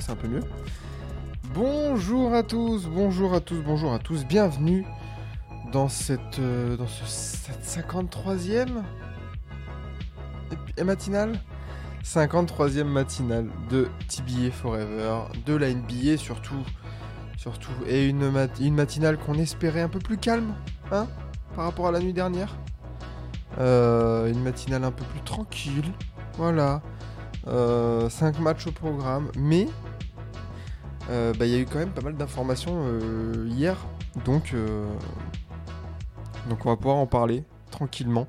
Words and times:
C'est 0.00 0.12
un 0.12 0.16
peu 0.16 0.28
mieux. 0.28 0.42
Bonjour 1.54 2.34
à 2.34 2.42
tous, 2.42 2.86
bonjour 2.86 3.34
à 3.34 3.40
tous, 3.40 3.60
bonjour 3.62 3.92
à 3.92 3.98
tous, 3.98 4.24
bienvenue 4.24 4.84
dans 5.72 5.88
cette, 5.88 6.38
euh, 6.38 6.76
ce, 6.86 7.04
cette 7.06 7.64
53e 7.64 8.82
épi- 10.50 10.72
et 10.76 10.84
matinale? 10.84 11.38
53e 12.04 12.84
matinale 12.84 13.48
de 13.70 13.88
TBA 14.08 14.50
Forever, 14.50 15.20
de 15.46 15.54
la 15.54 15.68
NBA 15.72 16.16
surtout, 16.16 16.64
surtout, 17.36 17.70
et 17.86 18.08
une 18.08 18.30
matinale 18.72 19.18
qu'on 19.18 19.34
espérait 19.34 19.82
un 19.82 19.88
peu 19.88 20.00
plus 20.00 20.16
calme, 20.16 20.54
hein, 20.90 21.06
par 21.54 21.66
rapport 21.66 21.86
à 21.88 21.92
la 21.92 22.00
nuit 22.00 22.12
dernière. 22.12 22.56
Euh, 23.58 24.32
une 24.32 24.42
matinale 24.42 24.82
un 24.84 24.90
peu 24.90 25.04
plus 25.04 25.20
tranquille, 25.20 25.92
voilà. 26.38 26.82
5 27.46 28.38
matchs 28.40 28.66
au 28.66 28.72
programme, 28.72 29.30
mais 29.36 29.68
euh, 31.10 31.32
bah, 31.34 31.46
il 31.46 31.52
y 31.52 31.56
a 31.56 31.58
eu 31.58 31.66
quand 31.66 31.78
même 31.78 31.90
pas 31.90 32.02
mal 32.02 32.16
d'informations 32.16 32.84
euh, 32.84 33.48
hier, 33.50 33.76
donc, 34.24 34.52
euh, 34.54 34.86
donc 36.48 36.64
on 36.64 36.70
va 36.70 36.76
pouvoir 36.76 36.96
en 36.96 37.06
parler 37.06 37.44
tranquillement 37.70 38.28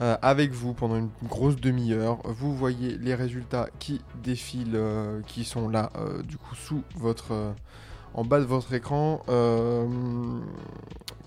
euh, 0.00 0.16
avec 0.22 0.52
vous 0.52 0.72
pendant 0.72 0.96
une 0.96 1.10
grosse 1.24 1.56
demi-heure. 1.56 2.18
Vous 2.24 2.56
voyez 2.56 2.96
les 2.96 3.14
résultats 3.14 3.68
qui 3.78 4.00
défilent, 4.22 4.74
euh, 4.74 5.20
qui 5.26 5.44
sont 5.44 5.68
là 5.68 5.90
euh, 5.96 6.22
du 6.22 6.38
coup 6.38 6.54
sous 6.54 6.82
votre, 6.96 7.32
euh, 7.32 7.52
en 8.14 8.24
bas 8.24 8.40
de 8.40 8.46
votre 8.46 8.72
écran. 8.72 9.22
Euh, 9.28 9.86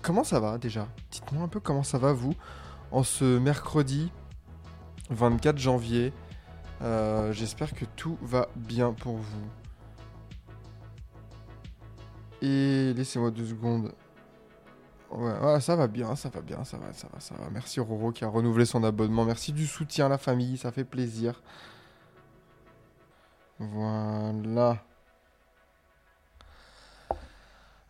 comment 0.02 0.24
ça 0.24 0.40
va 0.40 0.58
déjà? 0.58 0.88
Dites-moi 1.12 1.44
un 1.44 1.48
peu 1.48 1.60
comment 1.60 1.84
ça 1.84 1.98
va 1.98 2.12
vous 2.12 2.34
en 2.90 3.04
ce 3.04 3.38
mercredi 3.38 4.10
24 5.10 5.58
janvier. 5.58 6.12
Euh, 6.82 7.32
J'espère 7.32 7.72
que 7.74 7.84
tout 7.96 8.18
va 8.22 8.48
bien 8.56 8.92
pour 8.92 9.16
vous. 9.16 9.48
Et 12.42 12.92
laissez-moi 12.94 13.30
deux 13.30 13.46
secondes. 13.46 13.92
Ouais, 15.10 15.38
ouais, 15.38 15.60
ça 15.60 15.76
va 15.76 15.86
bien, 15.86 16.16
ça 16.16 16.28
va 16.28 16.40
bien, 16.40 16.64
ça 16.64 16.76
va, 16.78 16.92
ça 16.92 17.08
va, 17.12 17.20
ça 17.20 17.34
va. 17.36 17.48
Merci 17.50 17.80
Roro 17.80 18.12
qui 18.12 18.24
a 18.24 18.28
renouvelé 18.28 18.66
son 18.66 18.84
abonnement. 18.84 19.24
Merci 19.24 19.52
du 19.52 19.66
soutien 19.66 20.06
à 20.06 20.08
la 20.08 20.18
famille, 20.18 20.58
ça 20.58 20.72
fait 20.72 20.84
plaisir. 20.84 21.42
Voilà. 23.58 24.82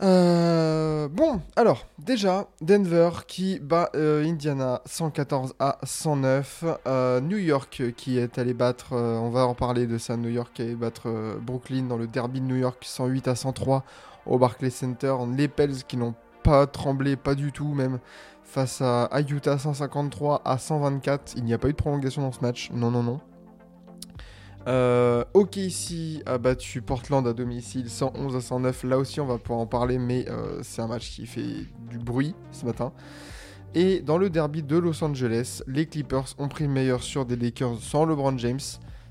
Euh, 0.02 1.08
bon, 1.08 1.40
alors, 1.56 1.86
déjà, 1.98 2.48
Denver 2.60 3.10
qui 3.26 3.58
bat 3.58 3.90
euh, 3.94 4.24
Indiana 4.24 4.82
114 4.84 5.54
à 5.58 5.78
109. 5.82 6.64
Euh, 6.86 7.20
New 7.20 7.38
York 7.38 7.82
qui 7.96 8.18
est 8.18 8.38
allé 8.38 8.52
battre, 8.52 8.92
on 8.92 9.30
va 9.30 9.46
en 9.46 9.54
parler 9.54 9.86
de 9.86 9.98
ça, 9.98 10.16
New 10.16 10.28
York 10.28 10.50
qui 10.54 10.62
est 10.62 10.66
allé 10.66 10.74
battre 10.74 11.38
Brooklyn 11.40 11.84
dans 11.84 11.96
le 11.96 12.06
derby 12.06 12.40
de 12.40 12.46
New 12.46 12.56
York 12.56 12.82
108 12.84 13.28
à 13.28 13.34
103 13.34 13.84
au 14.26 14.38
Barclays 14.38 14.70
Center. 14.70 15.14
Les 15.34 15.48
Pels 15.48 15.84
qui 15.84 15.96
n'ont 15.96 16.14
pas 16.42 16.66
tremblé, 16.66 17.16
pas 17.16 17.34
du 17.34 17.52
tout 17.52 17.72
même, 17.74 17.98
face 18.44 18.82
à 18.82 19.08
Utah 19.28 19.58
153 19.58 20.42
à 20.44 20.58
124. 20.58 21.34
Il 21.36 21.44
n'y 21.44 21.54
a 21.54 21.58
pas 21.58 21.68
eu 21.68 21.72
de 21.72 21.76
prolongation 21.76 22.22
dans 22.22 22.32
ce 22.32 22.40
match, 22.40 22.70
non, 22.72 22.90
non, 22.90 23.02
non. 23.02 23.20
Euh, 24.66 25.24
OKC 25.34 26.22
a 26.26 26.38
battu 26.38 26.82
Portland 26.82 27.24
à 27.26 27.32
domicile 27.32 27.88
111 27.88 28.34
à 28.34 28.40
109. 28.40 28.84
Là 28.84 28.98
aussi, 28.98 29.20
on 29.20 29.26
va 29.26 29.38
pouvoir 29.38 29.60
en 29.60 29.66
parler, 29.66 29.98
mais 29.98 30.28
euh, 30.28 30.60
c'est 30.62 30.82
un 30.82 30.88
match 30.88 31.10
qui 31.10 31.26
fait 31.26 31.66
du 31.88 31.98
bruit 31.98 32.34
ce 32.50 32.66
matin. 32.66 32.92
Et 33.74 34.00
dans 34.00 34.18
le 34.18 34.28
derby 34.28 34.62
de 34.62 34.76
Los 34.76 35.04
Angeles, 35.04 35.62
les 35.68 35.86
Clippers 35.86 36.34
ont 36.38 36.48
pris 36.48 36.64
le 36.64 36.70
meilleur 36.70 37.02
sur 37.02 37.26
des 37.26 37.36
Lakers 37.36 37.78
sans 37.80 38.06
LeBron 38.06 38.36
James 38.38 38.60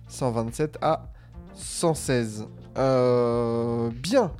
127 0.07 0.77
à 0.81 1.07
116. 1.53 2.47
Euh, 2.77 3.89
bien. 3.91 4.31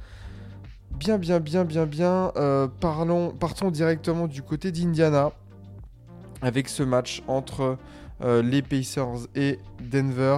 Bien, 0.91 1.17
bien, 1.17 1.39
bien, 1.39 1.63
bien, 1.63 1.85
bien. 1.85 2.31
Euh, 2.35 2.67
parlons, 2.81 3.31
partons 3.31 3.71
directement 3.71 4.27
du 4.27 4.41
côté 4.41 4.71
d'Indiana 4.71 5.31
avec 6.41 6.67
ce 6.67 6.83
match 6.83 7.23
entre 7.27 7.77
les 8.21 8.61
Pacers 8.61 9.27
et 9.35 9.59
Denver. 9.91 10.37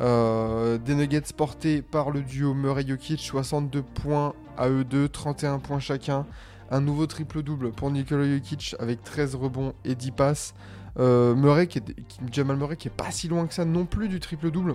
Euh, 0.00 0.78
des 0.78 0.94
Nuggets 0.94 1.32
portés 1.36 1.82
par 1.82 2.10
le 2.10 2.22
duo 2.22 2.52
Murray-Jokic, 2.54 3.20
62 3.20 3.82
points 3.82 4.34
à 4.56 4.68
eux 4.68 4.84
deux, 4.84 5.08
31 5.08 5.58
points 5.58 5.78
chacun. 5.78 6.26
Un 6.70 6.80
nouveau 6.80 7.06
triple-double 7.06 7.72
pour 7.72 7.90
Nikola 7.90 8.26
Jokic 8.26 8.74
avec 8.80 9.04
13 9.04 9.36
rebonds 9.36 9.74
et 9.84 9.94
10 9.94 10.10
passes. 10.12 10.54
Euh, 10.98 11.34
Murray 11.34 11.66
qui 11.66 11.78
est, 11.78 11.84
Jamal 12.32 12.56
Murray 12.56 12.76
qui 12.76 12.88
est 12.88 12.94
pas 12.94 13.10
si 13.10 13.28
loin 13.28 13.46
que 13.46 13.54
ça 13.54 13.64
non 13.64 13.84
plus 13.84 14.08
du 14.08 14.18
triple-double. 14.18 14.74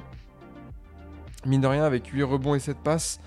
Mine 1.46 1.62
de 1.62 1.68
rien 1.68 1.84
avec 1.84 2.08
8 2.08 2.24
rebonds 2.24 2.56
et 2.56 2.60
7 2.60 2.78
passes. 2.78 3.20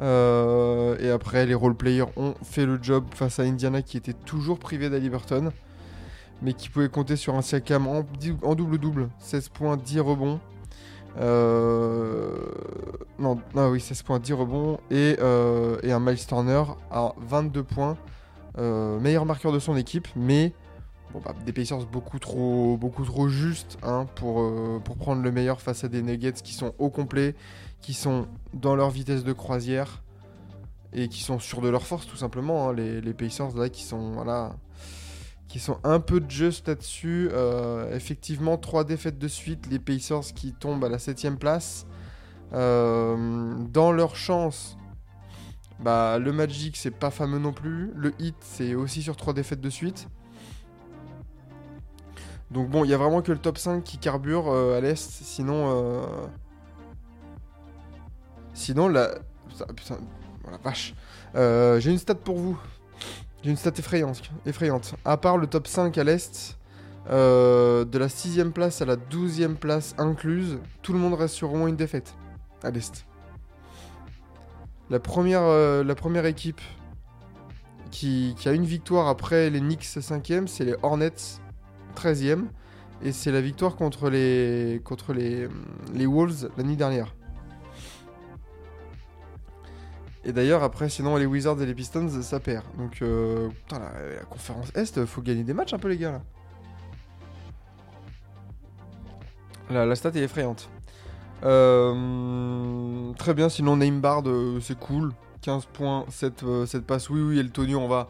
Euh, 0.00 0.96
et 0.98 1.10
après, 1.10 1.46
les 1.46 1.54
role-players 1.54 2.06
ont 2.16 2.34
fait 2.42 2.66
le 2.66 2.78
job 2.82 3.04
face 3.14 3.38
à 3.38 3.44
Indiana 3.44 3.82
qui 3.82 3.96
était 3.96 4.12
toujours 4.12 4.58
privé 4.58 4.90
d'Aliberton. 4.90 5.52
Mais 6.42 6.54
qui 6.54 6.68
pouvait 6.68 6.88
compter 6.88 7.14
sur 7.14 7.36
un 7.36 7.42
Siakam 7.42 7.86
en 7.86 8.54
double-double. 8.54 9.08
16 9.20 9.48
points, 9.50 9.76
10 9.76 10.00
rebonds. 10.00 10.40
Euh, 11.18 12.34
Non, 13.18 13.38
non, 13.54 13.68
oui, 13.70 13.80
16 13.80 14.02
points, 14.02 14.18
10 14.18 14.32
rebonds. 14.32 14.78
Et, 14.90 15.16
euh, 15.20 15.78
et 15.82 15.92
un 15.92 16.00
Miles 16.00 16.24
Turner 16.26 16.62
à 16.90 17.12
22 17.18 17.62
points. 17.62 17.96
Euh, 18.58 18.98
meilleur 19.00 19.24
marqueur 19.26 19.52
de 19.52 19.58
son 19.58 19.76
équipe. 19.76 20.08
Mais 20.16 20.52
bon, 21.12 21.20
bah, 21.24 21.34
des 21.44 21.52
Pacers 21.52 21.86
beaucoup 21.86 22.18
trop, 22.18 22.76
beaucoup 22.76 23.04
trop 23.04 23.28
justes 23.28 23.78
hein, 23.82 24.06
pour, 24.16 24.50
pour 24.82 24.96
prendre 24.96 25.22
le 25.22 25.30
meilleur 25.30 25.60
face 25.60 25.84
à 25.84 25.88
des 25.88 26.02
Nuggets 26.02 26.32
qui 26.32 26.52
sont 26.54 26.74
au 26.78 26.90
complet, 26.90 27.34
qui 27.80 27.94
sont 27.94 28.26
dans 28.54 28.74
leur 28.76 28.90
vitesse 28.90 29.24
de 29.24 29.32
croisière 29.32 30.02
et 30.94 31.08
qui 31.08 31.22
sont 31.22 31.38
sûrs 31.38 31.62
de 31.62 31.68
leur 31.70 31.86
force 31.86 32.06
tout 32.06 32.16
simplement. 32.16 32.68
hein. 32.68 32.74
Les, 32.74 33.00
les 33.00 33.14
Pacers 33.14 33.56
là 33.56 33.68
qui 33.70 33.82
sont 33.82 34.12
voilà, 34.12 34.52
qui 35.52 35.58
sont 35.58 35.76
un 35.84 36.00
peu 36.00 36.22
just 36.26 36.66
là-dessus. 36.66 37.28
Euh, 37.30 37.94
effectivement, 37.94 38.56
trois 38.56 38.84
défaites 38.84 39.18
de 39.18 39.28
suite, 39.28 39.66
les 39.70 39.78
Pacers 39.78 40.32
qui 40.34 40.54
tombent 40.54 40.82
à 40.82 40.88
la 40.88 40.96
7ème 40.96 41.36
place. 41.36 41.86
Euh, 42.54 43.54
dans 43.70 43.92
leur 43.92 44.16
chance, 44.16 44.78
bah, 45.78 46.18
le 46.18 46.32
Magic 46.32 46.78
c'est 46.78 46.90
pas 46.90 47.10
fameux 47.10 47.38
non 47.38 47.52
plus. 47.52 47.92
Le 47.94 48.14
Heat 48.18 48.34
c'est 48.40 48.74
aussi 48.74 49.02
sur 49.02 49.14
trois 49.14 49.34
défaites 49.34 49.60
de 49.60 49.68
suite. 49.68 50.08
Donc 52.50 52.70
bon, 52.70 52.84
il 52.84 52.90
y 52.90 52.94
a 52.94 52.98
vraiment 52.98 53.20
que 53.20 53.32
le 53.32 53.38
top 53.38 53.58
5 53.58 53.84
qui 53.84 53.98
carbure 53.98 54.48
euh, 54.48 54.78
à 54.78 54.80
l'Est, 54.80 55.06
sinon... 55.22 56.08
Sinon, 58.54 58.88
la... 58.88 59.10
Putain, 59.76 59.98
la 60.50 60.56
vache. 60.64 60.94
J'ai 61.34 61.90
une 61.90 61.98
stat 61.98 62.14
pour 62.14 62.38
vous. 62.38 62.58
J'ai 63.42 63.50
une 63.50 63.56
stat 63.56 63.72
effrayante. 63.76 64.22
effrayante. 64.46 64.94
À 65.04 65.16
part 65.16 65.36
le 65.36 65.46
top 65.46 65.66
5 65.66 65.98
à 65.98 66.04
l'Est, 66.04 66.58
euh, 67.10 67.84
de 67.84 67.98
la 67.98 68.06
6ème 68.06 68.52
place 68.52 68.80
à 68.80 68.84
la 68.84 68.96
12ème 68.96 69.56
place 69.56 69.94
incluse, 69.98 70.58
tout 70.82 70.92
le 70.92 71.00
monde 71.00 71.14
reste 71.14 71.34
sur 71.34 71.52
au 71.52 71.56
moins 71.56 71.66
une 71.66 71.76
défaite 71.76 72.14
à 72.62 72.70
l'Est. 72.70 73.04
La 74.90 75.00
première, 75.00 75.42
euh, 75.42 76.24
équipe 76.24 76.60
qui, 77.90 78.36
a 78.46 78.52
une 78.52 78.64
victoire 78.64 79.08
après 79.08 79.50
les 79.50 79.60
Knicks 79.60 79.82
5ème, 79.82 80.46
c'est 80.46 80.64
les 80.64 80.76
Hornets 80.82 81.40
13ème. 81.96 82.44
Et 83.04 83.10
c'est 83.10 83.32
la 83.32 83.40
victoire 83.40 83.74
contre 83.74 84.10
les, 84.10 84.80
contre 84.84 85.12
les, 85.12 85.48
les 85.92 86.06
Wolves 86.06 86.50
la 86.56 86.62
nuit 86.62 86.76
dernière. 86.76 87.12
Et 90.24 90.32
d'ailleurs, 90.32 90.62
après, 90.62 90.88
sinon, 90.88 91.16
les 91.16 91.26
Wizards 91.26 91.60
et 91.60 91.66
les 91.66 91.74
Pistons, 91.74 92.08
ça 92.22 92.38
perd. 92.38 92.64
Donc, 92.78 93.02
euh, 93.02 93.48
putain, 93.48 93.80
la, 93.80 94.24
conférence 94.24 94.70
Est, 94.74 95.04
faut 95.04 95.20
gagner 95.20 95.42
des 95.42 95.54
matchs 95.54 95.74
un 95.74 95.78
peu, 95.78 95.88
les 95.88 95.98
gars, 95.98 96.12
là. 96.12 96.22
La, 99.70 99.86
la 99.86 99.96
stat 99.96 100.10
est 100.14 100.22
effrayante. 100.22 100.68
Euh, 101.44 103.12
très 103.14 103.34
bien, 103.34 103.48
sinon, 103.48 103.76
Namebard, 103.76 104.22
euh, 104.26 104.60
c'est 104.60 104.78
cool. 104.78 105.12
15 105.42 105.66
points, 105.72 106.04
7, 106.08 106.42
euh, 106.44 106.66
7 106.66 106.86
passes. 106.86 107.10
Oui, 107.10 107.20
oui, 107.20 107.38
et 107.38 107.42
le 107.42 107.50
Tony, 107.50 107.74
on 107.74 107.88
va, 107.88 108.08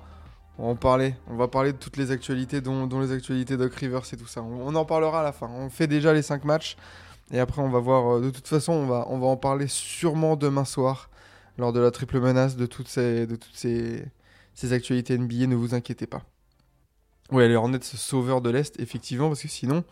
en 0.59 0.75
parler. 0.77 1.15
On 1.31 1.37
va 1.37 1.49
parler 1.49 1.73
de 1.73 1.79
toutes 1.79 1.97
les 1.97 2.11
actualités, 2.11 2.61
dont, 2.61 2.87
les 3.01 3.13
actualités 3.13 3.57
Doc 3.57 3.75
Rivers 3.75 4.03
et 4.13 4.17
tout 4.17 4.27
ça. 4.27 4.43
On, 4.43 4.75
en 4.75 4.85
parlera 4.85 5.21
à 5.21 5.23
la 5.23 5.33
fin. 5.33 5.49
On 5.49 5.71
fait 5.71 5.87
déjà 5.87 6.13
les 6.13 6.23
5 6.23 6.45
matchs. 6.45 6.77
Et 7.31 7.41
après, 7.41 7.63
on 7.63 7.71
va 7.71 7.79
voir. 7.79 8.21
de 8.21 8.31
toute 8.31 8.49
façon, 8.49 8.73
on 8.73 8.87
va, 8.87 9.07
on 9.09 9.19
va 9.19 9.29
en 9.29 9.37
parler 9.37 9.67
sûrement 9.67 10.37
demain 10.37 10.67
soir 10.67 11.09
lors 11.59 11.73
de 11.73 11.81
la 11.81 11.91
triple 11.91 12.21
menace 12.21 12.57
de 12.57 12.67
toutes 12.67 12.89
ces, 12.89 13.27
de 13.27 13.37
toutes 13.37 13.55
actualités 14.73 15.17
NBA. 15.19 15.47
Ne 15.47 15.55
vous 15.55 15.75
inquiétez 15.75 16.07
pas. 16.07 16.23
Ouais, 17.31 17.49
les 17.49 17.57
Hornets 17.57 17.81
sauveur 17.83 18.41
de 18.43 18.51
l'Est, 18.51 18.79
effectivement, 18.81 19.29
parce 19.29 19.43
que 19.43 19.49
sinon, 19.49 19.85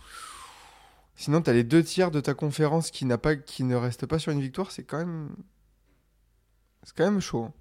sinon 1.16 1.40
t'as 1.42 1.52
les 1.52 1.64
deux 1.64 1.82
tiers 1.82 2.10
de 2.10 2.20
ta 2.20 2.34
conférence 2.34 2.90
qui 2.90 3.04
n'a 3.06 3.18
pas, 3.18 3.36
qui 3.36 3.64
ne 3.64 3.76
reste 3.76 4.06
pas 4.06 4.18
sur 4.18 4.32
une 4.32 4.40
victoire. 4.40 4.70
C'est 4.70 4.84
quand 4.84 4.98
même, 4.98 5.30
c'est 6.82 6.94
quand 6.96 7.04
même 7.04 7.20
chaud. 7.20 7.44
hein. 7.44 7.52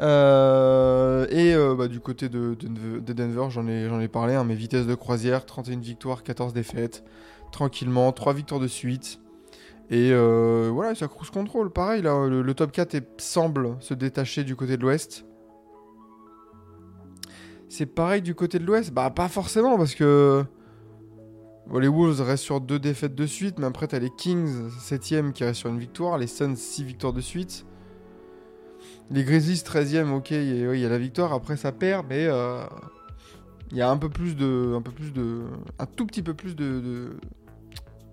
Euh, 0.00 1.26
et 1.30 1.54
euh, 1.54 1.74
bah, 1.76 1.86
du 1.86 2.00
côté 2.00 2.28
de, 2.28 2.54
de- 2.60 2.98
de 2.98 3.12
Denver, 3.12 3.46
j'en 3.50 3.68
ai, 3.68 3.88
j'en 3.88 4.00
ai 4.00 4.08
parlé, 4.08 4.34
hein, 4.34 4.42
mes 4.44 4.56
vitesses 4.56 4.86
de 4.86 4.94
croisière, 4.96 5.46
31 5.46 5.78
victoires, 5.80 6.22
14 6.24 6.52
défaites, 6.52 7.04
tranquillement, 7.52 8.10
3 8.12 8.34
victoires 8.34 8.60
de 8.60 8.66
suite. 8.68 9.20
Et 9.90 10.10
euh, 10.12 10.70
voilà, 10.72 10.94
ça 10.94 11.08
cruise 11.08 11.30
contrôle. 11.30 11.70
Pareil, 11.70 12.02
là, 12.02 12.26
le, 12.26 12.54
top 12.54 12.72
4 12.72 12.94
est- 12.94 13.20
semble 13.20 13.76
se 13.80 13.94
détacher 13.94 14.42
du 14.44 14.56
côté 14.56 14.76
de 14.76 14.82
l'Ouest. 14.82 15.24
C'est 17.68 17.86
pareil 17.86 18.22
du 18.22 18.34
côté 18.34 18.58
de 18.58 18.64
l'Ouest? 18.64 18.92
Bah, 18.92 19.10
pas 19.10 19.28
forcément, 19.28 19.76
parce 19.76 19.94
que 19.94 20.44
les 21.78 21.88
Wolves 21.88 22.20
restent 22.20 22.44
sur 22.44 22.60
2 22.60 22.78
défaites 22.78 23.14
de 23.14 23.26
suite, 23.26 23.58
mais 23.58 23.66
après, 23.66 23.88
t'as 23.88 23.98
les 23.98 24.10
Kings, 24.10 24.68
7ème, 24.80 25.32
qui 25.32 25.44
restent 25.44 25.60
sur 25.60 25.70
une 25.70 25.78
victoire, 25.78 26.18
les 26.18 26.26
Suns, 26.28 26.56
6 26.56 26.84
victoires 26.84 27.12
de 27.12 27.20
suite. 27.20 27.66
Les 29.10 29.24
Grizzlies 29.24 29.62
13ème, 29.64 30.12
ok, 30.12 30.30
il 30.30 30.56
y, 30.78 30.84
a- 30.84 30.88
la 30.88 30.98
victoire, 30.98 31.32
après 31.32 31.56
ça 31.56 31.72
perd, 31.72 32.06
mais 32.08 32.26
euh, 32.26 32.64
il 33.70 33.76
y 33.76 33.82
a 33.82 33.90
un 33.90 33.96
peu 33.98 34.08
plus 34.08 34.34
de. 34.36 34.74
Un 34.76 34.82
peu 34.82 34.92
plus 34.92 35.12
de. 35.12 35.42
Un 35.78 35.86
tout 35.86 36.06
petit 36.06 36.22
peu 36.22 36.32
plus 36.34 36.54
de- 36.56 37.16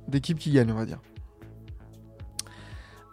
d'équipes 0.08 0.40
qui 0.40 0.52
gagnent, 0.52 0.72
on 0.72 0.76
va 0.76 0.86
dire. 0.86 1.00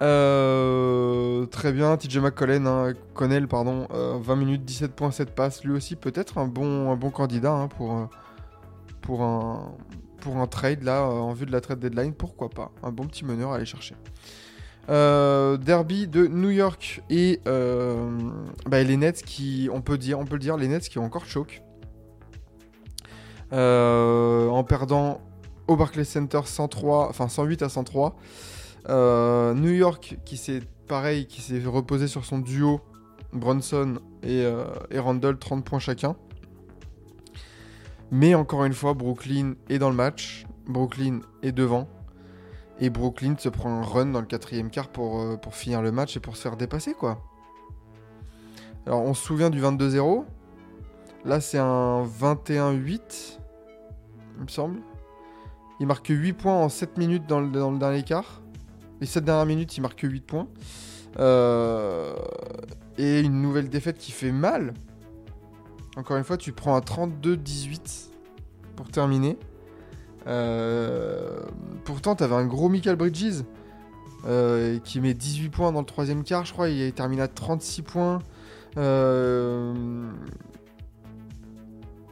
Euh, 0.01 1.47
très 1.47 1.73
bien, 1.73 1.97
TJ 1.97 2.19
McConnell, 2.19 2.67
hein, 2.67 2.93
Connell, 3.15 3.49
pardon, 3.49 3.89
euh, 3.93 4.17
20 4.21 4.37
minutes, 4.37 4.65
17.7 4.65 5.27
passes, 5.27 5.65
lui 5.65 5.73
aussi 5.73 5.97
peut-être 5.97 6.39
un 6.39 6.47
bon, 6.47 6.93
un 6.93 6.97
bon 6.97 7.11
candidat 7.11 7.53
hein, 7.53 7.69
pour, 7.69 7.97
euh, 7.97 8.05
pour, 9.01 9.23
un, 9.23 9.75
pour 10.21 10.37
un 10.37 10.47
trade 10.47 10.85
là, 10.85 11.01
euh, 11.01 11.11
en 11.11 11.33
vue 11.33 11.47
de 11.47 11.53
la 11.53 11.61
trade 11.61 11.81
deadline, 11.81 12.15
pourquoi 12.15 12.49
pas, 12.49 12.71
un 12.85 12.93
bon 12.93 13.07
petit 13.07 13.25
meneur 13.25 13.53
à 13.53 13.57
aller 13.57 13.65
chercher. 13.65 13.97
Euh, 14.89 15.59
derby 15.59 16.07
de 16.07 16.27
New 16.29 16.51
York 16.51 17.03
et 17.11 17.41
euh, 17.47 18.09
bah, 18.67 18.83
les 18.83 18.97
Nets 18.97 19.23
qui, 19.23 19.69
on 19.73 19.83
peut 19.83 19.99
dire, 19.99 20.19
on 20.19 20.25
peut 20.25 20.37
le 20.37 20.41
dire, 20.41 20.57
les 20.57 20.69
Nets 20.69 20.89
qui 20.89 20.99
ont 20.99 21.05
encore 21.05 21.25
Euh, 23.53 24.49
en 24.49 24.63
perdant 24.65 25.21
au 25.67 25.77
Barclays 25.77 26.05
Center 26.05 26.41
103, 26.45 27.09
enfin 27.11 27.29
108 27.29 27.63
à 27.63 27.69
103. 27.69 28.17
Euh, 28.89 29.55
New 29.55 29.71
York 29.71 30.19
qui 30.25 30.37
s'est 30.37 30.63
pareil, 30.87 31.27
qui 31.27 31.43
s'est 31.43 31.63
reposé 31.65 32.09
sur 32.09 32.25
son 32.25 32.39
duo 32.39 32.81
Bronson 33.33 33.99
et, 34.23 34.43
euh, 34.43 34.65
Randall, 34.97 35.39
30 35.39 35.65
points 35.65 35.79
chacun. 35.79 36.17
Mais 38.11 38.35
encore 38.35 38.65
une 38.65 38.73
fois, 38.73 38.95
Brooklyn 38.95 39.55
est 39.69 39.79
dans 39.79 39.91
le 39.91 39.97
match, 39.97 40.47
Brooklyn 40.67 41.21
est 41.43 41.53
devant. 41.53 41.89
Et 42.81 42.91
Brooklyn 42.91 43.35
se 43.39 43.49
prend 43.49 43.71
un 43.71 43.83
run 43.83 44.07
dans 44.07 44.21
le 44.21 44.27
quatrième 44.27 44.71
quart 44.71 44.89
pour, 44.89 45.21
euh, 45.21 45.37
finir 45.51 45.83
le 45.83 45.93
match 45.93 46.17
et 46.17 46.21
pour 46.21 46.37
se 46.37 46.43
faire 46.43 46.57
dépasser, 46.57 46.95
quoi. 46.95 47.19
Alors, 48.87 49.03
on 49.03 49.15
se 49.15 49.23
souvient 49.23 49.51
du 49.51 49.61
22-0. 49.61 50.25
Là, 51.25 51.41
c'est 51.41 51.59
un 51.59 52.05
21-8, 52.05 53.41
il 54.37 54.43
me 54.45 54.49
semble. 54.49 54.81
Il 55.81 55.87
marque 55.87 56.09
8 56.09 56.33
points 56.33 56.57
en 56.57 56.69
7 56.69 56.97
minutes 56.97 57.27
dans 57.27 57.41
le, 57.41 57.51
dans 57.51 57.71
le 57.71 57.79
dernier 57.79 58.05
quart. 58.05 58.41
Les 59.01 59.07
7 59.07 59.25
dernières 59.25 59.47
minutes, 59.47 59.77
il 59.77 59.81
marque 59.81 60.01
8 60.03 60.21
points. 60.21 60.49
Euh, 61.19 62.15
et 62.97 63.21
une 63.21 63.41
nouvelle 63.41 63.69
défaite 63.69 63.99
qui 63.99 64.13
fait 64.13 64.33
mal. 64.33 64.75
Encore 65.97 66.17
une 66.17 66.25
fois, 66.25 66.37
tu 66.37 66.53
prends 66.53 66.77
un 66.77 66.81
32-18 66.81 68.11
pour 68.77 68.89
terminer. 68.89 69.39
Euh, 70.27 71.41
pourtant, 71.85 72.15
tu 72.15 72.25
avais 72.25 72.35
un 72.35 72.47
gros 72.47 72.69
Michael 72.69 72.97
Bridges 72.97 73.45
euh, 74.27 74.79
qui 74.81 75.01
met 75.01 75.15
18 75.15 75.49
points 75.49 75.73
dans 75.73 75.81
le 75.81 75.87
troisième 75.87 76.25
quart, 76.25 76.45
je 76.45 76.53
crois. 76.53 76.69
Il 76.69 76.93
termine 76.93 77.21
à 77.21 77.29
36 77.29 77.83
points. 77.83 78.19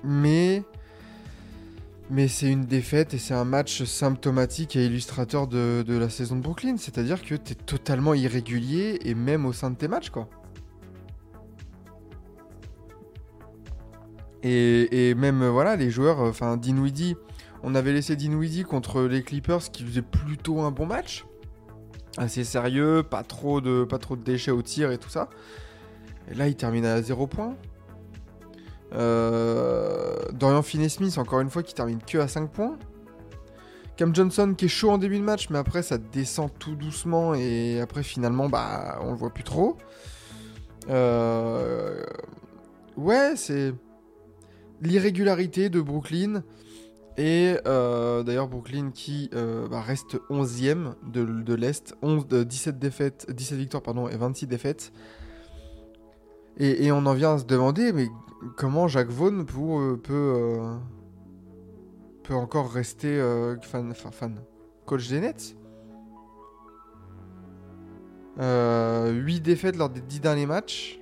Mais 0.04 0.62
mais 2.10 2.28
c'est 2.28 2.50
une 2.50 2.64
défaite 2.64 3.14
et 3.14 3.18
c'est 3.18 3.34
un 3.34 3.44
match 3.44 3.82
symptomatique 3.84 4.76
et 4.76 4.86
illustrateur 4.86 5.48
de, 5.48 5.84
la 5.88 6.08
saison 6.08 6.36
de 6.36 6.40
Brooklyn. 6.40 6.76
C'est-à-dire 6.76 7.22
que 7.22 7.34
tu 7.34 7.52
es 7.52 7.54
totalement 7.54 8.14
irrégulier 8.14 9.00
et 9.04 9.14
même 9.14 9.44
au 9.46 9.52
sein 9.52 9.70
de 9.70 9.76
tes 9.76 9.88
matchs, 9.88 10.10
quoi. 10.10 10.28
Et, 14.42 15.10
et 15.10 15.14
même, 15.14 15.42
euh, 15.42 15.50
voilà, 15.50 15.74
les 15.74 15.90
joueurs, 15.90 16.20
euh, 16.20 16.30
enfin, 16.30 16.56
Dinwiddie, 16.56 17.16
on 17.64 17.74
avait 17.74 17.92
laissé 17.92 18.14
Dinwiddie 18.14 18.62
contre 18.62 19.02
les 19.02 19.22
Clippers 19.22 19.72
qui 19.72 19.82
faisait 19.82 20.02
plutôt 20.02 20.60
un 20.60 20.70
bon 20.70 20.86
match. 20.86 21.26
Assez 22.16 22.44
sérieux, 22.44 23.02
pas 23.02 23.24
trop 23.24 23.60
de, 23.60 23.84
pas 23.84 23.98
trop 23.98 24.14
de 24.14 24.22
déchets 24.22 24.52
au 24.52 24.62
tir 24.62 24.92
et 24.92 24.98
tout 24.98 25.08
ça. 25.08 25.28
Et 26.30 26.34
là, 26.34 26.46
il 26.46 26.54
termine 26.54 26.84
à 26.84 27.02
0 27.02 27.26
points. 27.26 27.56
Euh, 28.92 30.16
Dorian 30.32 30.62
Finney-Smith, 30.62 31.18
encore 31.18 31.40
une 31.40 31.50
fois, 31.50 31.62
qui 31.62 31.74
termine 31.74 32.00
que 32.00 32.18
à 32.18 32.28
5 32.28 32.50
points. 32.50 32.78
Cam 33.96 34.14
Johnson 34.14 34.54
qui 34.56 34.66
est 34.66 34.68
chaud 34.68 34.90
en 34.90 34.98
début 34.98 35.18
de 35.18 35.24
match, 35.24 35.48
mais 35.48 35.58
après 35.58 35.82
ça 35.82 35.96
descend 35.96 36.50
tout 36.58 36.74
doucement 36.74 37.34
et 37.34 37.80
après 37.80 38.02
finalement, 38.02 38.48
bah, 38.50 38.98
on 39.00 39.12
le 39.12 39.16
voit 39.16 39.32
plus 39.32 39.44
trop. 39.44 39.78
Euh, 40.90 42.04
Ouais, 42.96 43.34
c'est 43.36 43.74
l'irrégularité 44.80 45.68
de 45.68 45.80
Brooklyn. 45.80 46.42
Et 47.18 47.56
euh, 47.66 48.22
d'ailleurs, 48.22 48.48
Brooklyn 48.48 48.90
qui 48.90 49.30
bah, 49.32 49.80
reste 49.80 50.16
11ème 50.30 50.94
de, 51.06 51.54
l'Est, 51.54 51.94
11, 52.02 52.26
de 52.26 52.42
17, 52.42 52.78
défaites, 52.78 53.26
17 53.30 53.58
victoires 53.58 53.82
pardon, 53.82 54.08
et 54.08 54.16
26 54.16 54.46
défaites. 54.46 54.92
Et, 56.58 56.90
on 56.90 57.04
en 57.04 57.12
vient 57.12 57.34
à 57.34 57.38
se 57.38 57.44
demander, 57.44 57.92
mais 57.92 58.08
comment 58.56 58.88
Jacques 58.88 59.10
Vaughan 59.10 59.40
euh, 59.40 59.96
peut, 59.96 60.14
euh, 60.14 60.76
peut 62.22 62.34
encore 62.34 62.72
rester 62.72 63.18
euh, 63.20 63.60
fan, 63.60 63.94
fan, 63.94 64.40
coach 64.86 65.08
des 65.08 65.20
Nets? 65.20 65.54
Euh, 68.38 69.12
8 69.12 69.40
défaites 69.40 69.76
lors 69.76 69.90
des 69.90 70.00
10 70.00 70.20
derniers 70.20 70.46
matchs. 70.46 71.00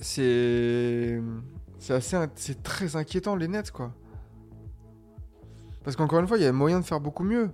C'est. 0.00 1.20
Assez. 1.88 2.54
très 2.62 2.94
inquiétant, 2.94 3.34
les 3.34 3.48
Nets, 3.48 3.70
quoi. 3.72 3.92
Parce 5.82 5.96
qu'encore 5.96 6.20
une 6.20 6.28
fois, 6.28 6.38
il 6.38 6.44
y 6.44 6.46
a 6.46 6.52
moyen 6.52 6.78
de 6.78 6.84
faire 6.84 7.00
beaucoup 7.00 7.24
mieux. 7.24 7.50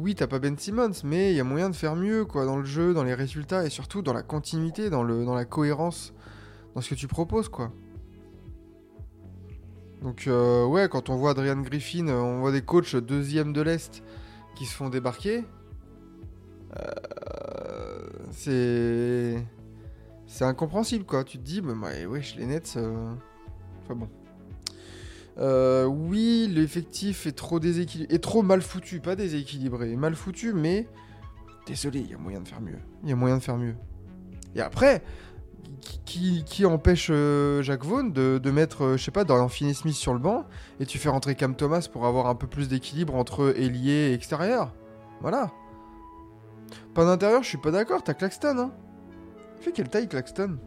Oui, 0.00 0.14
t'as 0.14 0.26
pas 0.26 0.38
Ben 0.38 0.56
Simmons, 0.56 0.92
mais 1.04 1.30
il 1.32 1.36
y 1.36 1.40
a 1.40 1.44
moyen 1.44 1.68
de 1.68 1.76
faire 1.76 1.94
mieux, 1.94 2.24
quoi, 2.24 2.46
dans 2.46 2.56
le 2.56 2.64
jeu, 2.64 2.94
dans 2.94 3.04
les 3.04 3.12
résultats 3.12 3.66
et 3.66 3.68
surtout 3.68 4.00
dans 4.00 4.14
la 4.14 4.22
continuité, 4.22 4.88
dans, 4.88 5.04
la 5.04 5.44
cohérence, 5.44 6.14
dans 6.74 6.80
ce 6.80 6.88
que 6.88 6.94
tu 6.94 7.06
proposes, 7.06 7.50
quoi. 7.50 7.70
Donc, 10.00 10.26
euh, 10.26 10.64
ouais, 10.64 10.88
quand 10.88 11.10
on 11.10 11.16
voit 11.16 11.32
Adrian 11.32 11.60
Griffin, 11.60 12.08
euh, 12.08 12.18
on 12.18 12.40
voit 12.40 12.50
des 12.50 12.62
coachs 12.62 12.96
deuxième 12.96 13.52
de 13.52 13.60
l'Est 13.60 14.02
qui 14.54 14.64
se 14.64 14.74
font 14.74 14.88
débarquer. 14.88 15.44
euh, 16.78 18.08
c'est. 18.30 19.44
C'est 20.26 20.44
incompréhensible, 20.44 21.04
quoi. 21.04 21.24
Tu 21.24 21.36
te 21.36 21.42
dis, 21.42 21.60
bah, 21.60 21.74
ouais, 21.74 22.06
wesh, 22.06 22.36
les 22.36 22.46
Nets. 22.46 22.78
Enfin 23.82 23.94
bon. 23.94 24.08
Euh, 25.40 25.86
oui, 25.86 26.50
l'effectif 26.54 27.26
est 27.26 27.32
trop 27.32 27.60
déséquilibré, 27.60 28.14
est 28.14 28.18
trop 28.18 28.42
mal 28.42 28.60
foutu, 28.60 29.00
pas 29.00 29.16
déséquilibré, 29.16 29.96
mal 29.96 30.14
foutu, 30.14 30.52
mais 30.52 30.86
désolé, 31.66 32.00
il 32.00 32.10
y 32.10 32.14
a 32.14 32.18
moyen 32.18 32.40
de 32.40 32.48
faire 32.48 32.60
mieux. 32.60 32.78
Il 33.02 33.08
y 33.08 33.12
a 33.12 33.16
moyen 33.16 33.38
de 33.38 33.42
faire 33.42 33.56
mieux. 33.56 33.74
Et 34.54 34.60
après, 34.60 35.02
qui, 36.04 36.44
qui- 36.44 36.66
empêche 36.66 37.08
euh, 37.10 37.62
Jacques 37.62 37.84
Vaughan 37.84 38.04
de, 38.04 38.38
de 38.42 38.50
mettre, 38.50 38.84
euh, 38.84 38.96
je 38.98 39.04
sais 39.04 39.10
pas, 39.10 39.24
Dorian 39.24 39.48
Finney-Smith 39.48 39.94
sur 39.94 40.12
le 40.12 40.18
banc 40.18 40.44
et 40.78 40.84
tu 40.84 40.98
fais 40.98 41.08
rentrer 41.08 41.34
Cam 41.36 41.54
Thomas 41.54 41.88
pour 41.90 42.04
avoir 42.06 42.26
un 42.26 42.34
peu 42.34 42.46
plus 42.46 42.68
d'équilibre 42.68 43.14
entre 43.14 43.54
ailier 43.56 44.10
et 44.10 44.12
extérieur? 44.12 44.74
Voilà. 45.22 45.52
Pas 46.92 47.04
d'intérieur, 47.04 47.42
je 47.42 47.48
suis 47.48 47.58
pas 47.58 47.70
d'accord. 47.70 48.02
T'as 48.02 48.14
Claxton, 48.14 48.58
hein. 48.58 48.72
Fait 49.60 49.72
quelle 49.72 49.88
taille 49.88 50.08
Claxton? 50.08 50.58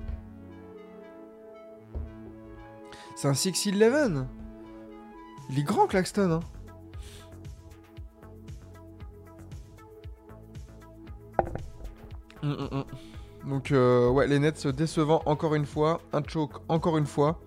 C'est 3.16 3.28
un 3.28 3.34
6'11. 3.34 4.26
Il 5.50 5.60
est 5.60 5.64
grand 5.64 5.88
Claxton, 5.88 6.32
hein. 6.32 6.40
Mm, 12.42 12.52
mm, 12.52 12.78
mm. 12.78 13.50
Donc, 13.50 13.72
euh, 13.72 14.10
ouais, 14.10 14.28
les 14.28 14.40
Nets 14.40 14.68
décevant 14.68 15.22
encore 15.26 15.56
une 15.56 15.66
fois. 15.66 16.02
Un 16.12 16.24
choke 16.26 16.62
encore 16.70 16.98
une 16.98 17.06
fois. 17.06 17.40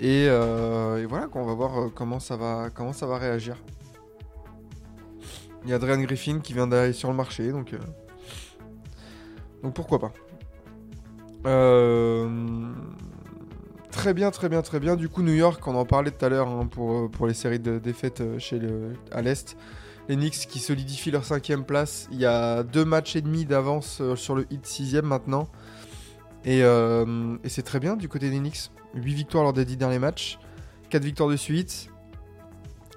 Et, 0.00 0.26
euh, 0.28 1.02
et 1.02 1.06
voilà, 1.06 1.28
on 1.34 1.44
va 1.44 1.54
voir 1.54 1.78
euh, 1.78 1.88
comment 1.92 2.20
ça 2.20 2.36
va, 2.36 2.70
comment 2.72 2.92
ça 2.92 3.06
va 3.06 3.18
réagir. 3.18 3.56
Il 5.64 5.70
y 5.70 5.72
a 5.72 5.76
Adrian 5.76 6.00
Griffin 6.00 6.38
qui 6.38 6.52
vient 6.52 6.68
d'aller 6.68 6.92
sur 6.92 7.10
le 7.10 7.16
marché, 7.16 7.50
donc, 7.50 7.72
euh, 7.72 7.78
donc 9.62 9.74
pourquoi 9.74 9.98
pas. 9.98 10.12
Très 13.98 14.14
bien, 14.14 14.30
très 14.30 14.48
bien, 14.48 14.62
très 14.62 14.78
bien. 14.78 14.94
Du 14.94 15.08
coup, 15.08 15.22
New 15.22 15.34
York, 15.34 15.66
on 15.66 15.74
en 15.74 15.84
parlait 15.84 16.12
tout 16.12 16.24
à 16.24 16.28
l'heure 16.28 16.46
hein, 16.46 16.68
pour, 16.70 16.92
euh, 16.92 17.08
pour 17.08 17.26
les 17.26 17.34
séries 17.34 17.58
de 17.58 17.80
défaites 17.80 18.20
euh, 18.20 18.38
chez 18.38 18.60
le, 18.60 18.92
à 19.10 19.22
l'Est. 19.22 19.56
Les 20.08 20.14
Knicks 20.14 20.46
qui 20.48 20.60
solidifient 20.60 21.10
leur 21.10 21.24
cinquième 21.24 21.64
place. 21.64 22.06
Il 22.12 22.20
y 22.20 22.24
a 22.24 22.62
deux 22.62 22.84
matchs 22.84 23.16
et 23.16 23.22
demi 23.22 23.44
d'avance 23.44 23.98
euh, 24.00 24.14
sur 24.14 24.36
le 24.36 24.46
hit 24.52 24.64
sixième 24.64 25.04
maintenant. 25.04 25.48
Et, 26.44 26.60
et 26.60 27.48
c'est 27.48 27.62
très 27.62 27.80
bien 27.80 27.96
du 27.96 28.08
côté 28.08 28.30
des 28.30 28.38
Knicks. 28.38 28.70
8 28.94 29.12
victoires 29.12 29.42
lors 29.42 29.52
des 29.52 29.64
10 29.64 29.76
derniers 29.76 29.98
matchs. 29.98 30.38
4 30.90 31.02
victoires 31.02 31.28
de 31.28 31.36
suite. 31.36 31.90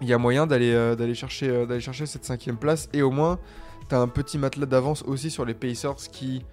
Il 0.01 0.08
y 0.08 0.13
a 0.13 0.20
moyen 0.20 0.46
d'aller 0.46 1.15
chercher, 1.15 1.50
euh, 1.50 1.79
chercher 1.79 2.05
cette 2.05 2.25
cinquième 2.25 2.58
place. 2.58 2.89
Et 2.93 3.01
au 3.01 3.10
moins, 3.10 3.39
tu 3.89 3.96
as 3.96 4.00
un 4.00 4.08
petit 4.08 4.38
matelas 4.38 4.67
d'avance 4.67 5.01
aussi 5.01 5.31
sur 5.31 5.46
les 5.46 5.55
Pacers 5.55 5.96
qui, 6.12 6.46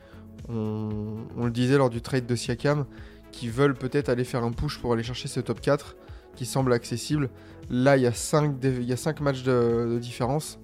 on, 0.48 1.26
on 1.36 1.44
le 1.44 1.50
disait 1.50 1.76
lors 1.76 1.90
du 1.90 2.00
trade 2.00 2.24
de 2.24 2.34
Siakam, 2.34 2.86
qui 3.32 3.49
veulent 3.49 3.75
peut-être 3.75 4.08
aller 4.08 4.25
faire 4.25 4.44
un 4.44 4.52
push 4.52 4.78
pour 4.78 4.92
aller 4.92 5.02
chercher 5.02 5.28
ce 5.28 5.40
top 5.40 5.61
4 5.61 5.97
qui 6.37 6.47
semble 6.47 6.73
accessible. 6.73 7.30
Là, 7.70 7.97
il 7.97 8.02
y 8.04 8.06
a 8.06 8.12
5, 8.12 8.56
il 8.62 8.85
y 8.85 8.92
a 8.92 9.14
matchs 9.20 9.42
de, 9.42 9.99
différence. 10.00 10.58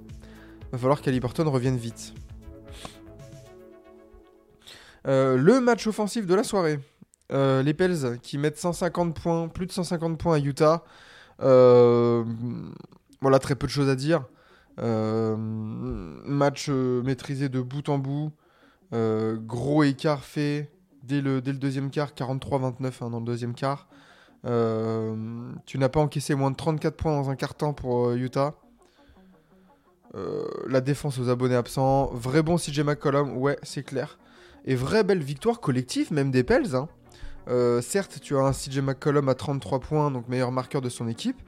Va 0.72 0.78
falloir 0.78 1.00
qu'Aliburton 1.00 1.48
revienne 1.50 1.76
vite. 1.76 2.14
Euh, 5.06 5.36
le 5.36 5.60
match 5.60 5.86
offensif 5.86 6.26
de 6.26 6.34
la 6.34 6.44
soirée. 6.44 6.78
Euh, 7.32 7.62
les 7.62 7.74
Pels 7.74 8.18
qui 8.22 8.38
mettent 8.38 8.58
150 8.58 9.20
points, 9.20 9.48
plus 9.48 9.66
de 9.66 9.72
150 9.72 10.18
points 10.18 10.36
à 10.36 10.38
Utah. 10.38 10.84
Euh, 11.42 12.24
voilà, 13.20 13.38
très 13.38 13.54
peu 13.54 13.66
de 13.66 13.72
choses 13.72 13.88
à 13.88 13.96
dire. 13.96 14.24
Match 14.78 16.68
maîtrisé 16.68 17.48
de 17.48 17.60
bout 17.60 17.88
en 17.88 17.98
bout. 17.98 18.32
Gros 18.92 19.82
écart 19.82 20.24
fait 20.24 20.73
dès 21.06 21.20
le, 21.20 21.40
deuxième 21.40 21.90
quart, 21.90 22.12
43-29 22.12 22.92
hein, 23.00 23.10
dans 23.10 23.20
le 23.20 23.24
deuxième 23.24 23.54
quart. 23.54 23.88
Euh, 24.46 25.14
tu 25.66 25.78
n'as 25.78 25.88
pas 25.88 26.00
encaissé 26.00 26.34
moins 26.34 26.50
de 26.50 26.56
34 26.56 26.96
points 26.96 27.12
dans 27.12 27.30
un 27.30 27.36
quart 27.36 27.54
temps 27.54 27.72
pour 27.72 28.08
euh, 28.08 28.16
Utah. 28.16 28.54
Euh, 30.14 30.44
la 30.68 30.80
défense 30.80 31.18
aux 31.18 31.28
abonnés 31.28 31.56
absents. 31.56 32.10
Vrai 32.12 32.42
bon 32.42 32.56
CJ 32.56 32.80
McCollum, 32.80 33.36
ouais, 33.36 33.58
c'est 33.62 33.82
clair. 33.82 34.18
Et 34.64 34.76
vraie 34.76 35.04
belle 35.04 35.22
victoire 35.22 35.60
collective, 35.60 36.12
même 36.12 36.30
des 36.30 36.44
Pels. 36.44 36.74
hein. 36.74 36.88
Certes, 37.82 38.20
tu 38.22 38.36
as 38.36 38.40
un 38.40 38.52
CJ 38.52 38.78
McCollum 38.78 39.28
à 39.28 39.34
33 39.34 39.80
points, 39.80 40.10
donc 40.10 40.28
meilleur 40.28 40.52
marqueur 40.52 40.80
de 40.80 40.88
son 40.88 41.08
équipe. 41.08 41.40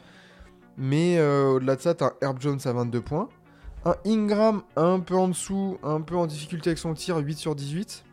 Mais 0.77 1.19
au-delà 1.21 1.77
de 1.77 1.81
ça, 1.81 1.95
tu 1.95 2.05
as 2.05 2.13
Herb 2.21 2.39
Jones 2.41 2.61
à 2.67 2.73
22 2.73 3.01
points. 3.01 3.29
Un 3.87 3.95
Ingram 4.05 4.63
un 4.75 5.01
peu 5.01 5.15
en 5.15 5.29
dessous, 5.29 5.79
un 5.83 6.03
peu 6.03 6.17
en 6.17 6.27
difficulté 6.27 6.71
avec 6.71 6.79
son 6.79 6.93
tir, 6.93 7.17
8 7.17 7.39
sur 7.39 7.55
18. 7.55 8.05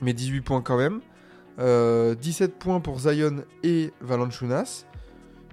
Mais 0.00 0.12
18 0.12 0.40
points 0.40 0.62
quand 0.62 0.76
même. 0.76 1.00
Euh, 1.58 2.14
17 2.14 2.58
points 2.58 2.80
pour 2.80 2.98
Zion 2.98 3.44
et 3.62 3.92
Valanciunas. 4.00 4.84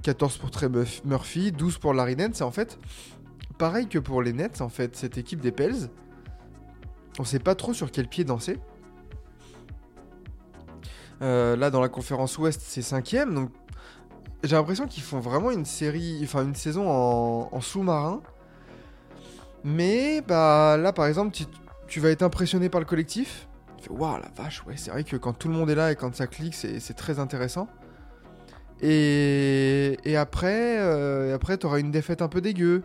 14 0.01 0.37
pour 0.37 0.49
Trey 0.49 0.67
Murph- 0.67 1.01
Murphy, 1.05 1.51
12 1.51 1.77
pour 1.77 1.93
Larry 1.93 2.15
Nance. 2.15 2.35
C'est 2.35 2.43
en 2.43 2.51
fait 2.51 2.79
pareil 3.61 3.87
que 3.87 3.99
pour 3.99 4.23
les 4.23 4.33
Nets, 4.33 4.61
en 4.61 4.69
fait, 4.69 4.95
cette 4.95 5.19
équipe 5.19 5.39
des 5.39 5.51
Pels. 5.51 5.89
On 7.19 7.23
sait 7.23 7.37
pas 7.37 7.53
trop 7.53 7.75
sur 7.75 7.91
quel 7.91 8.07
pied 8.07 8.23
danser. 8.23 8.57
Euh, 11.21 11.55
là, 11.55 11.69
dans 11.69 11.79
la 11.79 11.87
conférence 11.87 12.39
Ouest, 12.39 12.59
c'est 12.65 12.81
cinquième. 12.81 13.35
Donc, 13.35 13.51
j'ai 14.43 14.55
l'impression 14.55 14.87
qu'ils 14.87 15.03
font 15.03 15.19
vraiment 15.19 15.51
une 15.51 15.65
série, 15.65 16.21
enfin 16.23 16.43
une 16.43 16.55
saison 16.55 16.89
en, 16.89 17.61
sous-marin. 17.61 18.23
Mais 19.63 20.21
bah 20.21 20.75
là, 20.77 20.91
par 20.91 21.05
exemple, 21.05 21.37
tu 21.87 21.99
vas 21.99 22.09
être 22.09 22.23
impressionné 22.23 22.67
par 22.67 22.79
le 22.81 22.87
collectif. 22.87 23.47
Tu 23.81 23.89
waouh 23.91 24.17
la 24.17 24.29
vache, 24.35 24.63
ouais, 24.65 24.75
c'est 24.77 24.91
vrai 24.91 25.03
que 25.03 25.15
quand 25.15 25.33
tout 25.33 25.47
le 25.47 25.55
monde 25.55 25.69
est 25.69 25.75
là 25.75 25.91
et 25.91 25.95
quand 25.95 26.15
ça 26.15 26.27
clique, 26.27 26.53
c'est 26.55 26.93
très 26.93 27.19
intéressant. 27.19 27.67
Et, 28.81 30.15
après, 30.17 30.77
euh, 30.79 31.35
après, 31.35 31.57
t'auras 31.57 31.79
une 31.79 31.91
défaite 31.91 32.21
un 32.21 32.27
peu 32.27 32.41
dégueu. 32.41 32.83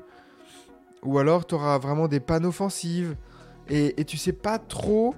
Ou 1.03 1.19
alors, 1.19 1.47
t'auras 1.47 1.79
vraiment 1.79 2.09
des 2.09 2.21
pannes 2.21 2.45
offensives. 2.45 3.17
Et, 3.69 4.01
et 4.01 4.05
tu 4.05 4.17
sais 4.17 4.33
pas 4.33 4.59
trop 4.59 5.15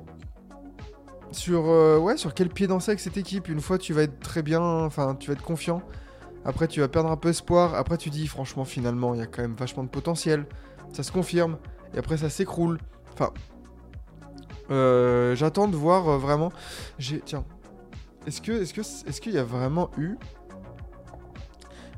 sur, 1.33 1.69
euh, 1.69 2.17
sur 2.17 2.35
quel 2.35 2.49
pied 2.49 2.67
danser 2.67 2.93
avec 2.93 3.01
cette 3.01 3.17
équipe. 3.17 3.49
Une 3.49 3.61
fois, 3.61 3.79
tu 3.79 3.93
vas 3.93 4.03
être 4.03 4.21
très 4.21 4.43
bien, 4.43 4.61
enfin, 4.61 5.15
tu 5.15 5.29
vas 5.29 5.35
être 5.35 5.45
confiant. 5.45 5.83
Après, 6.45 6.69
tu 6.69 6.81
vas 6.81 6.89
perdre 6.89 7.11
un 7.11 7.17
peu 7.17 7.29
espoir. 7.29 7.75
Après, 7.75 7.97
tu 7.97 8.11
dis, 8.11 8.27
franchement, 8.27 8.65
finalement, 8.65 9.15
il 9.15 9.21
y 9.21 9.23
a 9.23 9.27
quand 9.27 9.43
même 9.43 9.57
vachement 9.57 9.85
de 9.85 9.89
potentiel. 9.89 10.47
Ça 10.93 11.03
se 11.03 11.13
confirme. 11.13 11.59
Et 11.95 11.99
après, 11.99 12.17
ça 12.17 12.31
s'écroule. 12.31 12.79
Enfin, 13.13 13.33
euh, 14.71 15.35
j'attends 15.35 15.69
de 15.69 15.77
voir 15.77 16.09
euh, 16.09 16.19
vraiment. 16.19 16.53
Tiens, 17.25 17.45
est-ce 18.27 18.43
que, 18.43 18.53
est-ce 18.53 18.75
que, 18.75 18.81
est-ce 18.81 19.21
qu'il 19.21 19.33
y 19.33 19.39
a 19.39 19.45
vraiment 19.45 19.91
eu 19.97 20.17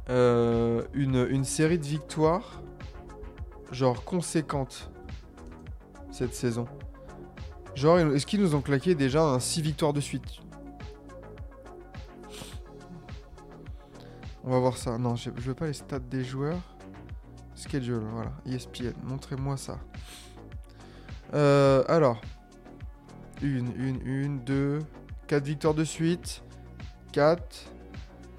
euh, 0.09 0.85
une, 0.95 1.27
une 1.31 1.45
série 1.45 1.79
de 1.79 1.85
victoires, 1.85 2.63
genre 3.73 4.05
conséquentes 4.05 4.91
cette 6.13 6.35
saison? 6.35 6.67
Genre, 7.75 7.99
est-ce 7.99 8.27
qu'ils 8.27 8.41
nous 8.41 8.55
ont 8.55 8.61
claqué 8.61 8.95
déjà 8.95 9.23
un 9.23 9.41
6 9.41 9.63
victoires 9.63 9.93
de 9.93 10.01
suite? 10.01 10.41
On 14.45 14.51
va 14.51 14.59
voir 14.59 14.77
ça. 14.77 14.99
Non, 14.99 15.17
je 15.17 15.31
je 15.37 15.43
veux 15.43 15.55
pas 15.55 15.67
les 15.67 15.73
stats 15.73 15.99
des 15.99 16.25
joueurs. 16.25 16.61
Schedule, 17.55 18.03
voilà. 18.13 18.33
ESPN, 18.47 18.95
montrez-moi 19.05 19.57
ça. 19.57 19.79
Alors. 21.33 22.21
Une, 23.43 23.73
une, 23.77 24.01
une, 24.07 24.39
deux. 24.41 24.81
4 25.27 25.45
victoires 25.45 25.75
de 25.75 25.85
suite. 25.85 26.43
4. 27.13 27.67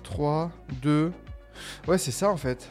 3. 0.03 0.51
2. 0.81 1.11
Ouais, 1.87 1.97
c'est 1.97 2.11
ça 2.11 2.29
en 2.29 2.37
fait. 2.37 2.69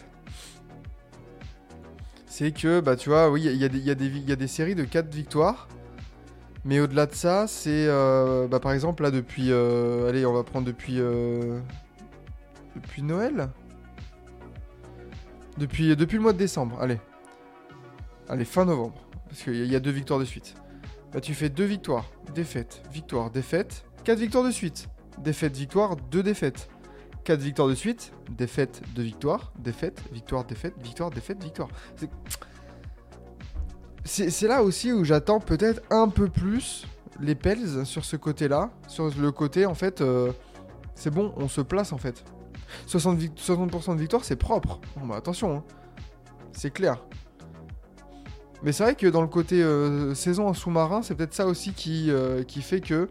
C'est 2.26 2.52
que, 2.52 2.80
bah 2.80 2.96
tu 2.96 3.08
vois, 3.08 3.30
oui, 3.30 3.42
il 3.44 3.56
y, 3.56 3.64
a 3.64 3.68
des- 3.94 4.46
séries 4.46 4.74
de 4.74 4.84
4 4.84 5.12
victoires. 5.14 5.68
Mais 6.64 6.78
au-delà 6.80 7.06
de 7.06 7.14
ça, 7.14 7.46
c'est. 7.46 7.86
euh, 7.88 8.46
bah 8.46 8.60
par 8.60 8.72
exemple, 8.72 9.02
là, 9.02 9.10
depuis. 9.10 9.50
euh, 9.50 10.08
allez, 10.08 10.24
on 10.26 10.32
va 10.32 10.42
prendre 10.42 10.66
depuis. 10.66 11.00
euh, 11.00 11.58
depuis 12.76 13.02
Noël 13.02 13.48
depuis, 15.58 15.94
le 16.16 16.22
mois 16.22 16.32
de 16.32 16.38
décembre, 16.38 16.78
allez. 16.80 16.98
Allez, 18.28 18.44
fin 18.44 18.64
novembre. 18.64 18.94
Parce 19.28 19.42
qu'il 19.42 19.66
y 19.66 19.76
a 19.76 19.80
deux 19.80 19.90
victoires 19.90 20.18
de 20.18 20.24
suite. 20.24 20.54
Bah, 21.12 21.20
tu 21.20 21.34
fais 21.34 21.48
deux 21.48 21.64
victoires, 21.64 22.06
défaite, 22.34 22.82
victoire, 22.92 23.30
défaite. 23.30 23.84
Quatre 24.04 24.18
victoires 24.20 24.44
de 24.44 24.50
suite. 24.50 24.88
Défaite, 25.18 25.56
victoire, 25.56 25.96
deux 25.96 26.22
défaites. 26.22 26.68
Quatre 27.24 27.40
victoires 27.40 27.68
de 27.68 27.74
suite, 27.74 28.12
défaite, 28.30 28.80
deux 28.94 29.02
victoires, 29.02 29.52
défaite, 29.58 30.02
victoire, 30.12 30.44
défaite, 30.44 30.74
victoire, 30.82 31.10
défaite, 31.10 31.42
victoire. 31.42 31.68
C'est- 34.04 34.48
là 34.48 34.62
aussi 34.62 34.92
où 34.92 35.04
j'attends 35.04 35.40
peut-être 35.40 35.82
un 35.90 36.08
peu 36.08 36.28
plus 36.28 36.86
les 37.20 37.34
Pels 37.34 37.84
sur 37.84 38.04
ce 38.04 38.16
côté-là. 38.16 38.70
Sur 38.88 39.10
le 39.10 39.30
côté, 39.32 39.66
en 39.66 39.74
fait, 39.74 40.00
euh, 40.00 40.32
c'est 40.94 41.10
bon, 41.10 41.34
on 41.36 41.48
se 41.48 41.60
place 41.60 41.92
en 41.92 41.98
fait. 41.98 42.24
60%, 42.86 43.14
vic- 43.14 43.38
60% 43.38 43.94
de 43.94 44.00
victoire, 44.00 44.24
c'est 44.24 44.36
propre. 44.36 44.80
Bon, 44.96 45.06
bah, 45.06 45.16
attention, 45.16 45.56
hein. 45.58 45.64
c'est 46.52 46.70
clair. 46.70 47.04
Mais 48.62 48.72
c'est 48.72 48.82
vrai 48.82 48.94
que 48.94 49.06
dans 49.06 49.22
le 49.22 49.28
côté 49.28 49.62
euh, 49.62 50.14
saison 50.14 50.48
en 50.48 50.54
sous-marin, 50.54 51.02
c'est 51.02 51.14
peut-être 51.14 51.32
ça 51.32 51.46
aussi 51.46 51.72
qui, 51.72 52.10
euh, 52.10 52.42
fait 52.44 52.80
que. 52.80 53.08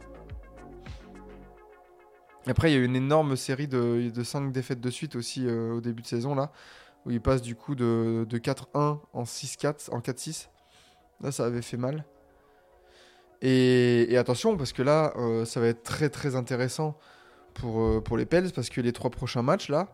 Après, 2.46 2.72
il 2.72 2.74
y 2.76 2.78
a 2.78 2.80
eu 2.80 2.86
une 2.86 2.96
énorme 2.96 3.36
série 3.36 3.68
de, 3.68 4.12
de 4.14 4.24
5 4.24 4.52
défaites 4.52 4.80
de 4.80 4.90
suite 4.90 5.16
aussi 5.16 5.46
euh, 5.48 5.74
au 5.74 5.82
début 5.82 6.04
de 6.04 6.08
saison, 6.08 6.36
là, 6.36 6.52
où 7.06 7.12
il 7.12 7.22
passe 7.22 7.42
du 7.42 7.56
coup 7.56 7.74
de, 7.74 8.26
de 8.30 8.38
4-1 8.38 9.00
en 9.14 9.24
6-4, 9.24 9.92
en 9.92 10.00
4-6. 10.00 10.50
Là, 11.22 11.32
ça 11.32 11.46
avait 11.46 11.64
fait 11.64 11.78
mal. 11.78 12.06
Et, 13.42 14.16
attention, 14.18 14.56
parce 14.56 14.74
que 14.74 14.84
là, 14.84 15.14
ça 15.46 15.60
va 15.60 15.68
être 15.68 15.84
très 15.84 16.10
très 16.10 16.36
intéressant 16.36 16.98
pour, 17.54 18.04
pour 18.04 18.18
les 18.18 18.26
Pels, 18.26 18.52
parce 18.52 18.70
que 18.70 18.82
les 18.82 18.92
trois 18.92 19.10
prochains 19.10 19.42
matchs, 19.42 19.70
là, 19.70 19.88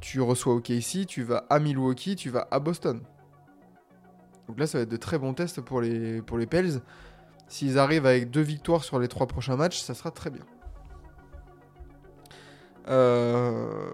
tu 0.00 0.20
reçois 0.20 0.54
OKC, 0.54 1.06
tu 1.06 1.22
vas 1.22 1.44
à 1.50 1.58
Milwaukee, 1.58 2.14
tu 2.14 2.30
vas 2.30 2.46
à 2.50 2.60
Boston. 2.60 3.02
Donc 4.48 4.58
là, 4.58 4.66
ça 4.66 4.78
va 4.78 4.82
être 4.82 4.88
de 4.90 4.96
très 4.96 5.18
bons 5.18 5.34
tests 5.34 5.60
pour 5.60 5.80
les, 5.80 6.22
Pels. 6.48 6.80
S'ils 7.48 7.78
arrivent 7.78 8.06
avec 8.06 8.30
deux 8.30 8.40
victoires 8.40 8.84
sur 8.84 8.98
les 8.98 9.08
trois 9.08 9.26
prochains 9.26 9.56
matchs, 9.56 9.80
ça 9.80 9.94
sera 9.94 10.10
très 10.10 10.30
bien. 10.30 10.42
Euh... 12.88 13.90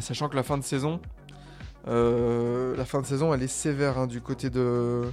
Sachant 0.00 0.28
que 0.28 0.36
la 0.36 0.42
fin 0.42 0.58
de 0.58 0.64
saison, 0.64 1.00
euh, 1.86 2.76
la 2.76 2.84
fin 2.84 3.00
de 3.00 3.06
saison, 3.06 3.32
elle 3.34 3.42
est 3.42 3.48
sévère 3.48 3.98
hein, 3.98 4.06
du 4.06 4.20
côté 4.20 4.50
de, 4.50 5.04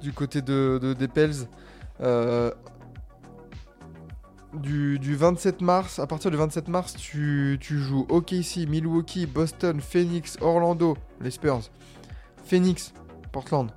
du 0.00 0.12
côté 0.12 0.42
de, 0.42 0.78
de- 0.82 0.94
des 0.94 1.08
Pels. 1.08 1.34
Euh, 2.00 2.50
du, 4.56 4.98
du 4.98 5.16
27 5.16 5.60
mars, 5.60 5.98
à 5.98 6.06
partir 6.06 6.30
du 6.30 6.36
27 6.36 6.68
mars, 6.68 6.94
tu, 6.94 7.58
joues 7.60 8.06
OKC, 8.08 8.66
Milwaukee, 8.68 9.26
Boston, 9.26 9.80
Phoenix, 9.80 10.36
Orlando, 10.40 10.96
les 11.20 11.30
Spurs, 11.30 11.70
Phoenix, 12.44 12.92
Portland, 13.32 13.70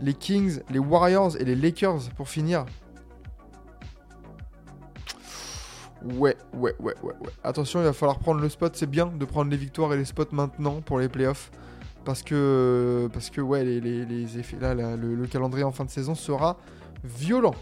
les 0.00 0.14
Kings, 0.14 0.60
les 0.70 0.78
Warriors 0.78 1.36
et 1.38 1.44
les 1.44 1.54
Lakers 1.54 2.10
pour 2.16 2.28
finir. 2.28 2.66
Ouais, 6.02 6.36
ouais, 6.54 6.74
ouais, 6.80 6.94
ouais, 7.02 7.14
ouais. 7.20 7.30
Attention, 7.44 7.80
il 7.80 7.84
va 7.84 7.92
falloir 7.92 8.18
prendre 8.18 8.40
le 8.40 8.48
spot. 8.48 8.74
C'est 8.74 8.88
bien 8.88 9.06
de 9.06 9.24
prendre 9.26 9.50
les 9.50 9.56
victoires 9.58 9.92
et 9.92 9.98
les 9.98 10.06
spots 10.06 10.32
maintenant 10.32 10.80
pour 10.80 10.98
les 10.98 11.10
playoffs. 11.10 11.50
Parce 12.06 12.22
que, 12.22 13.08
parce 13.12 13.28
que 13.28 13.42
ouais, 13.42 13.62
les, 13.62 14.38
effets, 14.38 14.56
là, 14.58 14.74
le 14.74 15.26
calendrier 15.26 15.64
en 15.64 15.72
fin 15.72 15.84
de 15.84 15.90
saison 15.90 16.14
sera 16.14 16.56
violent. 17.04 17.54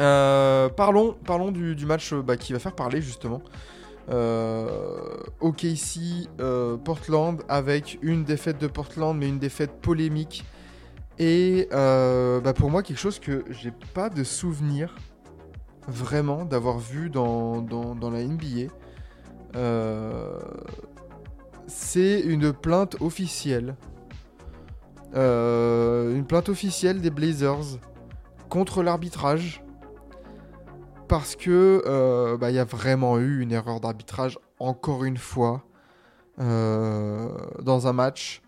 Euh, 0.00 0.70
parlons 0.70 1.14
parlons 1.26 1.52
du, 1.52 1.84
match 1.84 2.14
euh, 2.14 2.22
bah, 2.22 2.36
qui 2.36 2.52
va 2.52 2.58
faire 2.58 2.74
parler 2.74 3.02
justement. 3.02 3.42
Euh, 4.08 5.18
OKC 5.40 6.28
euh, 6.40 6.76
Portland 6.78 7.42
avec 7.48 7.98
une 8.02 8.24
défaite 8.24 8.58
de 8.58 8.66
Portland 8.66 9.16
mais 9.16 9.28
une 9.28 9.38
défaite 9.38 9.80
polémique 9.82 10.44
et 11.18 11.68
bah, 11.70 12.54
pour 12.54 12.70
moi 12.70 12.82
quelque 12.82 12.98
chose 12.98 13.18
que 13.18 13.44
j'ai 13.50 13.72
pas 13.92 14.08
de 14.08 14.24
souvenir 14.24 14.96
vraiment 15.86 16.44
d'avoir 16.46 16.78
vu 16.78 17.10
dans, 17.10 17.66
la 18.00 18.24
NBA. 18.24 18.72
C'est 21.66 22.20
une 22.20 22.54
plainte 22.54 22.96
officielle. 23.00 23.76
Une 25.14 26.24
plainte 26.26 26.48
officielle 26.48 27.02
des 27.02 27.10
Blazers 27.10 27.78
contre 28.48 28.82
l'arbitrage. 28.82 29.62
Parce 31.10 31.34
que 31.34 31.82
euh, 31.86 32.36
bah, 32.36 32.50
il 32.50 32.54
y 32.54 32.60
a 32.60 32.64
vraiment 32.64 33.18
eu 33.18 33.40
une 33.40 33.50
erreur 33.50 33.80
d'arbitrage, 33.80 34.38
encore 34.60 35.02
une 35.04 35.16
fois, 35.16 35.64
euh, 36.38 37.28
dans 37.60 37.88
un 37.88 37.92
match. 37.92 38.42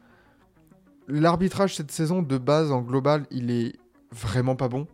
L'arbitrage 1.09 1.75
cette 1.75 1.91
saison, 1.91 2.23
de 2.23 2.39
base, 2.39 2.71
en 2.71 2.81
global, 2.81 3.27
il 3.33 3.51
est 3.51 3.73
vraiment 4.13 4.55
pas 4.55 4.69
bon. 4.69 4.87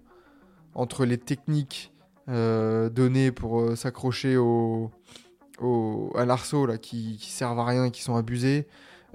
Entre 0.74 1.04
les 1.04 1.18
techniques 1.18 1.92
euh, 2.30 2.88
données 2.88 3.32
pour 3.32 3.76
s'accrocher 3.76 4.38
au, 4.38 4.90
au- 5.60 6.10
à 6.16 6.24
l'arceau 6.24 6.64
là, 6.64 6.78
qui, 6.78 7.18
qui 7.20 7.30
servent 7.30 7.58
à 7.58 7.64
rien 7.66 7.84
et 7.84 7.90
qui 7.90 8.02
sont 8.02 8.16
abusés. 8.16 8.66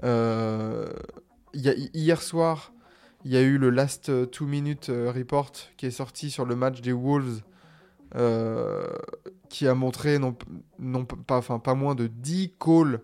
Euh, 0.04 0.86
il 1.54 1.62
y 1.62 1.68
a- 1.68 1.74
hier 1.92 2.22
soir, 2.22 2.72
il 3.24 3.32
y 3.32 3.36
a 3.36 3.42
eu 3.42 3.58
le 3.58 3.70
Last 3.70 4.12
2 4.12 4.28
Minute 4.46 4.92
Report 5.12 5.50
qui 5.76 5.86
est 5.86 5.90
sorti 5.90 6.30
sur 6.30 6.44
le 6.44 6.54
match 6.54 6.80
des 6.82 6.92
Wolves 6.92 7.40
euh, 8.16 8.86
qui 9.48 9.66
a 9.66 9.74
montré 9.74 10.18
non, 10.18 11.04
pas, 11.04 11.36
enfin, 11.38 11.58
pas 11.58 11.74
moins 11.74 11.94
de 11.94 12.06
10 12.06 12.54
calls 12.58 13.00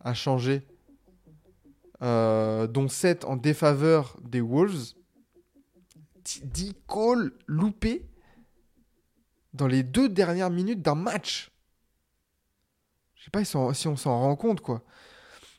à 0.00 0.12
changer, 0.12 0.66
euh, 2.02 2.66
dont 2.66 2.88
7 2.88 3.24
en 3.24 3.36
défaveur 3.36 4.18
des 4.22 4.40
Wolves. 4.40 4.94
10 6.24 6.74
calls 6.88 7.32
loupés 7.46 8.08
dans 9.52 9.66
les 9.66 9.82
deux 9.82 10.08
dernières 10.08 10.50
minutes 10.50 10.82
d'un 10.82 10.94
match. 10.94 11.52
Je 13.14 13.24
sais 13.24 13.30
pas 13.30 13.44
si 13.44 13.56
on, 13.56 13.96
s'en 13.96 14.18
rend 14.18 14.36
compte, 14.36 14.60
quoi. 14.60 14.82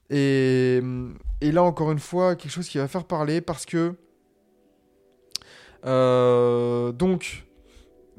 Et, 0.09 0.81
et 1.41 1.51
là, 1.51 1.63
encore 1.63 1.91
une 1.91 1.99
fois, 1.99 2.35
quelque 2.35 2.51
chose 2.51 2.67
qui 2.67 2.77
va 2.77 2.87
faire 2.87 3.05
parler 3.05 3.41
parce 3.41 3.65
que. 3.65 3.95
euh, 5.85 6.91
donc, 6.91 7.45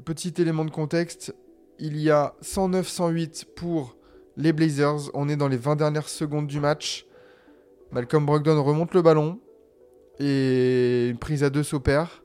petit 0.07 0.33
élément 0.41 0.63
de 0.63 0.71
contexte, 0.71 1.35
il 1.79 1.97
y 1.97 2.09
a 2.09 2.33
109-108 2.41 3.43
pour 3.57 3.97
les 4.37 4.53
Blazers. 4.53 5.11
On 5.13 5.27
est 5.27 5.35
dans 5.35 5.49
les 5.49 5.57
20 5.57 5.75
dernières 5.75 6.07
secondes 6.07 6.47
du 6.47 6.61
match. 6.61 7.05
Malcolm 7.91 8.25
Brogdon 8.25 8.63
remonte 8.63 8.93
le 8.93 9.01
ballon 9.01 9.41
et 10.17 11.09
une 11.09 11.17
prise 11.17 11.43
à 11.43 11.49
deux 11.49 11.61
s'opère. 11.61 12.23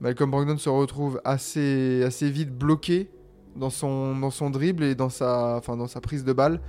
Malcolm 0.00 0.32
Brogdon 0.32 0.58
se 0.58 0.68
retrouve 0.68 1.20
assez, 1.24 2.08
vite 2.22 2.50
bloqué 2.50 3.08
dans 3.54 3.70
son, 3.70 4.50
dribble 4.50 4.82
et 4.82 4.96
dans 4.96 5.08
sa, 5.08 5.62
prise 6.02 6.24
de 6.24 6.32
balle. 6.32 6.60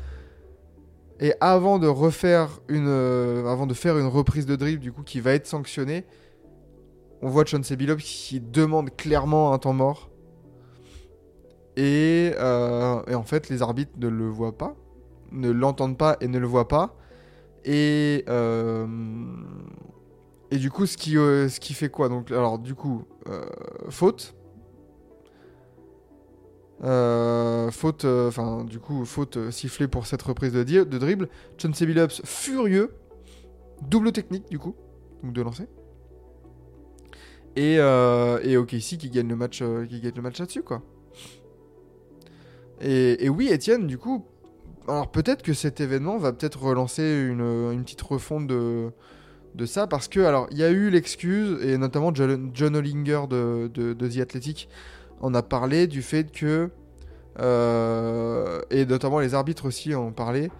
Et 1.19 1.31
euh, 1.31 1.35
avant 1.41 1.79
de 1.79 3.73
faire 3.73 3.97
une 3.97 4.07
reprise 4.07 4.45
de 4.45 4.55
dribble 4.55 4.83
du 4.83 4.91
coup 4.91 5.01
qui 5.01 5.19
va 5.19 5.31
être 5.31 5.47
sanctionnée, 5.47 6.05
on 7.23 7.27
voit 7.27 7.43
Chauncey 7.43 7.75
Billups 7.75 8.03
qui 8.03 8.39
demande 8.39 8.95
clairement 8.95 9.51
un 9.51 9.57
temps 9.57 9.73
mort. 9.73 10.11
Et, 11.77 12.33
euh, 12.39 13.03
et 13.07 13.13
en 13.13 13.23
fait, 13.23 13.49
les 13.49 13.61
arbitres 13.61 13.91
ne 13.97 14.07
le 14.07 14.27
voient 14.27 14.57
pas, 14.57 14.75
ne 15.31 15.51
l'entendent 15.51 15.97
pas 15.97 16.17
et 16.21 16.27
ne 16.27 16.39
le 16.39 16.47
voient 16.47 16.67
pas. 16.67 16.97
Et, 17.65 18.25
euh, 18.27 18.87
et 20.49 20.57
du 20.57 20.71
coup, 20.71 20.87
ce 20.87 20.97
qui, 20.97 21.17
euh, 21.17 21.47
ce 21.49 21.59
qui 21.59 21.75
fait 21.75 21.89
quoi? 21.89 22.09
Donc, 22.09 22.31
alors, 22.31 22.57
du 22.57 22.73
coup, 22.73 23.03
faute. 23.89 24.33
Faute, 26.81 28.05
enfin, 28.05 28.63
du 28.63 28.79
coup, 28.79 29.05
faute 29.05 29.51
sifflée 29.51 29.87
pour 29.87 30.07
cette 30.07 30.23
reprise 30.23 30.53
de, 30.53 30.63
de 30.63 30.97
dribble. 30.97 31.29
Chauncey 31.61 31.85
Billups 31.85 32.23
furieux. 32.25 32.95
Double 33.87 34.11
technique, 34.11 34.49
du 34.49 34.57
coup, 34.57 34.75
donc 35.21 35.33
de 35.33 35.41
lancer. 35.43 35.67
Et, 37.55 37.75
et 37.75 38.57
OKC 38.57 38.97
qui 38.97 39.11
gagne 39.11 39.27
le 39.27 39.35
match, 39.35 39.63
qui 39.87 40.01
gagne 40.01 40.15
le 40.15 40.21
match 40.23 40.39
là-dessus, 40.39 40.63
quoi. 40.63 40.81
Et, 42.81 43.29
oui, 43.29 43.47
Étienne, 43.49 43.87
du 43.87 43.97
coup, 43.97 44.25
alors 44.87 45.11
peut-être 45.11 45.41
que 45.41 45.53
cet 45.53 45.81
événement 45.81 46.17
va 46.17 46.31
peut-être 46.31 46.61
relancer 46.61 47.27
une, 47.29 47.81
petite 47.83 48.01
refonte 48.01 48.47
de, 48.47 48.91
ça, 49.65 49.87
parce 49.87 50.07
que, 50.07 50.19
alors, 50.19 50.47
il 50.51 50.57
y 50.57 50.63
a 50.63 50.69
eu 50.69 50.89
l'excuse, 50.89 51.63
et 51.63 51.77
notamment 51.77 52.13
John, 52.13 52.75
Hollinger 52.75 53.21
de, 53.29 53.93
The 53.93 54.19
Athletic 54.19 54.69
en 55.19 55.33
a 55.33 55.41
parlé 55.41 55.87
du 55.87 56.03
fait 56.03 56.31
que, 56.31 56.69
euh, 57.39 58.61
et 58.69 58.85
notamment 58.85 59.19
les 59.19 59.33
arbitres 59.33 59.65
aussi 59.65 59.95
en 59.95 60.07
ont 60.07 60.11
parlé, 60.11 60.51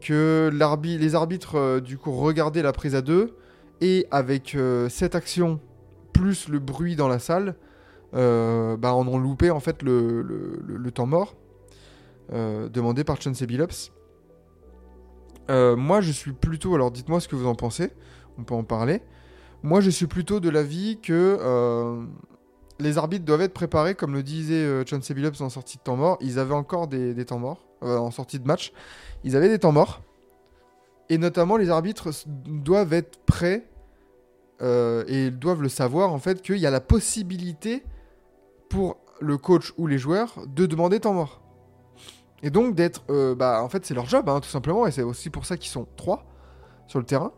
que 0.00 0.50
les 0.84 1.14
arbitres, 1.14 1.54
euh, 1.56 1.80
du 1.80 1.96
coup, 1.98 2.10
regardaient 2.10 2.62
la 2.62 2.72
prise 2.72 2.96
à 2.96 3.02
deux, 3.02 3.36
et 3.80 4.06
avec 4.10 4.56
euh, 4.56 4.88
cette 4.88 5.14
action, 5.14 5.60
plus 6.12 6.48
le 6.48 6.58
bruit 6.58 6.96
dans 6.96 7.08
la 7.08 7.20
salle, 7.20 7.54
bah, 8.12 8.94
on 8.94 9.06
en 9.06 9.16
loupé 9.16 9.50
en 9.50 9.60
fait 9.60 9.82
le, 9.82 10.20
le- 10.20 10.90
temps 10.90 11.06
mort 11.06 11.34
demandé 12.32 13.04
par 13.04 13.20
Chauncey 13.20 13.46
Billups. 13.46 13.92
Euh, 15.50 15.76
moi, 15.76 16.00
je 16.00 16.12
suis 16.12 16.32
plutôt. 16.32 16.74
Alors, 16.74 16.90
dites-moi 16.90 17.20
ce 17.20 17.28
que 17.28 17.36
vous 17.36 17.46
en 17.46 17.54
pensez. 17.54 17.90
On 18.38 18.44
peut 18.44 18.54
en 18.54 18.64
parler. 18.64 19.02
Moi, 19.62 19.80
je 19.80 19.90
suis 19.90 20.06
plutôt 20.06 20.40
de 20.40 20.48
l'avis 20.48 20.98
que 21.00 21.38
euh, 21.40 22.04
les 22.80 22.98
arbitres 22.98 23.24
doivent 23.24 23.42
être 23.42 23.54
préparés, 23.54 23.94
comme 23.94 24.14
le 24.14 24.22
disait 24.22 24.54
euh, 24.54 24.84
Chauncey 24.86 25.14
Billups 25.14 25.40
en 25.40 25.50
sortie 25.50 25.78
de 25.78 25.82
temps 25.82 25.96
mort. 25.96 26.18
Ils 26.20 26.38
avaient 26.38 26.54
encore 26.54 26.88
des, 26.88 27.14
des 27.14 27.24
temps 27.24 27.38
morts 27.38 27.64
euh, 27.82 27.96
en 27.98 28.10
sortie 28.10 28.38
de 28.38 28.46
match. 28.46 28.72
Ils 29.24 29.36
avaient 29.36 29.48
des 29.48 29.58
temps 29.58 29.72
morts. 29.72 30.02
Et 31.08 31.18
notamment, 31.18 31.56
les 31.56 31.70
arbitres 31.70 32.10
doivent 32.26 32.92
être 32.92 33.18
prêts 33.24 33.68
euh, 34.62 35.04
et 35.06 35.30
doivent 35.30 35.62
le 35.62 35.68
savoir 35.68 36.12
en 36.12 36.18
fait 36.18 36.40
qu'il 36.40 36.56
y 36.56 36.66
a 36.66 36.70
la 36.70 36.80
possibilité 36.80 37.82
pour 38.68 38.96
le 39.20 39.36
coach 39.36 39.72
ou 39.76 39.86
les 39.86 39.98
joueurs 39.98 40.34
de 40.46 40.66
demander 40.66 41.00
temps 41.00 41.14
mort. 41.14 41.41
Et 42.42 42.50
donc 42.50 42.74
d'être, 42.74 43.04
euh, 43.10 43.34
bah 43.34 43.62
en 43.62 43.68
fait 43.68 43.86
c'est 43.86 43.94
leur 43.94 44.06
job 44.06 44.28
hein, 44.28 44.40
tout 44.40 44.48
simplement 44.48 44.86
et 44.86 44.90
c'est 44.90 45.02
aussi 45.02 45.30
pour 45.30 45.46
ça 45.46 45.56
qu'ils 45.56 45.70
sont 45.70 45.86
trois 45.96 46.24
sur 46.88 46.98
le 46.98 47.04
terrain, 47.04 47.32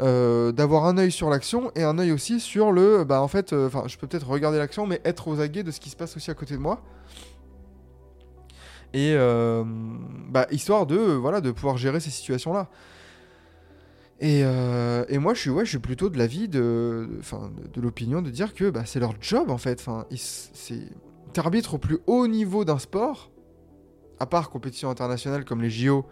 euh, 0.00 0.50
d'avoir 0.50 0.86
un 0.86 0.98
œil 0.98 1.12
sur 1.12 1.30
l'action 1.30 1.70
et 1.76 1.84
un 1.84 1.98
œil 1.98 2.10
aussi 2.10 2.40
sur 2.40 2.72
le, 2.72 3.04
bah 3.04 3.22
en 3.22 3.28
fait, 3.28 3.52
euh, 3.52 3.68
enfin 3.68 3.84
je 3.86 3.96
peux 3.96 4.06
peut-être 4.06 4.28
regarder 4.28 4.58
l'action 4.58 4.86
mais 4.86 5.00
être 5.04 5.28
aux 5.28 5.40
aguets 5.40 5.62
de 5.62 5.70
ce 5.70 5.78
qui 5.78 5.90
se 5.90 5.96
passe 5.96 6.16
aussi 6.16 6.30
à 6.30 6.34
côté 6.34 6.54
de 6.54 6.60
moi. 6.60 6.82
Et 8.92 9.14
bah, 10.30 10.48
histoire 10.50 10.84
de, 10.84 10.96
voilà, 10.96 11.40
de 11.40 11.52
pouvoir 11.52 11.76
gérer 11.76 12.00
ces 12.00 12.10
situations-là. 12.10 12.68
Et, 14.18 14.42
moi, 15.18 15.32
je 15.32 15.40
suis, 15.40 15.50
ouais, 15.50 15.64
je 15.64 15.70
suis 15.70 15.78
plutôt 15.78 16.10
de 16.10 16.18
l'avis 16.18 16.48
de, 16.48 17.08
de- 17.08 17.68
de, 17.72 17.80
l'opinion 17.80 18.20
de 18.20 18.30
dire 18.30 18.52
que 18.52 18.68
bah, 18.68 18.82
c'est 18.86 18.98
leur 18.98 19.14
job 19.20 19.48
en 19.48 19.58
fait. 19.58 19.78
Enfin, 19.80 20.06
t'arbitres 21.32 21.74
au 21.74 21.78
plus 21.78 21.98
haut 22.08 22.26
niveau 22.26 22.64
d'un 22.64 22.80
sport, 22.80 23.30
à 24.20 24.26
part 24.26 24.50
compétition 24.50 24.90
internationale 24.90 25.44
comme 25.44 25.62
les 25.62 25.70
JO 25.70 26.06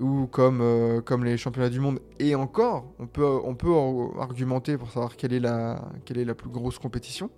ou 0.00 0.26
comme, 0.28 0.60
euh, 0.62 1.00
comme 1.02 1.24
les 1.24 1.36
championnats 1.36 1.70
du 1.70 1.80
monde. 1.80 2.00
Et 2.18 2.34
encore, 2.34 2.92
on 2.98 3.06
peut, 3.06 3.24
on 3.44 3.54
peut 3.54 3.74
ar- 3.74 4.22
argumenter 4.22 4.78
pour 4.78 4.90
savoir 4.90 5.16
quelle 5.16 5.32
est 5.32 5.40
la, 5.40 5.90
quelle 6.04 6.18
est 6.18 6.24
la 6.24 6.34
plus 6.34 6.50
grosse 6.50 6.78
compétition. 6.78 7.30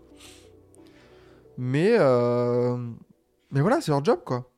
Mais, 1.56 1.96
euh, 1.98 2.76
mais 3.50 3.60
voilà, 3.60 3.80
c'est 3.80 3.90
leur 3.92 4.04
job 4.04 4.20
quoi. 4.24 4.50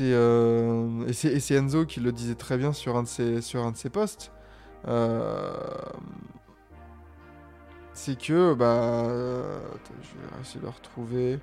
Euh, 0.00 1.06
et 1.06 1.12
c'est 1.12 1.28
et 1.32 1.40
c'est 1.40 1.54
Enzo 1.54 1.84
qui 1.86 2.00
le 2.00 2.12
disait 2.12 2.34
très 2.34 2.56
bien 2.56 2.72
sur 2.72 2.96
un 2.96 3.02
de 3.02 3.08
ses, 3.08 3.40
sur 3.42 3.64
un 3.64 3.72
de 3.72 3.76
ses 3.76 3.90
posts. 3.90 4.32
C'est 7.94 8.18
que, 8.18 8.54
bah. 8.54 9.04
euh, 9.06 9.58
je 10.02 10.08
vais 10.08 10.40
essayer 10.40 10.60
de 10.60 10.64
le 10.64 10.70
retrouver. 10.70 11.38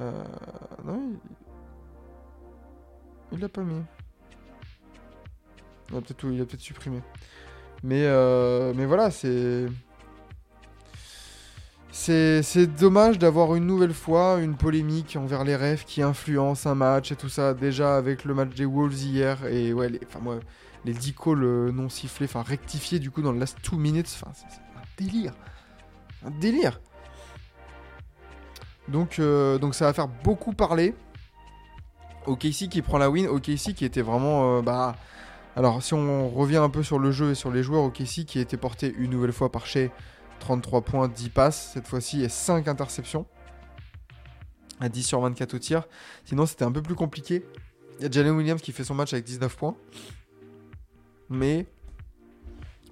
Euh, 0.00 0.24
non, 0.84 1.00
il. 3.32 3.38
L'a 3.40 3.48
pas 3.48 3.62
mis. 3.62 3.82
Il 5.90 5.96
a 5.96 6.00
peut-être 6.00 6.24
il 6.30 6.40
a 6.40 6.44
peut-être 6.44 6.60
supprimé. 6.60 7.02
Mais, 7.82 8.04
euh, 8.06 8.72
mais 8.76 8.86
voilà, 8.86 9.10
c'est. 9.10 9.66
C'est 11.90 12.66
dommage 12.66 13.18
d'avoir 13.18 13.54
une 13.54 13.66
nouvelle 13.66 13.92
fois 13.92 14.38
une 14.40 14.56
polémique 14.56 15.16
envers 15.16 15.44
les 15.44 15.56
refs 15.56 15.84
qui 15.84 16.00
influence 16.00 16.64
un 16.64 16.74
match 16.74 17.12
et 17.12 17.16
tout 17.16 17.28
ça. 17.28 17.54
Déjà 17.54 17.96
avec 17.96 18.24
le 18.24 18.34
match 18.34 18.54
des 18.54 18.64
Wolves 18.64 18.94
hier 18.94 19.44
et 19.46 19.72
ouais, 19.72 19.90
enfin 20.06 20.20
moi, 20.20 20.38
les 20.84 20.92
10 20.92 21.14
calls 21.14 21.44
euh, 21.44 21.72
non 21.72 21.88
sifflés, 21.88 22.26
enfin 22.26 22.42
rectifiés 22.42 22.98
du 22.98 23.10
coup 23.10 23.22
dans 23.22 23.32
le 23.32 23.38
last 23.38 23.58
2 23.70 23.76
minutes, 23.76 24.10
enfin 24.20 24.32
c'est 24.34 24.46
un 24.46 24.82
délire. 24.96 25.34
Un 26.24 26.30
délire. 26.30 26.80
Donc, 28.88 29.18
euh, 29.18 29.58
donc 29.58 29.74
ça 29.74 29.84
va 29.84 29.92
faire 29.92 30.08
beaucoup 30.08 30.52
parler. 30.52 30.94
OKC 32.26 32.68
qui 32.68 32.82
prend 32.82 32.98
la 32.98 33.10
win, 33.10 33.26
OKC 33.26 33.74
qui 33.74 33.84
était 33.84 34.02
vraiment... 34.02 34.58
euh, 34.58 34.62
bah, 34.62 34.96
alors 35.56 35.82
si 35.82 35.94
on 35.94 36.28
revient 36.28 36.58
un 36.58 36.70
peu 36.70 36.82
sur 36.82 36.98
le 36.98 37.10
jeu 37.10 37.30
et 37.32 37.34
sur 37.34 37.50
les 37.50 37.62
joueurs, 37.62 37.82
OKC 37.82 38.24
qui 38.26 38.38
a 38.38 38.42
été 38.42 38.56
porté 38.56 38.94
une 38.96 39.10
nouvelle 39.10 39.32
fois 39.32 39.50
par 39.50 39.66
Shea, 39.66 39.88
33 40.40 40.82
points, 40.82 41.08
10 41.08 41.30
passes 41.30 41.70
cette 41.74 41.86
fois-ci 41.86 42.22
et 42.22 42.28
5 42.28 42.68
interceptions. 42.68 43.26
À 44.80 44.88
10 44.88 45.02
sur 45.02 45.20
24 45.20 45.54
au 45.54 45.58
tir. 45.58 45.82
Sinon 46.24 46.46
c'était 46.46 46.64
un 46.64 46.70
peu 46.70 46.82
plus 46.82 46.94
compliqué. 46.94 47.44
Il 47.98 48.04
y 48.04 48.06
a 48.06 48.10
Jalen 48.10 48.36
Williams 48.36 48.62
qui 48.62 48.70
fait 48.70 48.84
son 48.84 48.94
match 48.94 49.12
avec 49.12 49.24
19 49.24 49.56
points. 49.56 49.74
Mais 51.30 51.66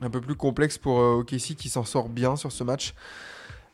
un 0.00 0.10
peu 0.10 0.20
plus 0.20 0.34
complexe 0.34 0.78
pour 0.78 1.00
euh, 1.00 1.20
OKC 1.20 1.54
qui 1.56 1.68
s'en 1.68 1.84
sort 1.84 2.08
bien 2.08 2.36
sur 2.36 2.52
ce 2.52 2.64
match. 2.64 2.94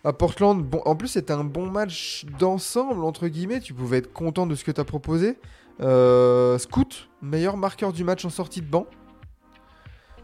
À 0.05 0.13
Portland, 0.13 0.65
bon, 0.65 0.83
en 0.85 0.97
plus 0.97 1.09
c'était 1.09 1.33
un 1.33 1.45
bon 1.45 1.71
match 1.71 2.27
d'ensemble, 2.39 3.05
entre 3.05 3.29
guillemets, 3.29 3.61
tu 3.61 3.73
pouvais 3.73 3.99
être 3.99 4.13
content 4.13 4.47
de 4.47 4.57
ce 4.57 4.65
que 4.65 4.73
tu 4.73 4.81
as 4.81 4.85
proposé. 4.85 5.39
Euh, 5.81 6.59
Scoot, 6.59 7.09
meilleur 7.23 7.57
marqueur 7.57 7.93
du 7.93 8.03
match 8.03 8.25
en 8.25 8.31
sortie 8.31 8.61
de 8.61 8.67
banc. 8.67 8.87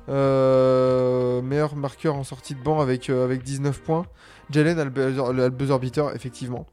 Euh, 0.08 1.42
meilleur 1.42 1.76
marqueur 1.76 2.16
en 2.16 2.24
sortie 2.24 2.54
de 2.54 2.62
banc 2.62 2.80
avec, 2.80 3.08
euh, 3.08 3.24
avec 3.24 3.42
19 3.42 3.80
points. 3.82 4.06
Jalen 4.50 4.78
a 4.78 4.84
le 4.84 6.14
effectivement. 6.14 6.66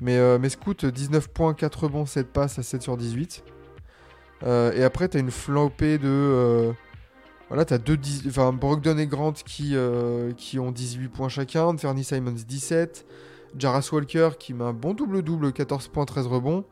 Mais, 0.00 0.38
mais 0.38 0.48
Scoot, 0.48 0.84
19 0.84 1.28
points, 1.28 1.54
4 1.54 1.84
rebonds, 1.84 2.06
7 2.06 2.32
passes 2.32 2.58
à 2.58 2.62
7 2.64 2.82
sur 2.82 2.96
18. 2.96 3.44
Euh, 4.42 4.72
et 4.72 4.82
après, 4.82 5.08
tu 5.08 5.16
as 5.16 5.20
une 5.20 5.30
flopée 5.30 5.98
de... 5.98 6.08
euh, 6.08 6.72
voilà, 7.48 7.64
tu 7.64 7.74
as 7.74 7.78
deux... 7.78 7.98
Enfin, 8.26 8.52
Brogdon 8.52 8.98
et 8.98 9.06
Grant 9.06 9.32
qui, 9.32 9.72
euh, 9.74 10.32
qui 10.32 10.58
ont 10.58 10.70
18 10.70 11.08
points 11.08 11.28
chacun. 11.28 11.76
Fernie 11.76 12.04
Simons, 12.04 12.32
17. 12.32 13.06
Jarras 13.56 13.88
Walker 13.92 14.30
qui 14.38 14.52
met 14.52 14.64
un 14.64 14.72
bon 14.72 14.94
double-double, 14.94 15.52
14 15.52 15.88
points, 15.88 16.04
13 16.04 16.26
rebonds. 16.26 16.64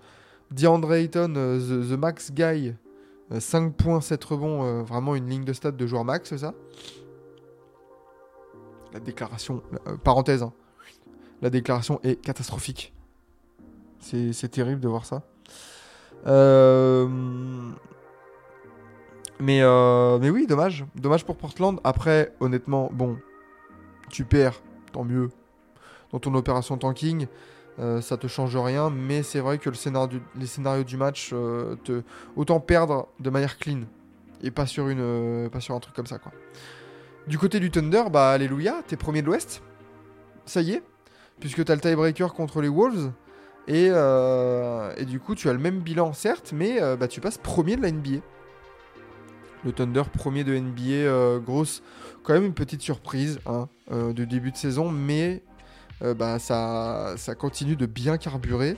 DeAndre 0.50 0.94
Ayton, 0.94 1.32
the, 1.32 1.96
Max 1.98 2.32
Guy, 2.32 2.74
euh, 3.32 3.40
5 3.40 3.74
points, 3.74 4.00
7 4.00 4.22
rebonds. 4.24 4.82
vraiment 4.82 5.14
une 5.14 5.28
ligne 5.28 5.44
de 5.44 5.52
stats 5.52 5.70
de 5.70 5.86
joueur 5.86 6.04
max, 6.04 6.36
ça? 6.36 6.54
La 8.92 9.00
déclaration... 9.00 9.62
parenthèse, 10.04 10.42
hein. 10.42 10.52
La 11.40 11.50
déclaration 11.50 11.98
est 12.02 12.20
catastrophique. 12.20 12.92
C'est 13.98 14.50
terrible 14.50 14.80
de 14.80 14.88
voir 14.88 15.06
ça. 15.06 15.22
Euh, 16.26 17.08
Mais, 19.42 19.60
euh, 19.60 20.18
mais 20.20 20.30
oui, 20.30 20.46
dommage. 20.46 20.84
Dommage 20.94 21.24
pour 21.24 21.36
Portland. 21.36 21.80
Après, 21.82 22.32
honnêtement, 22.38 22.88
bon, 22.92 23.18
tu 24.08 24.24
perds, 24.24 24.62
tant 24.92 25.02
mieux. 25.02 25.30
Dans 26.12 26.20
ton 26.20 26.32
opération 26.34 26.78
tanking, 26.78 27.26
euh, 27.80 28.00
ça 28.00 28.16
te 28.16 28.28
change 28.28 28.56
rien. 28.56 28.88
Mais 28.88 29.24
c'est 29.24 29.40
vrai 29.40 29.58
que 29.58 29.68
les 29.68 30.46
scénarios 30.46 30.84
du 30.84 30.96
match, 30.96 31.30
euh, 31.32 31.74
te, 31.82 32.02
autant 32.36 32.60
perdre 32.60 33.08
de 33.18 33.30
manière 33.30 33.58
clean. 33.58 33.80
Et 34.44 34.52
pas 34.52 34.66
sur, 34.66 34.88
une, 34.88 35.48
pas 35.50 35.60
sur 35.60 35.74
un 35.74 35.80
truc 35.80 35.96
comme 35.96 36.06
ça, 36.06 36.18
quoi. 36.18 36.30
Du 37.26 37.36
côté 37.36 37.58
du 37.58 37.70
Thunder, 37.70 38.04
bah, 38.12 38.30
alléluia, 38.30 38.82
t'es 38.86 38.96
premier 38.96 39.22
de 39.22 39.26
l'Ouest. 39.26 39.62
Ça 40.44 40.60
y 40.60 40.72
est. 40.72 40.82
Puisque 41.40 41.64
t'as 41.64 41.74
le 41.74 41.80
tiebreaker 41.80 42.32
contre 42.32 42.60
les 42.60 42.68
Wolves. 42.68 43.10
Et, 43.68 43.88
euh, 43.90 44.92
et 44.96 45.04
du 45.04 45.20
coup, 45.20 45.34
tu 45.34 45.48
as 45.48 45.52
le 45.52 45.58
même 45.58 45.80
bilan, 45.80 46.12
certes, 46.12 46.52
mais 46.54 46.82
euh, 46.82 46.96
bah, 46.96 47.08
tu 47.08 47.20
passes 47.20 47.38
premier 47.38 47.76
de 47.76 47.82
la 47.82 47.92
NBA. 47.92 48.18
Le 49.64 49.72
Thunder, 49.72 50.02
premier 50.12 50.42
de 50.42 50.56
NBA, 50.56 50.82
euh, 50.90 51.38
grosse, 51.38 51.82
quand 52.24 52.32
même 52.32 52.44
une 52.44 52.54
petite 52.54 52.82
surprise 52.82 53.38
hein, 53.46 53.68
de 53.90 54.24
début 54.24 54.50
de 54.50 54.56
saison, 54.56 54.90
mais 54.90 55.42
bah, 56.00 56.40
ça, 56.40 57.14
continue 57.38 57.76
de 57.76 57.86
bien 57.86 58.18
carburer. 58.18 58.76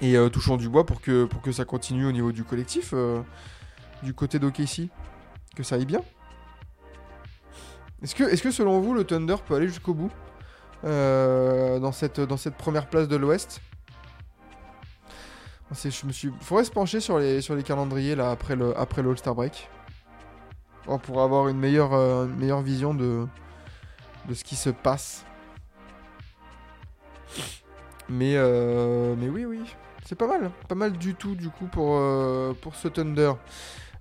Et 0.00 0.16
touchons 0.32 0.56
du 0.56 0.70
bois 0.70 0.86
pour 0.86 1.02
que, 1.02 1.28
ça 1.52 1.66
continue 1.66 2.06
au 2.06 2.12
niveau 2.12 2.32
du 2.32 2.42
collectif, 2.42 2.94
du 4.02 4.14
côté 4.14 4.38
d'OKC, 4.38 4.88
que 5.54 5.62
ça 5.62 5.74
aille 5.74 5.84
bien. 5.84 6.00
Est-ce 8.00 8.14
que, 8.42 8.50
selon 8.50 8.80
vous, 8.80 8.94
le 8.94 9.04
Thunder 9.04 9.36
peut 9.46 9.54
aller 9.54 9.68
jusqu'au 9.68 9.92
bout? 9.92 10.10
Dans, 10.82 11.92
cette, 11.92 12.20
dans 12.20 12.36
cette 12.36 12.56
première 12.56 12.88
place 12.88 13.08
de 13.08 13.16
l'Ouest 13.16 13.60
c'est, 15.74 15.90
je 15.90 16.06
me 16.06 16.12
suis... 16.12 16.32
Faudrait 16.40 16.64
se 16.64 16.70
pencher 16.70 17.00
sur 17.00 17.18
les, 17.18 17.40
sur 17.40 17.54
les 17.54 17.62
calendriers 17.62 18.16
là 18.16 18.30
après 18.30 18.56
le, 18.56 18.76
après 18.78 19.02
le 19.02 19.10
All-Star 19.10 19.34
Break. 19.34 19.68
Bon, 20.86 20.98
pour 20.98 21.22
avoir 21.22 21.48
une 21.48 21.58
meilleure, 21.58 21.94
euh, 21.94 22.26
meilleure 22.26 22.62
vision 22.62 22.94
de, 22.94 23.26
de 24.28 24.34
ce 24.34 24.42
qui 24.42 24.56
se 24.56 24.70
passe. 24.70 25.24
Mais, 28.08 28.34
euh, 28.36 29.14
mais 29.16 29.28
oui, 29.28 29.44
oui. 29.44 29.60
C'est 30.04 30.16
pas 30.16 30.26
mal. 30.26 30.50
Pas 30.68 30.74
mal 30.74 30.92
du 30.92 31.14
tout 31.14 31.36
du 31.36 31.50
coup 31.50 31.66
pour, 31.66 31.96
euh, 31.96 32.52
pour 32.60 32.74
ce 32.74 32.88
Thunder. 32.88 33.32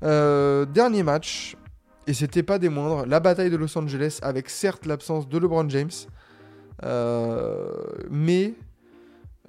Euh, 0.03 0.65
dernier 0.65 1.03
match. 1.03 1.55
Et 2.07 2.13
c'était 2.13 2.41
pas 2.41 2.57
des 2.57 2.69
moindres. 2.69 3.05
La 3.05 3.19
bataille 3.19 3.51
de 3.51 3.57
Los 3.57 3.77
Angeles 3.77 4.17
avec 4.23 4.49
certes 4.49 4.87
l'absence 4.87 5.29
de 5.29 5.37
LeBron 5.37 5.69
James. 5.69 5.91
Euh, 6.83 7.71
mais 8.09 8.53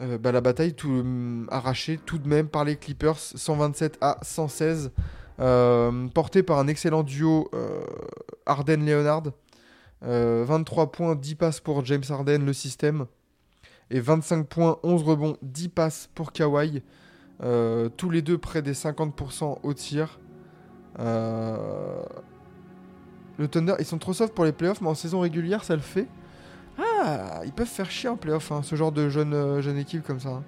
euh, 0.01 0.19
bah, 0.19 0.33
la 0.33 0.40
bataille 0.40 0.75
tout, 0.75 0.88
hum, 0.88 1.47
arrachée 1.51 1.99
tout 2.05 2.19
de 2.19 2.29
même 2.29 2.49
par 2.49 2.64
les 2.64 2.77
Clippers 2.77 3.19
127 3.19 3.99
à 4.01 4.19
116 4.23 4.93
euh, 5.40 6.09
porté 6.09 6.43
par 6.43 6.59
un 6.59 6.66
excellent 6.69 7.03
duo 7.03 7.49
euh, 7.55 7.81
Harden-Leonard 8.47 9.25
Euh, 10.03 10.45
23 10.47 10.93
points 10.93 11.14
10 11.14 11.35
passes 11.35 11.61
pour 11.61 11.85
James 11.85 12.03
Harden 12.09 12.38
le 12.45 12.55
système. 12.55 13.07
Et 13.90 14.01
25 14.01 14.47
points 14.47 14.79
11 14.83 15.03
rebonds 15.03 15.37
10 15.43 15.69
passes 15.69 16.09
pour 16.14 16.33
Kawhi. 16.33 16.83
Euh, 17.43 17.88
tous 17.97 18.09
les 18.11 18.23
deux 18.23 18.38
près 18.38 18.62
des 18.62 18.73
50% 18.73 19.59
au 19.62 19.75
tir. 19.75 20.19
Euh, 20.99 22.03
le 23.38 23.49
Thunder 23.49 23.75
ils 23.79 23.85
sont 23.85 23.99
trop 23.99 24.12
soft 24.12 24.35
pour 24.35 24.45
les 24.45 24.53
playoffs 24.53 24.81
mais 24.81 24.88
en 24.88 24.95
saison 24.95 25.21
régulière 25.21 25.62
ça 25.64 25.77
le 25.77 25.81
fait 25.81 26.09
ah, 26.81 27.40
ils 27.45 27.53
peuvent 27.53 27.66
faire 27.66 27.90
chier 27.90 28.09
en 28.09 28.16
playoff, 28.16 28.53
hein, 28.53 28.61
ce 28.62 28.75
genre 28.77 28.93
de 28.93 29.09
jeune, 29.09 29.35
euh, 29.35 29.61
équipe 29.79 30.07
comme 30.07 30.21
ça. 30.21 30.31
hein. 30.31 30.43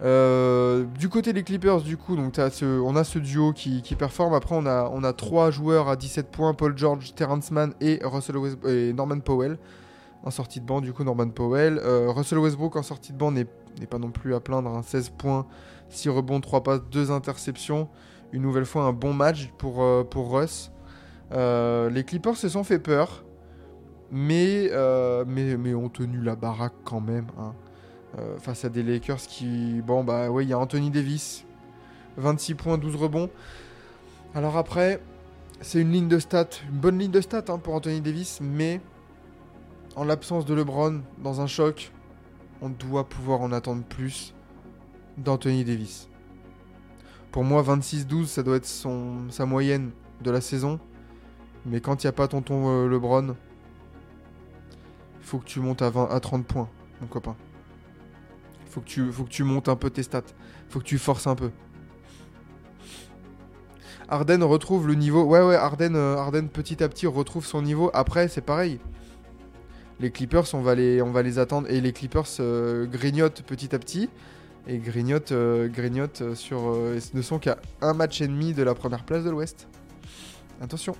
Euh, 0.00 0.84
du 0.98 1.08
côté 1.08 1.32
des 1.32 1.42
Clippers, 1.42 1.80
du 1.82 1.96
coup, 1.96 2.16
on 2.16 2.96
a 2.96 3.04
ce 3.04 3.18
duo 3.18 3.52
qui, 3.52 3.82
performe. 3.98 4.34
Après, 4.34 4.54
on 4.54 4.64
a, 4.66 4.88
on 4.92 5.02
trois 5.12 5.50
joueurs 5.50 5.88
à 5.88 5.96
17 5.96 6.30
points 6.30 6.54
Paul 6.54 6.76
George, 6.78 7.14
Terrence 7.14 7.50
Mann 7.50 7.74
et, 7.80 7.98
Russell 8.04 8.36
West- 8.36 8.64
et 8.64 8.92
Norman 8.92 9.18
Powell. 9.20 9.58
En 10.24 10.30
sortie 10.30 10.60
de 10.60 10.66
banc, 10.66 10.80
du 10.80 10.92
coup, 10.92 11.02
Norman 11.04 11.28
Powell. 11.30 11.80
Euh, 11.82 12.10
Russell 12.10 12.38
Westbrook 12.38 12.76
en 12.76 12.82
sortie 12.82 13.12
de 13.12 13.18
banc 13.18 13.32
n'est 13.32 13.46
pas 13.88 13.98
non 13.98 14.10
plus 14.10 14.34
à 14.34 14.40
plaindre. 14.40 14.70
hein, 14.70 14.82
16 14.82 15.10
points, 15.10 15.46
6 15.88 16.08
rebonds, 16.10 16.40
3 16.40 16.62
passes, 16.62 16.82
2 16.92 17.10
interceptions. 17.10 17.88
Une 18.32 18.42
nouvelle 18.42 18.66
fois, 18.66 18.84
un 18.84 18.92
bon 18.92 19.12
match 19.14 19.50
pour 19.58 19.80
Russ. 20.32 20.70
Euh, 21.32 21.90
les 21.90 22.04
Clippers 22.04 22.36
se 22.36 22.48
sont 22.48 22.64
fait 22.64 22.78
peur, 22.78 23.24
mais, 24.10 24.68
euh, 24.72 25.24
ont 25.74 25.88
tenu 25.88 26.20
la 26.20 26.36
baraque 26.36 26.74
quand 26.84 27.00
même. 27.00 27.26
hein. 27.38 27.54
Euh, 28.18 28.38
face 28.38 28.64
à 28.64 28.70
des 28.70 28.82
Lakers 28.82 29.18
qui. 29.18 29.82
Bon, 29.82 30.02
bah 30.02 30.30
ouais, 30.30 30.44
il 30.44 30.48
y 30.48 30.54
a 30.54 30.58
Anthony 30.58 30.90
Davis, 30.90 31.44
26 32.16 32.54
points, 32.54 32.78
12 32.78 32.96
rebonds. 32.96 33.28
Alors 34.34 34.56
après, 34.56 35.02
c'est 35.60 35.80
une 35.80 35.92
ligne 35.92 36.08
de 36.08 36.18
stats, 36.18 36.48
une 36.70 36.78
bonne 36.78 36.98
ligne 36.98 37.10
de 37.10 37.20
stats 37.20 37.44
hein, 37.48 37.58
pour 37.58 37.74
Anthony 37.74 38.00
Davis, 38.00 38.40
mais 38.40 38.80
en 39.94 40.04
l'absence 40.04 40.46
de 40.46 40.54
LeBron, 40.54 41.02
dans 41.22 41.42
un 41.42 41.46
choc, 41.46 41.92
on 42.62 42.70
doit 42.70 43.08
pouvoir 43.08 43.42
en 43.42 43.52
attendre 43.52 43.82
plus 43.84 44.34
d'Anthony 45.18 45.64
Davis. 45.64 46.08
Pour 47.30 47.44
moi, 47.44 47.62
26-12, 47.62 48.26
ça 48.26 48.42
doit 48.42 48.56
être 48.56 48.66
sa 48.66 49.44
moyenne 49.46 49.90
de 50.22 50.30
la 50.30 50.40
saison. 50.40 50.80
Mais 51.68 51.80
quand 51.80 52.02
il 52.02 52.06
n'y 52.06 52.08
a 52.08 52.12
pas 52.12 52.28
tonton 52.28 52.68
euh, 52.68 52.88
LeBron, 52.88 53.36
faut 55.20 55.38
que 55.38 55.44
tu 55.44 55.60
montes 55.60 55.82
à, 55.82 55.90
20, 55.90 56.08
à 56.10 56.20
30 56.20 56.46
points, 56.46 56.68
mon 57.00 57.06
copain. 57.06 57.36
Faut, 58.70 58.80
que 58.80 59.28
tu- 59.28 59.44
montes 59.44 59.68
un 59.68 59.76
peu 59.76 59.90
tes 59.90 60.02
stats. 60.02 60.22
faut 60.68 60.78
que 60.78 60.84
tu 60.84 60.98
forces 60.98 61.26
un 61.26 61.34
peu. 61.34 61.50
Arden 64.08 64.42
retrouve 64.42 64.86
le 64.86 64.94
niveau. 64.94 65.24
Ouais, 65.24 65.42
ouais, 65.42 65.56
Arden, 65.56 65.94
euh, 65.94 66.16
Harden 66.16 66.48
petit 66.48 66.82
à 66.82 66.88
petit 66.88 67.06
retrouve 67.06 67.44
son 67.44 67.60
niveau. 67.60 67.90
Après, 67.92 68.28
c'est 68.28 68.40
pareil. 68.40 68.78
Les 70.00 70.10
Clippers, 70.10 70.54
on 70.54 70.60
va 70.60 70.74
les, 70.74 71.02
on 71.02 71.10
va 71.10 71.22
les 71.22 71.38
attendre. 71.38 71.68
Et 71.70 71.80
les 71.80 71.92
Clippers 71.92 72.24
euh, 72.40 72.86
grignotent 72.86 73.42
petit 73.42 73.74
à 73.74 73.78
petit. 73.78 74.08
Et 74.66 74.78
grignotent, 74.78 75.32
grignotent 75.32 76.34
sur. 76.34 76.76
ne 77.14 77.22
sont 77.22 77.38
qu'à 77.38 77.56
un 77.80 77.94
match 77.94 78.20
et 78.20 78.28
demi 78.28 78.52
de 78.52 78.62
la 78.62 78.74
première 78.74 79.04
place 79.04 79.24
de 79.24 79.30
l'Ouest. 79.30 79.66
Attention. 80.60 80.94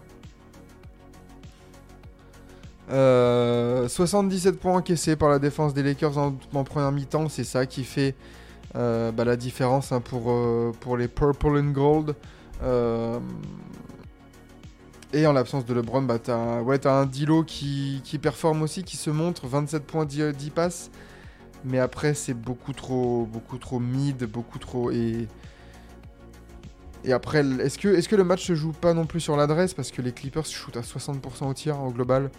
Euh, 2.90 3.88
77 3.88 4.58
points 4.58 4.76
encaissés 4.76 5.16
par 5.16 5.28
la 5.28 5.38
défense 5.38 5.74
des 5.74 5.82
Lakers 5.82 6.16
en, 6.18 6.32
première 6.64 6.92
mi-temps. 6.92 7.28
C'est 7.28 7.44
ça 7.44 7.66
qui 7.66 7.84
fait 7.84 8.14
euh, 8.76 9.12
bah, 9.12 9.24
la 9.24 9.36
différence 9.36 9.92
hein, 9.92 10.00
pour, 10.00 10.30
euh, 10.30 10.72
pour 10.80 10.96
les 10.96 11.08
Purple 11.08 11.58
and 11.58 11.72
Gold. 11.72 12.14
Euh, 12.62 13.18
et 15.12 15.26
en 15.26 15.32
l'absence 15.32 15.64
de 15.64 15.72
LeBron, 15.72 16.02
bah, 16.02 16.18
t'as 16.18 16.60
ouais, 16.60 16.86
un 16.86 17.06
Dilo 17.06 17.42
qui, 17.42 18.02
performe 18.20 18.62
aussi, 18.62 18.84
qui 18.84 18.96
se 18.96 19.10
montre. 19.10 19.46
27 19.46 19.84
points, 19.84 20.04
10, 20.04 20.32
10 20.34 20.50
passes. 20.50 20.90
Mais 21.64 21.78
après, 21.78 22.14
c'est 22.14 22.34
beaucoup 22.34 22.72
trop, 22.72 23.26
beaucoup 23.30 23.58
trop 23.58 23.80
mid, 23.80 24.24
beaucoup 24.24 24.58
trop. 24.58 24.90
Et, 24.90 25.26
et 27.04 27.12
après, 27.12 27.38
l- 27.40 27.60
est-ce 27.62 27.78
que, 27.78 27.88
est-ce 27.88 28.08
que 28.08 28.16
le 28.16 28.24
match 28.24 28.44
se 28.46 28.54
joue 28.54 28.72
pas 28.72 28.92
non 28.94 29.06
plus 29.06 29.20
sur 29.20 29.36
l'adresse? 29.36 29.74
Parce 29.74 29.90
que 29.90 30.02
les 30.02 30.12
Clippers 30.12 30.46
shootent 30.46 30.76
à 30.76 30.82
60% 30.82 31.48
au 31.48 31.54
tir 31.54 31.80
au 31.82 31.90
global, 31.90 32.30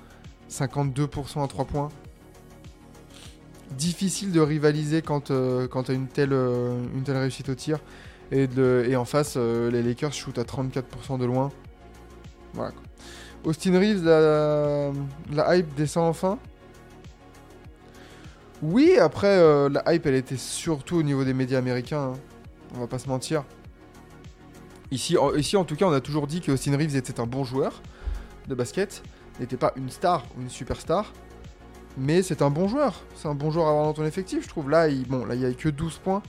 52% 0.49 1.43
à 1.43 1.47
3 1.47 1.65
points. 1.65 1.89
Difficile 3.71 4.31
de 4.31 4.39
rivaliser 4.39 5.01
quand, 5.01 5.31
euh, 5.31 5.67
quand 5.67 5.83
tu 5.83 5.91
as 5.91 5.93
une 5.93 6.07
telle, 6.07 6.33
euh, 6.33 6.81
une 6.95 7.03
telle 7.03 7.17
réussite 7.17 7.49
au 7.49 7.55
tir. 7.55 7.79
Et, 8.31 8.47
de, 8.47 8.85
et 8.87 8.95
en 8.95 9.05
face, 9.05 9.35
euh, 9.37 9.71
les 9.71 9.81
Lakers 9.81 10.13
shootent 10.13 10.39
à 10.39 10.43
34% 10.43 11.17
de 11.17 11.25
loin. 11.25 11.51
Voilà. 12.53 12.73
Austin 13.43 13.79
Reeves, 13.79 14.03
la, 14.03 14.91
la 15.31 15.55
hype 15.55 15.73
descend 15.75 16.09
enfin. 16.09 16.37
Oui, 18.61 18.97
après, 18.99 19.37
euh, 19.37 19.69
la 19.69 19.93
hype, 19.93 20.05
elle 20.05 20.15
était 20.15 20.35
surtout 20.35 20.97
au 20.97 21.03
niveau 21.03 21.23
des 21.23 21.33
médias 21.33 21.59
américains. 21.59 22.13
hein. 22.13 22.19
On 22.75 22.79
va 22.81 22.87
pas 22.87 22.99
se 22.99 23.07
mentir. 23.07 23.45
Ici 24.91 25.17
en, 25.17 25.33
ici, 25.35 25.55
en 25.55 25.63
tout 25.63 25.75
cas, 25.75 25.85
on 25.85 25.93
a 25.93 26.01
toujours 26.01 26.27
dit 26.27 26.41
que 26.41 26.51
Austin 26.51 26.75
Reeves 26.75 26.95
était 26.95 27.19
un 27.19 27.25
bon 27.25 27.43
joueur 27.43 27.81
de 28.47 28.55
basket. 28.55 29.01
N'était 29.39 29.57
pas 29.57 29.71
une 29.75 29.89
star 29.89 30.25
ou 30.37 30.41
une 30.41 30.49
superstar. 30.49 31.13
Mais 31.97 32.21
c'est 32.21 32.41
un 32.41 32.49
bon 32.49 32.67
joueur. 32.67 33.01
C'est 33.15 33.27
un 33.27 33.35
bon 33.35 33.51
joueur 33.51 33.67
à 33.67 33.69
avoir 33.71 33.85
dans 33.85 33.93
ton 33.93 34.05
effectif, 34.05 34.43
je 34.43 34.49
trouve. 34.49 34.69
Là, 34.69 34.87
il, 34.87 35.07
bon, 35.07 35.25
là, 35.25 35.35
il 35.35 35.41
y 35.41 35.45
a 35.45 35.53
que 35.53 35.69
12 35.69 35.97
points. 35.97 36.21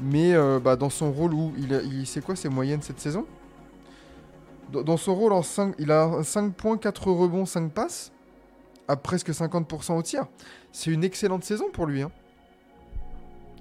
Mais 0.00 0.34
euh, 0.34 0.58
bah, 0.60 0.76
dans 0.76 0.90
son 0.90 1.10
rôle 1.12 1.32
où 1.34 1.52
il, 1.56 1.72
il 1.90 2.06
c'est 2.06 2.22
quoi 2.22 2.36
ses 2.36 2.48
moyennes 2.48 2.82
cette 2.82 3.00
saison? 3.00 3.26
Dans, 4.70 4.96
son 4.96 5.14
rôle 5.14 5.32
en 5.32 5.42
5, 5.42 5.76
il 5.78 5.92
a 5.92 6.22
5 6.24 6.52
points, 6.52 6.76
4 6.76 7.10
rebonds, 7.12 7.46
5 7.46 7.70
passes, 7.72 8.10
à 8.88 8.96
presque 8.96 9.30
50% 9.30 9.96
au 9.96 10.02
tir. 10.02 10.26
C'est 10.72 10.90
une 10.90 11.04
excellente 11.04 11.44
saison 11.44 11.66
pour 11.72 11.86
lui. 11.86 12.02
hein. 12.02 12.10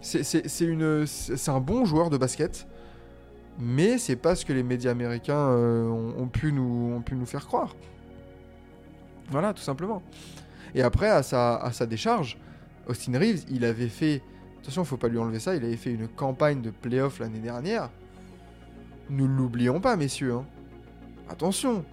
C'est 0.02 1.50
un 1.50 1.60
bon 1.60 1.86
joueur 1.86 2.10
de 2.10 2.18
basket, 2.18 2.68
mais 3.60 4.00
c'est 4.00 4.16
pas 4.16 4.36
ce 4.36 4.46
que 4.46 4.54
les 4.54 4.64
médias 4.64 4.92
américains 4.92 5.50
euh, 5.50 5.88
ont 5.88 6.28
pu 6.28 6.52
nous 6.52 7.26
faire 7.26 7.46
croire. 7.46 7.76
Voilà, 9.30 9.54
tout 9.54 9.62
simplement. 9.62 10.02
Et 10.74 10.82
après, 10.82 11.10
à 11.10 11.24
sa, 11.24 11.86
décharge, 11.86 12.38
Austin 12.88 13.18
Reeves, 13.18 13.46
il 13.50 13.66
avait 13.66 13.88
fait. 13.90 14.22
Attention, 14.62 14.84
faut 14.84 14.98
pas 14.98 15.08
lui 15.08 15.18
enlever 15.18 15.40
ça, 15.40 15.56
il 15.56 15.64
avait 15.64 15.78
fait 15.78 15.92
une 15.92 16.08
campagne 16.08 16.62
de 16.62 16.72
playoff 16.72 17.20
l'année 17.20 17.40
dernière. 17.40 17.90
Ne 19.10 19.26
l'oublions 19.26 19.80
pas, 19.80 19.96
messieurs. 19.96 20.34
hein. 20.34 20.46
Attention. 21.30 21.86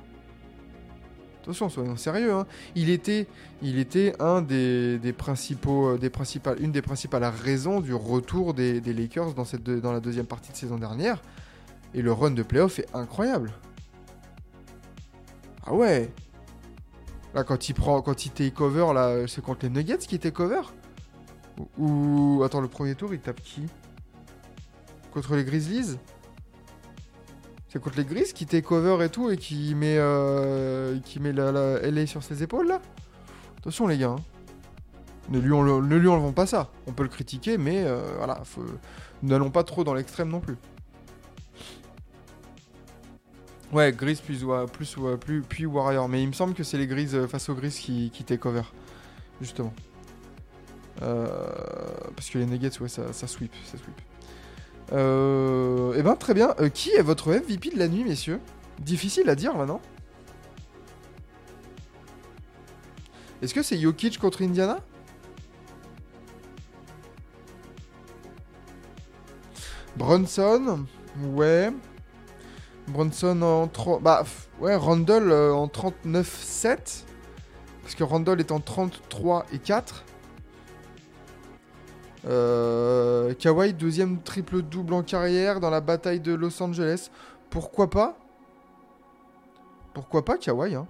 Attention, 1.43 1.69
soyons 1.69 1.97
sérieux. 1.97 2.33
hein. 2.33 2.47
Il 2.75 2.89
était, 2.89 3.27
il 3.63 3.79
était 3.79 4.15
euh, 4.21 4.41
une 4.41 4.97
des 6.73 6.83
principales 6.83 7.25
raisons 7.25 7.81
du 7.81 7.93
retour 7.95 8.55
des, 8.55 8.81
Lakers 8.81 9.35
dans, 9.35 9.45
cette 9.45 9.63
dans 9.65 9.93
la 9.93 10.01
deuxième 10.01 10.27
partie 10.27 10.53
de 10.53 10.57
saison 10.57 10.79
dernière. 10.79 11.21
Et 11.95 12.01
le 12.01 12.13
run 12.13 12.31
de 12.31 12.43
playoff 12.43 12.79
est 12.79 12.87
incroyable. 12.95 13.53
Ah 15.67 15.75
ouais. 15.75 16.11
Là, 17.35 17.45
quand 17.45 17.69
il 17.69 17.75
prend, 17.75 18.03
quand 18.03 18.27
il 18.27 18.31
take 18.31 18.51
cover, 18.51 18.93
là, 18.95 19.27
c'est 19.27 19.43
contre 19.43 19.65
les 19.65 19.71
Nuggets 19.71 19.99
qui 19.99 20.19
take 20.19 20.35
cover 20.35 20.61
ou, 21.79 22.43
attends, 22.45 22.61
le 22.61 22.69
premier 22.69 22.95
tour, 22.95 23.13
il 23.13 23.21
tape 23.21 23.41
qui 23.43 23.63
Contre 25.13 25.35
les 25.37 25.45
Grizzlies 25.45 25.99
C'est 27.69 27.81
contre 27.81 27.99
les 27.99 28.05
Grizz 28.05 28.33
qui 28.33 28.47
take 28.47 28.63
cover 28.67 29.05
et 29.05 29.09
tout 29.11 29.31
et 29.31 29.37
qui 29.37 29.75
met, 29.75 29.97
euh, 29.99 30.99
qui 31.05 31.21
met 31.21 31.33
la, 31.33 31.53
la 31.53 32.07
sur 32.07 32.23
ses 32.23 32.43
épaules 32.43 32.69
là 32.69 32.81
Attention 33.59 33.87
les 33.87 33.99
gars. 33.99 34.11
hein. 34.11 34.17
Ne 35.29 35.39
lui, 35.39 35.53
enle- 35.53 35.87
ne 35.87 35.97
lui 35.97 36.09
enlevons 36.09 36.33
pas 36.33 36.47
ça. 36.47 36.71
On 36.87 36.93
peut 36.93 37.05
le 37.05 37.09
critiquer, 37.09 37.57
mais 37.57 37.85
euh, 37.85 38.01
voilà, 38.17 38.43
n'allons 39.23 39.51
pas 39.51 39.63
trop 39.63 39.85
dans 39.85 39.95
l'extrême 39.95 40.29
non 40.29 40.41
plus. 40.41 40.57
Ouais, 43.73 43.91
Grizz 43.93 44.21
plus, 44.21 44.45
plus, 44.73 45.17
plus, 45.19 45.43
puis 45.43 45.67
Warrior. 45.67 46.09
Mais 46.09 46.23
il 46.23 46.29
me 46.29 46.33
semble 46.33 46.53
que 46.55 46.63
c'est 46.63 46.77
les 46.77 46.87
Grizz 46.87 47.15
euh, 47.15 47.27
face 47.27 47.49
aux 47.49 47.55
Grizz 47.55 47.79
qui, 47.79 48.11
qui 48.11 48.23
take 48.23 48.41
cover. 48.41 48.63
Justement. 49.41 49.73
Euh, 51.01 51.27
parce 52.15 52.29
que 52.29 52.39
les 52.39 52.47
Nuggets, 52.47 52.81
ouais, 52.81 52.89
ça, 52.89 53.13
ça 53.13 53.27
sweep. 53.27 53.53
Ça 53.65 53.79
sweep. 53.79 54.01
Euh, 54.93 55.95
eh 55.97 56.03
ben, 56.03 56.17
très 56.17 56.35
bien. 56.35 56.55
Euh, 56.61 56.69
qui 56.69 56.91
est 56.91 57.03
votre 57.03 57.31
MVP 57.31 57.71
de 57.71 57.79
la 57.79 57.89
nuit, 57.89 58.05
messieurs? 58.05 58.41
Difficile 58.79 59.29
à 59.31 59.35
dire, 59.35 59.57
là, 59.57 59.65
non? 59.65 59.81
Est-ce 63.41 63.55
que 63.55 63.63
c'est 63.63 63.79
Jokic 63.79 64.19
contre 64.19 64.43
Indiana? 64.43 64.81
Brunson 69.97 70.87
Ouais. 71.23 71.71
Brunson 72.89 73.43
en 73.43 73.69
30... 73.69 74.03
Bah, 74.03 74.25
ouais, 74.61 74.75
Randall 74.77 75.31
euh, 75.31 75.55
en 75.55 75.67
39-7. 75.67 77.05
Parce 77.83 77.95
que 77.95 78.05
Randall 78.05 78.41
est 78.41 78.53
en 78.53 78.61
33 78.61 79.47
et 79.53 79.59
4. 79.59 80.05
Euh, 82.25 83.35
Kawhi, 83.35 83.73
deuxième 83.73 84.21
triple-double 84.23 84.95
en 84.95 85.03
carrière 85.03 85.59
dans 85.61 85.71
la 85.71 85.81
bataille 85.81 86.21
de 86.21 86.33
Los 86.33 86.63
Angeles. 86.63 87.11
Pourquoi 87.51 87.91
pas? 87.91 88.17
Pourquoi 89.93 90.25
pas 90.25 90.39
Kawhi 90.39 90.75
hein? 90.75 90.87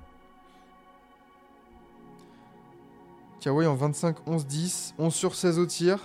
Kawhi 3.40 3.66
en 3.66 3.74
25, 3.74 4.16
11, 4.26 4.46
10, 4.46 4.94
11 4.98 5.14
sur 5.14 5.34
16 5.34 5.58
au 5.58 5.66
tir. 5.66 5.98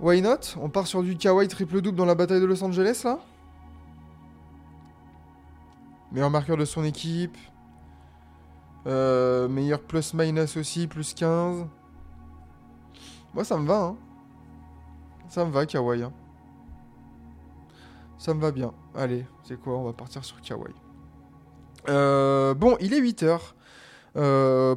Why 0.00 0.20
not? 0.20 0.56
On 0.60 0.68
part 0.68 0.86
sur 0.86 1.02
du 1.02 1.16
Kawhi 1.16 1.48
triple-double 1.48 1.96
dans 1.96 2.04
la 2.04 2.14
bataille 2.14 2.40
de 2.40 2.46
Los 2.46 2.62
Angeles 2.62 3.02
là? 3.04 3.18
Meilleur 6.12 6.30
marqueur 6.30 6.56
de 6.56 6.64
son 6.64 6.84
équipe. 6.84 7.36
Euh, 8.86 9.48
meilleur 9.48 9.80
plus-minus 9.82 10.56
aussi, 10.56 10.86
plus 10.86 11.14
15. 11.14 11.66
Moi, 13.34 13.44
ça 13.44 13.56
me 13.58 13.66
va, 13.66 13.82
hein. 13.82 13.96
Ça 15.28 15.44
me 15.44 15.50
va, 15.50 15.66
Kawhi. 15.66 16.02
hein. 16.02 16.12
Ça 18.16 18.32
me 18.34 18.40
va 18.40 18.50
bien. 18.50 18.72
Allez, 18.94 19.26
c'est 19.44 19.60
quoi? 19.60 19.76
On 19.76 19.84
va 19.84 19.92
partir 19.92 20.24
sur 20.24 20.40
Kawhi. 20.40 20.72
Euh, 21.88 22.54
bon, 22.54 22.76
il 22.80 22.94
est 22.94 23.00
8h. 23.00 23.54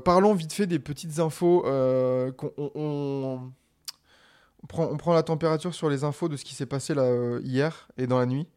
parlons 0.04 0.34
vite 0.34 0.54
fait 0.54 0.68
des 0.68 0.80
petites 0.80 1.20
infos. 1.20 1.64
euh, 1.66 2.32
on, 2.76 3.52
prend, 4.68 5.14
la 5.14 5.24
température 5.24 5.74
sur 5.74 5.90
les 5.90 6.04
infos 6.04 6.30
de 6.30 6.36
ce 6.36 6.46
qui 6.46 6.54
s'est 6.56 6.66
passé 6.66 6.94
euh, 6.96 7.40
hier 7.44 7.88
et 7.98 8.08
dans 8.08 8.20
la 8.20 8.26
nuit. 8.26 8.48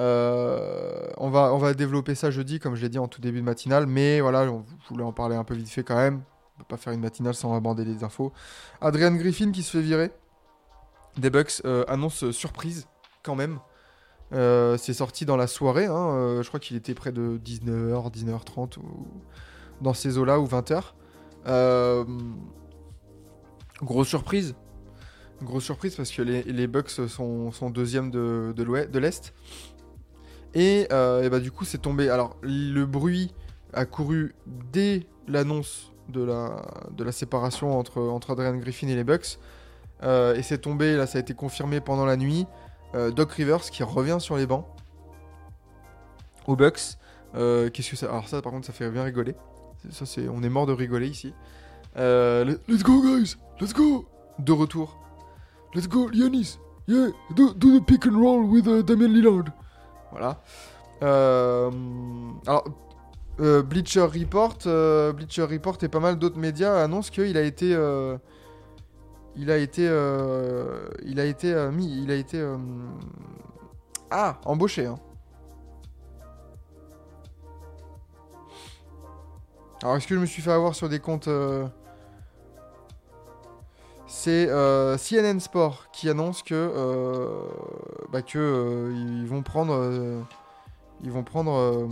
Euh, 0.00 1.10
on, 1.18 1.28
va, 1.28 1.74
développer 1.74 2.14
ça 2.14 2.30
jeudi, 2.30 2.58
comme 2.58 2.74
je 2.74 2.82
l'ai 2.82 2.88
dit 2.88 2.98
en 2.98 3.08
tout 3.08 3.20
début 3.20 3.40
de 3.40 3.44
matinale, 3.44 3.86
mais 3.86 4.20
voilà, 4.20 4.50
on- 4.50 4.64
je 4.82 4.88
voulais 4.88 5.04
en 5.04 5.12
parler 5.12 5.36
un 5.36 5.44
peu 5.44 5.54
vite 5.54 5.68
fait 5.68 5.84
quand 5.84 5.96
même. 5.96 6.22
On 6.56 6.60
peut 6.60 6.66
pas 6.68 6.76
faire 6.76 6.92
une 6.92 7.00
matinale 7.00 7.34
sans 7.34 7.54
aborder 7.54 7.84
les 7.84 8.04
infos. 8.04 8.32
Adrian 8.80 9.12
Griffin 9.14 9.50
qui 9.52 9.62
se 9.62 9.70
fait 9.76 9.82
virer. 9.82 10.10
Des 11.18 11.28
Bucks 11.30 11.60
euh, 11.64 11.84
annonce 11.88 12.24
euh, 12.24 12.32
surprise 12.32 12.86
quand 13.22 13.34
même. 13.34 13.58
C'est 14.78 14.94
sorti 14.94 15.26
dans 15.26 15.36
la 15.36 15.46
soirée, 15.46 15.84
hein, 15.84 16.40
je 16.40 16.48
crois 16.48 16.58
qu'il 16.58 16.74
était 16.74 16.94
près 16.94 17.12
de 17.12 17.38
19h, 17.44 18.10
19h30 18.10 18.78
ou 18.78 19.06
dans 19.82 19.92
ces 19.92 20.16
eaux-là 20.16 20.40
ou 20.40 20.46
20h. 20.46 20.94
Euh, 21.46 22.04
grosse 23.82 24.08
surprise. 24.08 24.54
Grosse 25.42 25.64
surprise 25.64 25.96
parce 25.96 26.10
que 26.10 26.22
les, 26.22 26.42
les 26.44 26.66
Bucks 26.66 26.90
sont, 26.90 27.50
sont 27.50 27.70
deuxième 27.70 28.10
de, 28.10 28.54
de 28.56 28.98
l'Est. 28.98 29.34
Et, 30.54 30.86
euh, 30.92 31.28
bah, 31.28 31.40
du 31.40 31.50
coup, 31.50 31.64
c'est 31.64 31.78
tombé. 31.78 32.10
Alors, 32.10 32.36
le 32.42 32.84
bruit 32.84 33.32
a 33.72 33.84
couru 33.84 34.34
dès 34.46 35.06
l'annonce 35.28 35.92
de 36.08 36.22
la, 36.22 37.12
séparation 37.12 37.78
entre, 37.78 38.30
Adrian 38.30 38.56
Griffin 38.56 38.88
et 38.88 38.94
les 38.94 39.04
Bucks. 39.04 39.38
Euh, 40.02 40.34
et 40.34 40.42
c'est 40.42 40.58
tombé, 40.58 40.96
là, 40.96 41.06
ça 41.06 41.18
a 41.18 41.20
été 41.20 41.34
confirmé 41.34 41.80
pendant 41.80 42.04
la 42.04 42.16
nuit. 42.16 42.46
Euh, 42.94 43.10
Doc 43.10 43.32
Rivers 43.32 43.62
qui 43.62 43.82
revient 43.82 44.18
sur 44.20 44.36
les 44.36 44.46
bancs. 44.46 44.66
aux 46.46 46.56
Bucks. 46.56 46.98
Qu'est-ce 47.32 47.90
que 47.90 47.96
ça 47.96 48.06
Alors 48.06 48.28
ça, 48.28 48.42
par 48.42 48.52
contre, 48.52 48.66
ça 48.66 48.72
fait 48.72 48.90
bien 48.90 49.04
rigoler. 49.04 49.34
Ça, 49.90 50.04
c'est, 50.06 50.28
on 50.28 50.42
est 50.42 50.50
mort 50.50 50.66
de 50.66 50.72
rigoler 50.72 51.08
ici. 51.08 51.32
Le- 51.96 52.58
let's 52.68 52.82
go, 52.82 53.00
guys, 53.00 53.36
let's 53.60 53.72
go. 53.72 54.04
De 54.38 54.52
retour. 54.52 54.98
Let's 55.74 55.88
go, 55.88 56.10
Yanis. 56.10 56.58
Yeah, 56.86 57.10
do, 57.34 57.54
the 57.54 57.80
pick 57.80 58.06
and 58.06 58.20
roll 58.20 58.42
with 58.42 58.66
uh, 58.66 58.82
Damian 58.82 59.12
Lillard. 59.12 59.52
Voilà. 60.12 60.40
Euh, 61.02 61.70
alors, 62.46 62.64
euh, 63.40 63.62
Bleacher 63.62 64.02
Report, 64.02 64.58
euh, 64.66 65.12
Bleacher 65.12 65.44
Report 65.44 65.78
et 65.82 65.88
pas 65.88 66.00
mal 66.00 66.18
d'autres 66.18 66.38
médias 66.38 66.76
annoncent 66.82 67.10
qu'il 67.10 67.36
a 67.36 67.42
été, 67.42 67.70
il 69.34 69.50
a 69.50 69.56
été, 69.56 69.82
il 71.04 71.20
a 71.20 71.24
été 71.24 71.68
mis, 71.72 72.02
il 72.02 72.10
a 72.10 72.14
été, 72.14 72.46
ah, 74.10 74.38
embauché. 74.44 74.86
hein. 74.86 74.98
Alors, 79.82 79.96
est-ce 79.96 80.06
que 80.06 80.14
je 80.14 80.20
me 80.20 80.26
suis 80.26 80.42
fait 80.42 80.52
avoir 80.52 80.76
sur 80.76 80.88
des 80.88 81.00
comptes 81.00 81.28
C'est 84.14 84.46
euh, 84.50 84.98
CNN 84.98 85.40
Sport 85.40 85.90
qui 85.90 86.10
annonce 86.10 86.42
que, 86.42 86.52
euh, 86.54 87.46
bah, 88.12 88.20
que 88.20 88.38
euh, 88.38 88.94
ils 88.94 89.26
vont 89.26 89.42
prendre, 89.42 90.22
ils 91.02 91.10
vont 91.10 91.24
prendre 91.24 91.88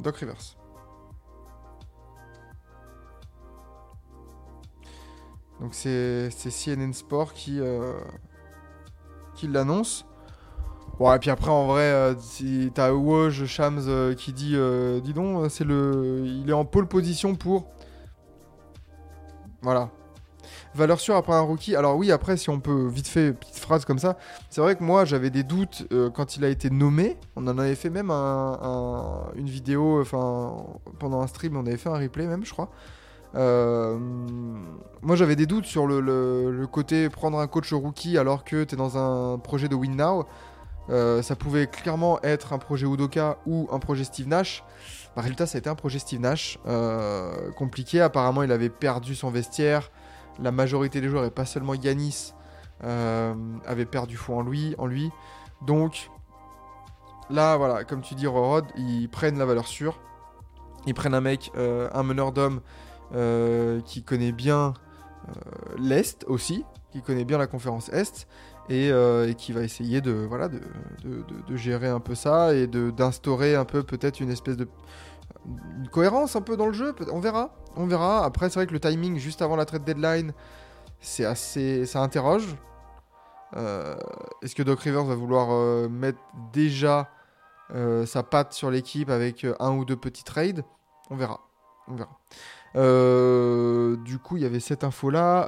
Doc 0.00 0.18
Rivers. 0.18 0.56
Donc 5.60 5.74
c'est 5.74 6.30
CNN 6.30 6.92
Sport 6.92 7.34
qui, 7.34 7.60
qui 9.34 9.48
l'annonce. 9.48 10.06
Bon, 11.00 11.12
et 11.12 11.18
puis 11.18 11.30
après, 11.30 11.50
en 11.50 11.66
vrai, 11.66 12.14
t'as 12.72 12.92
Woj 12.92 13.46
Shams 13.46 14.14
qui 14.14 14.32
dit 14.32 14.56
Dis 15.02 15.12
donc, 15.12 15.50
c'est 15.50 15.64
le... 15.64 16.22
il 16.24 16.48
est 16.48 16.52
en 16.54 16.64
pole 16.64 16.86
position 16.86 17.34
pour. 17.34 17.66
Voilà. 19.60 19.90
Valeur 20.74 20.98
sûre 20.98 21.14
après 21.14 21.34
un 21.34 21.40
rookie. 21.40 21.76
Alors, 21.76 21.96
oui, 21.96 22.10
après, 22.10 22.36
si 22.36 22.50
on 22.50 22.58
peut 22.58 22.88
vite 22.88 23.06
fait, 23.06 23.32
petite 23.32 23.58
phrase 23.58 23.84
comme 23.84 23.98
ça, 24.00 24.16
c'est 24.50 24.60
vrai 24.60 24.74
que 24.74 24.82
moi, 24.82 25.04
j'avais 25.04 25.30
des 25.30 25.44
doutes 25.44 25.86
euh, 25.92 26.10
quand 26.10 26.36
il 26.36 26.44
a 26.44 26.48
été 26.48 26.68
nommé. 26.68 27.16
On 27.36 27.46
en 27.46 27.58
avait 27.58 27.76
fait 27.76 27.90
même 27.90 28.10
un- 28.10 28.58
un- 28.60 29.32
une 29.36 29.48
vidéo, 29.48 30.00
enfin, 30.00 30.52
pendant 30.98 31.20
un 31.20 31.28
stream, 31.28 31.56
on 31.56 31.64
avait 31.64 31.76
fait 31.76 31.88
un 31.90 31.98
replay 31.98 32.26
même, 32.26 32.44
je 32.44 32.52
crois. 32.52 32.70
Euh, 33.36 33.98
moi 35.02 35.16
j'avais 35.16 35.34
des 35.34 35.46
doutes 35.46 35.64
sur 35.64 35.88
le, 35.88 36.66
côté 36.70 37.08
prendre 37.08 37.40
un 37.40 37.48
coach 37.48 37.72
rookie 37.72 38.16
alors 38.16 38.44
que 38.44 38.62
tu 38.62 38.74
es 38.76 38.78
dans 38.78 38.96
un 38.96 39.38
projet 39.38 39.68
de 39.68 39.74
win 39.74 39.96
now. 39.96 40.24
Euh, 40.90 41.20
ça 41.20 41.34
pouvait 41.34 41.66
clairement 41.66 42.20
être 42.22 42.52
un 42.52 42.58
projet 42.58 42.86
Udoka 42.86 43.38
ou 43.46 43.68
un 43.72 43.80
projet 43.80 44.04
Steve 44.04 44.28
Nash. 44.28 44.62
Bah, 45.16 45.22
résultat, 45.22 45.46
ça 45.46 45.56
a 45.56 45.60
été 45.60 45.68
un 45.68 45.74
projet 45.74 45.98
Steve 45.98 46.20
Nash. 46.20 46.58
compliqué. 47.56 48.00
Apparemment, 48.00 48.42
il 48.44 48.52
avait 48.52 48.68
perdu 48.68 49.14
son 49.16 49.30
vestiaire. 49.30 49.90
La 50.40 50.50
majorité 50.50 51.00
des 51.00 51.08
joueurs, 51.08 51.24
et 51.24 51.30
pas 51.30 51.44
seulement 51.44 51.74
Yanis, 51.74 52.32
euh, 52.82 53.34
avaient 53.66 53.86
perdu 53.86 54.16
foi 54.16 54.36
en 54.36 54.42
lui, 54.42 54.74
en 54.78 54.86
lui. 54.86 55.10
Donc, 55.62 56.10
là, 57.30 57.56
voilà, 57.56 57.84
comme 57.84 58.02
tu 58.02 58.14
dis, 58.14 58.26
Rod, 58.26 58.66
ils 58.76 59.08
prennent 59.08 59.38
la 59.38 59.46
valeur 59.46 59.66
sûre. 59.66 59.98
Ils 60.86 60.94
prennent 60.94 61.14
un 61.14 61.20
mec, 61.20 61.50
euh, 61.56 61.88
un 61.92 62.02
meneur 62.02 62.32
d'hommes 62.32 62.60
euh, 63.14 63.80
qui 63.82 64.02
connaît 64.02 64.32
bien 64.32 64.74
euh, 65.28 65.32
l'Est 65.78 66.24
aussi, 66.28 66.64
qui 66.92 67.02
connaît 67.02 67.24
bien 67.24 67.38
la 67.38 67.46
conférence 67.46 67.88
Est, 67.90 68.26
et, 68.70 68.90
qui 69.36 69.52
va 69.52 69.62
essayer 69.62 70.00
de, 70.00 70.12
voilà, 70.12 70.48
de, 70.48 71.56
gérer 71.56 71.88
un 71.88 72.00
peu 72.00 72.14
ça 72.14 72.54
et 72.54 72.66
d'instaurer 72.66 73.54
un 73.54 73.66
peu 73.66 73.82
peut-être 73.82 74.20
une 74.20 74.30
espèce 74.30 74.56
de 74.56 74.66
une 75.46 75.88
cohérence 75.88 76.36
un 76.36 76.40
peu 76.40 76.56
dans 76.56 76.66
le 76.66 76.72
jeu. 76.72 76.94
On 77.12 77.20
verra, 77.20 77.54
on 77.76 77.86
verra. 77.86 78.24
Après, 78.24 78.48
c'est 78.48 78.58
vrai 78.58 78.66
que 78.66 78.72
le 78.72 78.80
timing 78.80 79.18
juste 79.18 79.42
avant 79.42 79.56
la 79.56 79.64
trade 79.64 79.84
deadline, 79.84 80.32
c'est 81.00 81.24
assez, 81.24 81.86
ça 81.86 82.00
interroge. 82.00 82.56
Euh, 83.56 83.94
Est-ce 84.42 84.54
que 84.54 84.62
Doc 84.62 84.80
Rivers 84.80 85.04
va 85.04 85.14
vouloir 85.14 85.48
euh, 85.50 85.88
mettre 85.88 86.18
déjà 86.52 87.08
euh, 87.72 88.04
sa 88.06 88.22
patte 88.22 88.52
sur 88.52 88.70
l'équipe 88.70 89.10
avec 89.10 89.46
un 89.60 89.76
ou 89.76 89.84
deux 89.84 89.96
petits 89.96 90.24
trades? 90.24 90.64
On 91.10 91.16
verra, 91.16 91.40
on 91.88 91.94
verra. 91.94 92.18
Du 94.04 94.18
coup, 94.18 94.36
il 94.36 94.42
y 94.42 94.46
avait 94.46 94.60
cette 94.60 94.82
info-là. 94.82 95.46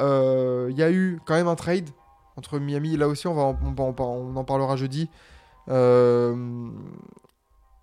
Il 0.68 0.76
y 0.76 0.82
a 0.82 0.90
eu 0.90 1.20
quand 1.26 1.34
même 1.34 1.48
un 1.48 1.56
trade 1.56 1.90
entre 2.36 2.58
Miami. 2.58 2.96
Là 2.96 3.08
aussi, 3.08 3.26
on, 3.26 3.34
va 3.34 3.42
en, 3.42 3.58
on 3.98 4.36
en 4.36 4.44
parlera 4.44 4.76
jeudi. 4.76 5.10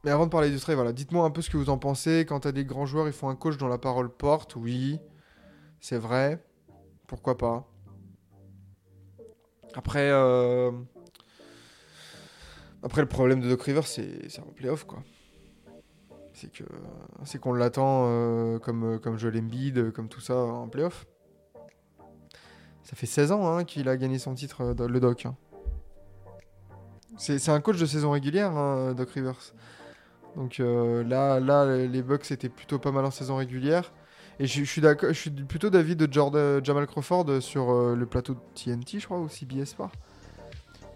Mais 0.04 0.12
avant 0.12 0.26
de 0.26 0.32
parler 0.32 0.50
du 0.50 0.60
trade, 0.60 0.76
voilà, 0.76 0.92
dites-moi 0.92 1.26
un 1.26 1.32
peu 1.32 1.42
ce 1.42 1.50
que 1.50 1.58
vous 1.58 1.70
en 1.70 1.78
pensez. 1.78 2.26
Quand 2.28 2.42
tu 2.42 2.48
as 2.48 2.52
des 2.52 2.66
grands 2.66 2.86
joueurs, 2.86 3.08
ils 3.08 3.14
font 3.14 3.30
un 3.30 3.36
coach 3.36 3.58
dont 3.58 3.68
la 3.68 3.78
parole 3.78 4.10
porte. 4.10 4.56
Oui, 4.56 5.00
c'est 5.80 5.98
vrai. 5.98 6.44
Pourquoi 7.08 7.38
pas? 7.38 7.70
Après, 9.76 10.10
euh, 10.12 10.72
après 12.84 13.02
le 13.02 13.08
problème 13.08 13.40
de 13.40 13.50
Doc 13.50 13.64
Rivers, 13.64 13.88
c'est 13.88 14.40
en 14.40 14.52
playoff, 14.52 14.84
quoi 14.86 15.04
c'est 16.34 16.52
que 16.52 16.64
c'est 17.24 17.40
qu'on 17.40 17.54
l'attend 17.54 18.06
euh, 18.08 18.60
comme 18.60 19.00
comme 19.00 19.18
Joel 19.18 19.38
Embiid, 19.38 19.92
comme 19.92 20.10
tout 20.10 20.20
ça 20.20 20.36
en 20.36 20.68
playoff. 20.68 21.06
Ça 22.84 22.96
fait 22.96 23.06
16 23.06 23.32
ans 23.32 23.48
hein, 23.48 23.64
qu'il 23.64 23.88
a 23.88 23.96
gagné 23.96 24.20
son 24.20 24.34
titre, 24.36 24.62
euh, 24.62 24.88
le 24.88 25.00
Doc. 25.00 25.26
hein. 25.26 25.36
C'est 27.18 27.40
c'est 27.40 27.52
un 27.52 27.62
coach 27.62 27.80
de 27.80 27.86
saison 27.86 28.12
régulière, 28.12 28.52
hein, 28.52 28.94
Doc 28.94 29.12
Rivers. 29.12 29.54
Donc 30.36 30.60
euh, 30.60 31.04
là, 31.04 31.40
là, 31.40 31.78
les 31.78 32.02
Bucks 32.02 32.32
étaient 32.32 32.50
plutôt 32.50 32.80
pas 32.80 32.92
mal 32.92 33.06
en 33.06 33.12
saison 33.12 33.36
régulière. 33.36 33.92
Et 34.40 34.48
je, 34.48 34.64
suis 34.64 35.32
plutôt 35.48 35.70
d'avis 35.70 35.96
de 35.96 36.12
Jordan, 36.12 36.64
Jamal 36.64 36.88
Crawford 36.88 37.42
sur 37.42 37.72
euh, 37.72 37.96
le 37.96 38.06
plateau 38.08 38.34
de 38.34 38.40
TNT, 38.56 39.00
je 39.00 39.06
crois, 39.06 39.20
ou 39.20 39.30
CBS 39.30 39.66
Sport. 39.66 39.92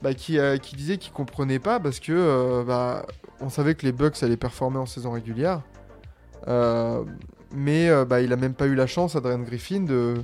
Bah, 0.02 0.14
qui, 0.14 0.38
euh, 0.38 0.58
disait 0.58 0.98
qu'il 0.98 1.12
comprenait 1.12 1.60
pas 1.60 1.80
parce 1.80 2.00
que 2.00 2.12
euh, 2.12 2.64
bah, 2.64 3.06
on 3.40 3.50
savait 3.50 3.76
que 3.76 3.86
les 3.86 3.92
Bucks 3.92 4.22
allaient 4.22 4.38
performer 4.38 4.78
en 4.78 4.86
saison 4.86 5.12
régulière. 5.12 5.62
Euh, 6.48 7.04
mais 7.52 7.90
euh, 7.90 8.06
bah, 8.06 8.22
il 8.22 8.32
a 8.34 8.36
même 8.36 8.54
pas 8.54 8.68
eu 8.68 8.76
la 8.76 8.88
chance, 8.88 9.16
Adrian 9.16 9.40
Griffin, 9.40 9.82
de, 9.82 10.16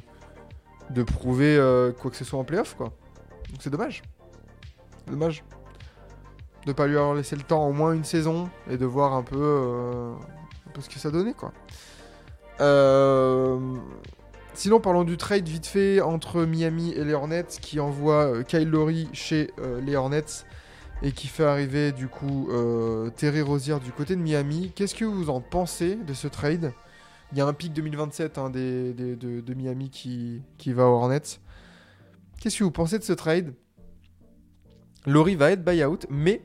de 0.90 1.04
prouver 1.04 1.56
euh, 1.58 1.92
quoi 1.92 2.12
que 2.12 2.18
ce 2.18 2.26
soit 2.26 2.40
en 2.40 2.44
playoff. 2.44 2.76
Quoi. 2.76 2.88
Donc 3.50 3.60
c'est 3.60 3.70
dommage. 3.70 4.04
Dommage. 5.08 5.44
De 6.66 6.72
pas 6.72 6.88
lui 6.88 6.98
avoir 6.98 7.14
laissé 7.14 7.36
le 7.36 7.42
temps 7.42 7.68
au 7.68 7.74
moins 7.74 7.94
une 7.94 8.06
saison 8.06 8.50
et 8.70 8.78
de 8.78 8.86
voir 8.86 9.14
un 9.14 9.24
peu, 9.24 9.38
euh, 9.38 10.14
ce 10.80 10.88
que 10.88 11.00
ça 11.00 11.12
donnait. 11.12 11.34
Quoi. 11.34 11.52
Euh, 12.62 13.60
Sinon, 14.54 14.80
parlons 14.80 15.04
du 15.04 15.18
trade 15.18 15.48
vite 15.48 15.66
fait 15.66 16.00
entre 16.00 16.46
Miami 16.46 16.92
et 16.92 17.04
les 17.04 17.14
Hornets 17.14 17.48
qui 17.60 17.80
envoie 17.80 18.26
euh, 18.26 18.44
Kyle 18.44 18.70
Lowry 18.70 19.10
chez 19.12 19.50
les 19.82 19.96
Hornets 19.96 20.46
et 21.02 21.12
qui 21.12 21.28
fait 21.28 21.44
arriver 21.44 21.92
du 21.92 22.08
coup 22.08 22.50
Terry 23.18 23.42
Rozier 23.42 23.80
du 23.84 23.92
côté 23.92 24.16
de 24.16 24.22
Miami. 24.22 24.72
Qu'est-ce 24.76 24.96
que 24.96 25.06
vous 25.06 25.30
en 25.30 25.42
pensez 25.42 25.96
de 25.96 26.14
ce 26.14 26.28
trade? 26.28 26.72
Il 27.34 27.40
y 27.40 27.42
a 27.42 27.48
un 27.48 27.54
pic 27.54 27.74
2027 27.74 28.38
hein, 28.38 28.52
des, 28.52 28.94
de, 28.94 29.54
Miami 29.56 29.90
qui, 29.90 30.44
va 30.68 30.88
aux 30.88 30.94
Hornets. 30.94 31.40
Qu'est-ce 32.40 32.60
que 32.60 32.64
vous 32.64 32.70
pensez 32.70 33.00
de 33.00 33.04
ce 33.04 33.14
trade? 33.14 33.56
Lowry 35.08 35.36
va 35.36 35.50
être 35.50 35.66
buyout, 35.66 35.98
mais 36.12 36.44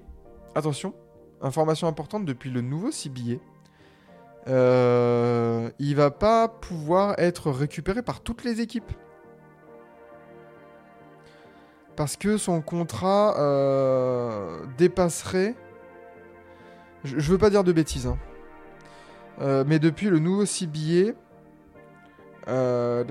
attention, 0.54 0.94
information 1.40 1.86
importante 1.88 2.24
depuis 2.24 2.50
le 2.50 2.60
nouveau 2.60 2.90
CBA. 2.90 3.40
Euh, 4.48 5.70
il 5.78 5.94
va 5.94 6.10
pas 6.10 6.48
pouvoir 6.48 7.18
être 7.18 7.50
récupéré 7.50 8.02
par 8.02 8.20
toutes 8.20 8.44
les 8.44 8.60
équipes. 8.60 8.92
Parce 11.96 12.16
que 12.16 12.36
son 12.36 12.60
contrat 12.60 13.36
euh, 13.38 14.64
dépasserait. 14.78 15.54
Je, 17.04 17.30
veux 17.30 17.38
pas 17.38 17.50
dire 17.50 17.64
de 17.64 17.72
bêtises. 17.72 18.06
hein. 18.06 18.18
Euh, 19.40 19.64
mais 19.66 19.78
depuis 19.78 20.08
le 20.08 20.18
nouveau 20.18 20.46
CBA. 20.46 21.12
euh. 22.48 23.04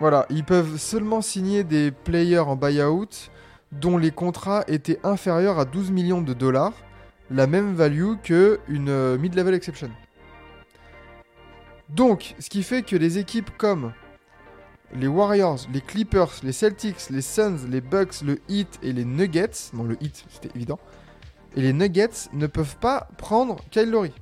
Voilà, 0.00 0.26
ils 0.30 0.44
peuvent 0.44 0.76
seulement 0.76 1.20
signer 1.20 1.64
des 1.64 1.90
players 1.90 2.38
en 2.38 2.54
buyout 2.54 3.30
dont 3.72 3.98
les 3.98 4.10
contrats 4.10 4.64
étaient 4.66 4.98
inférieurs 5.04 5.58
à 5.58 5.64
12 5.64 5.90
millions 5.90 6.22
de 6.22 6.32
dollars 6.32 6.72
la 7.30 7.46
même 7.46 7.74
value 7.74 8.14
que 8.22 8.58
une 8.68 8.88
euh, 8.88 9.18
mid-level 9.18 9.54
exception. 9.54 9.90
Donc, 11.90 12.34
ce 12.38 12.48
qui 12.48 12.62
fait 12.62 12.82
que 12.82 12.96
les 12.96 13.18
équipes 13.18 13.50
comme 13.56 13.92
les 14.94 15.06
Warriors, 15.06 15.58
les 15.72 15.80
Clippers, 15.80 16.32
les 16.42 16.52
Celtics, 16.52 17.10
les 17.10 17.20
Suns, 17.20 17.66
les 17.68 17.80
Bucks, 17.80 18.22
le 18.22 18.40
Heat 18.48 18.78
et 18.82 18.92
les 18.92 19.04
Nuggets, 19.04 19.70
non 19.74 19.84
le 19.84 20.02
Heat 20.02 20.24
c'était 20.30 20.54
évident, 20.54 20.78
et 21.56 21.60
les 21.60 21.72
Nuggets 21.72 22.30
ne 22.32 22.46
peuvent 22.46 22.76
pas 22.76 23.08
prendre 23.18 23.56
Kyle 23.70 23.90
Lowry. 23.90 24.12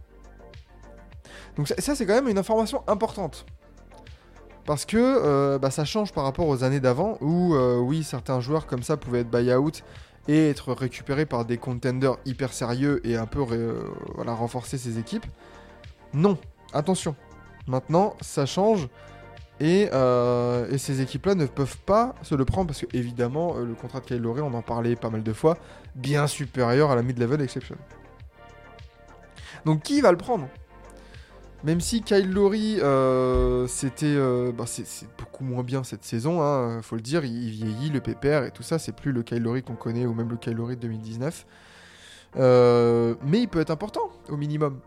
Donc 1.57 1.68
ça, 1.68 1.94
c'est 1.94 2.07
quand 2.07 2.14
même 2.14 2.28
une 2.28 2.38
information 2.38 2.82
importante. 2.86 3.47
Parce 4.67 4.85
que 4.85 4.97
euh, 4.97 5.59
bah, 5.59 5.71
ça 5.71 5.85
change 5.85 6.12
par 6.12 6.25
rapport 6.25 6.49
aux 6.49 6.64
années 6.64 6.81
d'avant 6.81 7.19
où 7.21 7.55
euh, 7.55 7.79
oui 7.79 8.03
certains 8.03 8.41
joueurs 8.41 8.67
comme 8.67 8.83
ça 8.83 8.97
pouvaient 8.97 9.21
être 9.21 9.31
buy-out 9.31 9.85
et 10.27 10.51
être 10.51 10.73
récupéré 10.73 11.25
par 11.25 11.45
des 11.45 11.57
contenders 11.57 12.17
hyper 12.25 12.53
sérieux 12.53 13.01
et 13.07 13.17
un 13.17 13.27
peu 13.27 13.47
euh, 13.53 13.85
voilà, 14.17 14.35
renforcer 14.35 14.77
ses 14.77 14.99
équipes. 14.99 15.25
Non, 16.12 16.37
attention. 16.73 17.14
Maintenant, 17.69 18.17
ça 18.21 18.45
change 18.45 18.89
et, 19.61 19.83
et 19.85 20.79
ces 20.79 21.01
équipes-là 21.01 21.35
ne 21.35 21.47
peuvent 21.47 21.79
pas 21.79 22.14
se 22.23 22.35
le 22.35 22.45
prendre 22.45 22.69
parce 22.69 22.81
que, 22.83 22.97
évidemment, 22.97 23.55
le 23.55 23.75
contrat 23.75 24.01
de 24.01 24.05
Kyle 24.05 24.19
Lowry, 24.19 24.41
on 24.41 24.55
en 24.55 24.62
parlait 24.62 24.95
pas 24.95 25.11
mal 25.11 25.23
de 25.23 25.33
fois, 25.33 25.57
bien 25.95 26.27
supérieur 26.27 26.91
à 26.91 26.95
la 26.95 27.03
mid-level 27.03 27.41
exception. 27.41 27.77
Donc, 29.64 29.83
qui 29.83 30.01
va 30.01 30.12
le 30.12 30.19
prendre? 30.19 30.47
Même 31.67 31.81
si 31.81 32.01
Kyle 32.01 32.31
Lowry, 32.31 32.79
euh, 32.81 33.67
c'était, 33.67 34.07
euh, 34.07 34.53
bah, 34.53 34.67
c'est, 34.69 34.87
beaucoup 35.19 35.43
moins 35.43 35.64
bien 35.64 35.83
cette 35.83 36.05
saison, 36.05 36.41
hein, 36.41 36.81
faut 36.81 36.95
le 36.95 37.03
dire, 37.03 37.25
il, 37.25 37.43
il 37.43 37.51
vieillit, 37.51 37.91
le 37.91 38.01
pépère 38.01 38.45
et 38.45 38.53
tout 38.53 38.62
ça, 38.62 38.79
c'est 38.79 38.95
plus 38.95 39.11
le 39.11 39.25
Kyle 39.25 39.43
Lowry 39.43 39.64
qu'on 39.64 39.75
connaît 39.75 40.07
ou 40.07 40.14
même 40.14 40.31
le 40.31 40.37
Kyle 40.37 40.53
Lowry 40.53 40.77
de 40.77 40.83
2019. 40.83 41.45
Euh, 42.37 43.17
mais 43.27 43.41
il 43.41 43.49
peut 43.49 43.59
être 43.59 43.73
important, 43.73 44.12
au 44.29 44.37
minimum, 44.37 44.79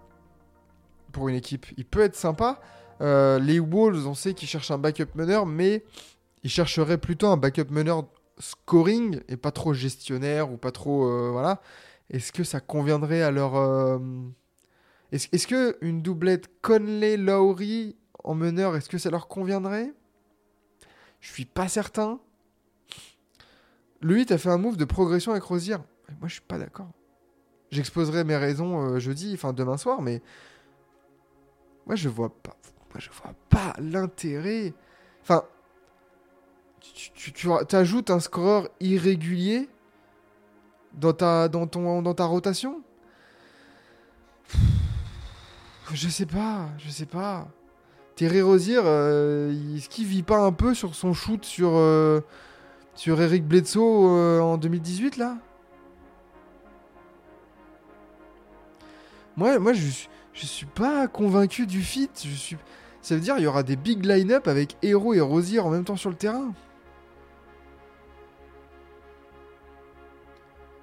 pour 1.11 1.27
une 1.27 1.35
équipe. 1.35 1.65
Il 1.75 1.83
peut 1.83 1.99
être 1.99 2.15
sympa. 2.15 2.61
Les 3.01 3.59
Wolves, 3.59 4.07
on 4.07 4.13
sait 4.13 4.33
qu'ils 4.33 4.47
cherchent 4.47 4.71
un 4.71 4.77
backup 4.77 5.15
meneur, 5.15 5.45
mais 5.45 5.83
ils 6.43 6.49
chercheraient 6.49 6.97
plutôt 6.97 7.27
un 7.27 7.35
backup 7.35 7.71
meneur 7.71 8.05
scoring 8.37 9.19
et 9.27 9.35
pas 9.35 9.51
trop 9.51 9.73
gestionnaire 9.73 10.49
ou 10.49 10.55
pas 10.55 10.71
trop. 10.71 11.33
voilà. 11.33 11.61
Est-ce 12.09 12.31
que 12.31 12.45
ça 12.45 12.61
conviendrait 12.61 13.21
à 13.21 13.31
leur. 13.31 13.55
Est-ce 15.11 15.47
que 15.47 15.77
une 15.81 16.01
doublette 16.01 16.49
Conley-Lowry 16.61 17.95
en 18.23 18.35
meneur, 18.35 18.75
est-ce 18.75 18.89
que 18.89 18.97
ça 18.97 19.09
leur 19.09 19.27
conviendrait? 19.27 19.93
Je 21.19 21.31
suis 21.31 21.45
pas 21.45 21.67
certain. 21.67 22.19
Le 24.01 24.15
8 24.15 24.31
a 24.31 24.37
fait 24.37 24.49
un 24.49 24.57
move 24.57 24.77
de 24.77 24.85
progression 24.85 25.31
avec 25.31 25.43
Rosier. 25.43 25.77
Moi, 26.19 26.27
je 26.27 26.33
suis 26.33 26.41
pas 26.41 26.57
d'accord. 26.57 26.89
J'exposerai 27.71 28.23
mes 28.23 28.35
raisons 28.35 28.81
euh, 28.81 28.99
jeudi, 28.99 29.33
enfin 29.33 29.53
demain 29.53 29.77
soir, 29.77 30.01
mais 30.01 30.21
moi 31.85 31.95
je 31.95 32.09
vois 32.09 32.29
pas, 32.29 32.55
moi 32.91 32.99
je 32.99 33.09
vois 33.11 33.35
pas 33.49 33.75
l'intérêt. 33.79 34.73
Enfin, 35.21 35.43
tu 36.79 37.47
ajoutes 37.75 38.09
un 38.09 38.19
scoreur 38.19 38.69
irrégulier 38.79 39.69
dans 40.93 41.13
ta, 41.13 41.47
dans 41.47 41.67
ton, 41.67 42.01
dans 42.01 42.15
ta 42.15 42.25
rotation? 42.25 42.81
Je 45.93 46.07
sais 46.09 46.25
pas, 46.25 46.69
je 46.77 46.89
sais 46.89 47.05
pas. 47.05 47.47
Terry 48.15 48.41
Rozier, 48.41 48.79
euh, 48.83 49.51
est-ce 49.75 49.89
qu'il 49.89 50.05
vit 50.05 50.23
pas 50.23 50.39
un 50.39 50.51
peu 50.51 50.73
sur 50.73 50.93
son 50.95 51.13
shoot 51.13 51.43
sur, 51.45 51.71
euh, 51.75 52.21
Eric 53.07 53.45
Bledsoe 53.47 53.79
euh, 54.09 54.39
en 54.41 54.57
2018 54.57 55.17
là? 55.17 55.37
Moi, 59.37 59.57
moi 59.59 59.73
je, 59.73 59.87
suis- 59.87 60.09
je 60.33 60.45
suis 60.45 60.65
pas 60.65 61.07
convaincu 61.07 61.65
du 61.65 61.81
fit. 61.81 62.09
Je 62.23 62.29
suis... 62.29 62.57
Ça 63.01 63.15
veut 63.15 63.21
dire 63.21 63.35
il 63.37 63.43
y 63.43 63.47
aura 63.47 63.63
des 63.63 63.75
big 63.77 64.05
line-up 64.05 64.47
avec 64.47 64.75
Hero 64.83 65.13
et 65.13 65.21
Rosier 65.21 65.59
en 65.59 65.69
même 65.69 65.85
temps 65.85 65.95
sur 65.95 66.09
le 66.09 66.15
terrain? 66.17 66.53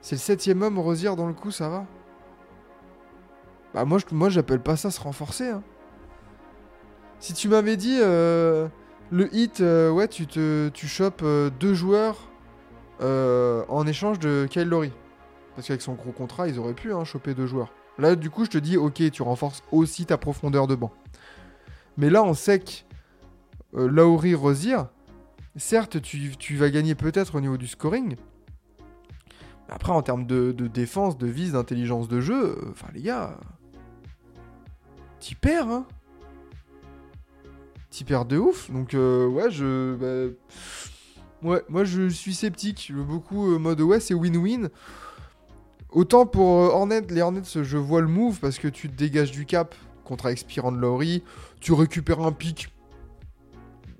C'est 0.00 0.14
le 0.16 0.20
septième 0.20 0.62
homme 0.62 0.78
Rosier 0.78 1.14
dans 1.16 1.26
le 1.26 1.34
coup, 1.34 1.50
ça 1.50 1.68
va? 1.68 1.84
Bah 3.76 3.84
moi, 3.84 3.98
je, 3.98 4.14
moi 4.14 4.30
j'appelle 4.30 4.60
pas 4.60 4.74
ça 4.74 4.90
se 4.90 4.98
renforcer. 4.98 5.50
hein. 5.50 5.62
Si 7.20 7.34
tu 7.34 7.46
m'avais 7.46 7.76
dit 7.76 7.98
euh, 8.00 8.68
le 9.10 9.28
hit, 9.36 9.60
euh, 9.60 9.90
ouais, 9.90 10.08
tu 10.08 10.26
te, 10.26 10.70
chopes 10.74 11.20
euh, 11.22 11.50
deux 11.50 11.74
joueurs 11.74 12.16
en 13.00 13.86
échange 13.86 14.18
de 14.18 14.46
Kyle 14.48 14.66
Lowry. 14.66 14.92
Parce 15.54 15.66
qu'avec 15.66 15.82
son 15.82 15.92
gros 15.92 16.12
contrat, 16.12 16.48
ils 16.48 16.58
auraient 16.58 16.72
pu 16.72 16.94
hein, 16.94 17.04
choper 17.04 17.34
deux 17.34 17.46
joueurs. 17.46 17.70
Là, 17.98 18.16
du 18.16 18.30
coup, 18.30 18.46
je 18.46 18.50
te 18.50 18.56
dis, 18.56 18.78
ok, 18.78 19.10
tu 19.10 19.20
renforces 19.20 19.62
aussi 19.72 20.06
ta 20.06 20.16
profondeur 20.16 20.66
de 20.66 20.74
banc. 20.74 20.90
Mais 21.98 22.08
là, 22.08 22.22
en 22.22 22.32
sec, 22.32 22.86
euh, 23.74 23.88
Lowry, 23.88 24.34
Rosier, 24.34 24.78
certes, 25.56 26.00
tu, 26.00 26.56
vas 26.56 26.70
gagner 26.70 26.94
peut-être 26.94 27.34
au 27.34 27.42
niveau 27.42 27.58
du 27.58 27.66
scoring. 27.66 28.16
Après, 29.68 29.92
en 29.92 30.00
termes 30.00 30.24
de, 30.24 30.52
défense, 30.52 31.18
de 31.18 31.26
vise, 31.26 31.52
d'intelligence 31.52 32.08
de 32.08 32.22
jeu, 32.22 32.56
enfin, 32.70 32.86
les 32.94 33.02
gars, 33.02 33.36
t'y 35.26 35.34
perds, 35.34 35.68
hein. 35.68 35.86
T'y 37.90 38.04
perds 38.04 38.26
de 38.26 38.38
ouf. 38.38 38.70
Donc, 38.70 38.94
euh, 38.94 39.26
ouais, 39.26 39.50
je. 39.50 39.96
bah, 39.96 40.32
ouais, 41.42 41.62
moi, 41.68 41.82
je 41.82 42.08
suis 42.08 42.32
sceptique. 42.32 42.86
Je 42.88 42.94
veux 42.94 43.02
beaucoup 43.02 43.52
euh, 43.52 43.58
mode, 43.58 43.80
ouais, 43.80 43.98
c'est 43.98 44.14
win-win. 44.14 44.68
Autant 45.90 46.26
pour 46.26 46.60
euh, 46.60 46.68
Hornet, 46.68 47.00
les 47.08 47.22
Hornets, 47.22 47.42
je 47.44 47.76
vois 47.76 48.02
le 48.02 48.06
move 48.06 48.38
parce 48.38 48.60
que 48.60 48.68
tu 48.68 48.88
te 48.88 48.94
dégages 48.94 49.32
du 49.32 49.46
cap 49.46 49.74
contre 50.04 50.26
expirant 50.26 50.70
de 50.70 50.76
Lowry, 50.76 51.24
tu 51.58 51.72
récupères 51.72 52.20
un 52.20 52.30
pic. 52.30 52.68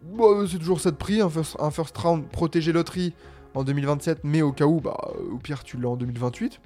Bon, 0.03 0.47
c'est 0.47 0.59
toujours 0.59 0.81
ça 0.81 0.93
de 0.93 0.97
prix, 0.97 1.21
un 1.21 1.29
first, 1.29 1.57
un 1.59 1.73
first 1.73 1.99
round 1.99 2.29
protégé 2.29 2.71
loterie 2.71 3.13
en 3.55 3.65
2027, 3.65 4.21
mais 4.23 4.43
au 4.43 4.53
cas 4.53 4.67
où, 4.67 4.81
bah, 4.81 4.97
au 5.33 5.39
pire, 5.39 5.65
tu 5.65 5.77
l'as 5.77 5.89
en 5.89 5.97
2028. 5.97 6.61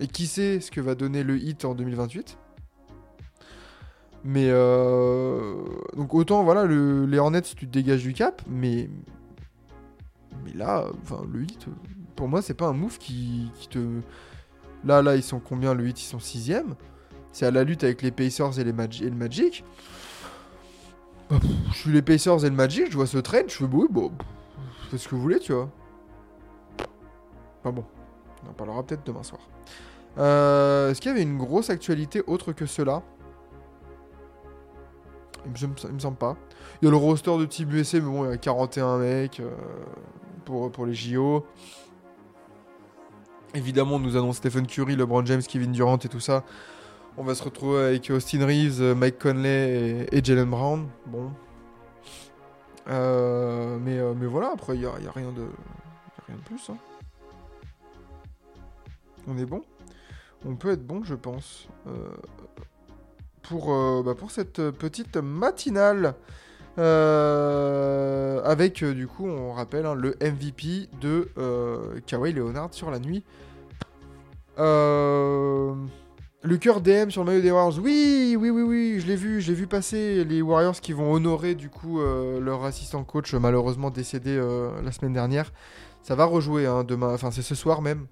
Et 0.00 0.06
qui 0.06 0.26
sait 0.26 0.60
ce 0.60 0.70
que 0.70 0.82
va 0.82 0.94
donner 0.94 1.22
le 1.22 1.38
hit 1.38 1.64
en 1.64 1.74
2028 1.74 2.36
Mais 4.24 4.48
euh, 4.50 5.54
donc 5.96 6.12
autant 6.12 6.42
voilà 6.42 6.64
le, 6.64 7.06
les 7.06 7.18
Hornets 7.18 7.42
tu 7.42 7.54
te 7.54 7.64
dégages 7.66 8.02
du 8.02 8.12
cap, 8.12 8.42
mais 8.48 8.90
mais 10.44 10.52
là, 10.54 10.86
enfin 11.02 11.22
le 11.32 11.42
hit, 11.42 11.66
pour 12.16 12.28
moi 12.28 12.42
c'est 12.42 12.54
pas 12.54 12.66
un 12.66 12.72
move 12.72 12.98
qui, 12.98 13.50
te 13.70 13.78
là 14.84 15.02
là 15.02 15.14
ils 15.14 15.22
sont 15.22 15.38
combien 15.38 15.72
le 15.72 15.86
hit 15.88 16.00
ils 16.00 16.06
sont 16.06 16.18
sixième? 16.18 16.74
C'est 17.32 17.46
à 17.46 17.50
la 17.52 17.62
lutte 17.62 17.84
avec 17.84 18.02
les 18.02 18.10
Pacers 18.10 18.58
et, 18.58 18.64
les 18.64 18.72
et 18.72 19.10
le 19.10 19.16
Magic. 19.16 19.64
Bah, 21.30 21.36
je 21.72 21.76
suis 21.76 21.92
les 21.92 22.02
Pacers 22.02 22.44
et 22.44 22.50
le 22.50 22.56
Magic, 22.56 22.90
je 22.90 22.96
vois 22.96 23.06
ce 23.06 23.18
trade, 23.18 23.48
je 23.48 23.54
fais 23.54 23.66
bah 23.66 23.78
bon, 23.88 24.08
pff, 24.08 24.26
faites 24.90 25.00
ce 25.00 25.08
que 25.08 25.14
vous 25.14 25.22
voulez, 25.22 25.38
tu 25.38 25.52
vois. 25.52 25.70
Enfin 27.60 27.70
bon, 27.70 27.84
on 28.44 28.50
en 28.50 28.54
parlera 28.54 28.82
peut-être 28.82 29.06
demain 29.06 29.22
soir. 29.22 29.40
Euh, 30.18 30.90
Est-ce 30.90 31.00
qu'il 31.00 31.10
y 31.10 31.14
avait 31.14 31.22
une 31.22 31.38
grosse 31.38 31.70
actualité 31.70 32.22
autre 32.26 32.52
que 32.52 32.66
cela? 32.66 33.02
Il 35.60 35.92
me, 35.92 35.98
semble 35.98 36.16
pas. 36.16 36.36
Il 36.80 36.84
y 36.84 36.88
a 36.88 36.90
le 36.90 36.96
roster 36.96 37.36
de 37.38 37.44
Team 37.44 37.70
USA, 37.70 37.98
mais 37.98 38.06
bon, 38.06 38.24
il 38.24 38.30
y 38.30 38.34
a 38.34 38.36
41 38.36 38.98
mecs 38.98 39.40
euh, 39.40 39.50
pour, 40.44 40.70
pour 40.70 40.86
les 40.86 40.94
JO. 40.94 41.44
Évidemment, 43.54 43.96
on 43.96 43.98
nous 43.98 44.16
annonce 44.16 44.36
Stephen 44.36 44.66
Curry, 44.66 44.96
LeBron 44.96 45.24
James, 45.26 45.42
Kevin 45.42 45.72
Durant 45.72 45.96
et 45.96 46.08
tout 46.08 46.20
ça. 46.20 46.44
On 47.16 47.24
va 47.24 47.34
se 47.34 47.42
retrouver 47.42 47.80
avec 47.86 48.10
Austin 48.10 48.46
Reeves, 48.46 48.80
euh, 48.80 48.94
Mike 48.94 49.18
Conley 49.18 50.06
et, 50.12 50.24
Jalen 50.24 50.50
Brown. 50.50 50.88
Bon. 51.06 51.32
Euh, 52.88 53.78
mais, 53.80 53.98
mais 54.14 54.26
voilà, 54.26 54.52
après, 54.54 54.74
il 54.74 54.80
n'y 54.80 54.86
a, 54.86 54.98
y 55.00 55.06
a 55.06 55.12
rien 55.12 55.32
de, 55.32 55.42
a 55.42 56.22
rien 56.26 56.36
de 56.36 56.42
plus. 56.42 56.70
hein. 56.70 56.76
On 59.26 59.36
est 59.36 59.44
bon 59.44 59.62
On 60.46 60.56
peut 60.56 60.70
être 60.70 60.86
bon, 60.86 61.02
je 61.04 61.14
pense. 61.14 61.68
Pour, 63.48 63.72
euh, 63.72 64.02
bah, 64.04 64.14
pour 64.14 64.30
cette 64.30 64.70
petite 64.70 65.16
matinale. 65.16 66.14
Euh, 66.78 68.40
avec, 68.44 68.82
euh, 68.82 68.94
du 68.94 69.08
coup, 69.08 69.26
on 69.26 69.52
rappelle, 69.52 69.86
hein, 69.86 69.94
le 69.94 70.14
MVP 70.20 70.88
de 71.00 71.28
Kawhi 72.06 72.32
Leonard 72.32 72.72
sur 72.72 72.90
la 72.90 72.98
nuit. 72.98 73.24
Le 76.44 76.56
cœur 76.56 76.80
DM 76.80 77.10
sur 77.10 77.24
le 77.24 77.30
maillot 77.30 77.42
des 77.42 77.50
Warriors. 77.50 77.82
Oui, 77.82 78.36
oui, 78.38 78.50
oui, 78.50 78.62
oui, 78.62 79.00
je 79.00 79.06
l'ai 79.06 79.16
vu, 79.16 79.40
je 79.40 79.52
vu 79.52 79.66
passer. 79.66 80.24
Les 80.24 80.40
Warriors 80.40 80.80
qui 80.80 80.92
vont 80.92 81.12
honorer, 81.12 81.56
du 81.56 81.68
coup, 81.68 82.00
leur 82.00 82.64
assistant 82.64 83.02
coach, 83.02 83.34
malheureusement 83.34 83.90
décédé 83.90 84.40
la 84.84 84.92
semaine 84.92 85.12
dernière. 85.14 85.52
Ça 86.02 86.14
va 86.14 86.26
rejouer 86.26 86.66
hein, 86.66 86.84
demain, 86.84 87.12
enfin, 87.12 87.30
c'est 87.30 87.42
ce 87.42 87.54
soir 87.56 87.82
même. 87.82 88.06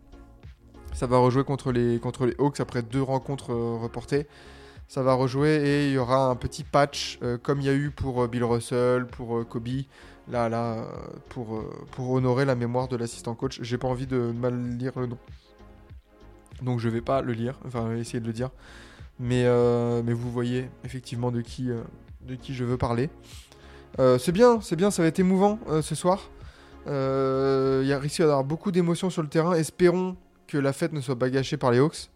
Ça 0.93 1.07
va 1.07 1.19
rejouer 1.19 1.45
contre 1.45 1.73
les, 1.73 2.01
contre 2.01 2.27
les 2.27 2.35
Hawks 2.39 2.59
après 2.59 2.83
deux 2.83 3.03
rencontres 3.03 3.55
reportées. 3.55 4.27
Ça 4.89 5.03
va 5.03 5.15
rejouer 5.15 5.57
et 5.57 5.87
il 5.89 5.93
y 5.93 5.99
aura 5.99 6.27
un 6.29 6.37
petit 6.37 6.63
patch 6.63 7.19
euh, 7.23 7.39
comme 7.39 7.61
il 7.61 7.67
y 7.67 7.69
a 7.69 7.75
eu 7.75 7.91
pour 7.91 8.23
euh, 8.23 8.29
Bill 8.29 8.45
Russell, 8.45 9.07
pour 9.07 9.39
euh, 9.39 9.45
Kobe. 9.45 9.69
Là, 10.29 10.49
là, 10.49 10.89
pour, 11.29 11.63
pour 11.93 12.11
honorer 12.11 12.45
la 12.45 12.57
mémoire 12.57 12.89
de 12.89 12.97
l'assistant 12.97 13.37
coach. 13.37 13.61
J'ai 13.63 13.79
pas 13.79 13.87
envie 13.87 14.09
de 14.09 14.19
mal 14.19 14.77
lire 14.77 14.91
le 14.97 15.07
nom. 15.07 15.19
Donc 16.63 16.81
je 16.81 16.89
vais 16.89 17.01
pas 17.01 17.23
le 17.23 17.33
lire, 17.33 17.61
enfin 17.65 17.95
essayer 17.95 18.19
de 18.19 18.27
le 18.27 18.33
dire. 18.33 18.51
Mais, 19.21 19.45
mais 20.03 20.13
vous 20.13 20.33
voyez 20.33 20.69
effectivement 20.85 21.31
de 21.31 21.43
qui, 21.43 21.69
de 22.23 22.35
qui 22.35 22.55
je 22.55 22.65
veux 22.65 22.77
parler. 22.77 23.09
C'est 24.19 24.33
bien, 24.33 24.61
c'est 24.61 24.75
bien, 24.75 24.91
ça 24.91 25.03
va 25.03 25.07
être 25.07 25.21
émouvant 25.21 25.61
ce 25.81 25.95
soir. 25.95 26.29
Il 26.87 27.87
y 27.87 27.93
a 27.93 27.99
risque 28.01 28.19
d'avoir 28.19 28.43
beaucoup 28.43 28.73
d'émotions 28.73 29.11
sur 29.11 29.23
le 29.23 29.29
terrain. 29.29 29.55
Espérons 29.55 30.17
que 30.49 30.59
la 30.59 30.73
fête 30.73 30.93
ne 30.93 31.01
soit 31.01 31.17
pas 31.17 31.31
gâchée 31.31 31.57
par 31.57 31.71
les 31.71 31.79
Hawks. 31.79 32.11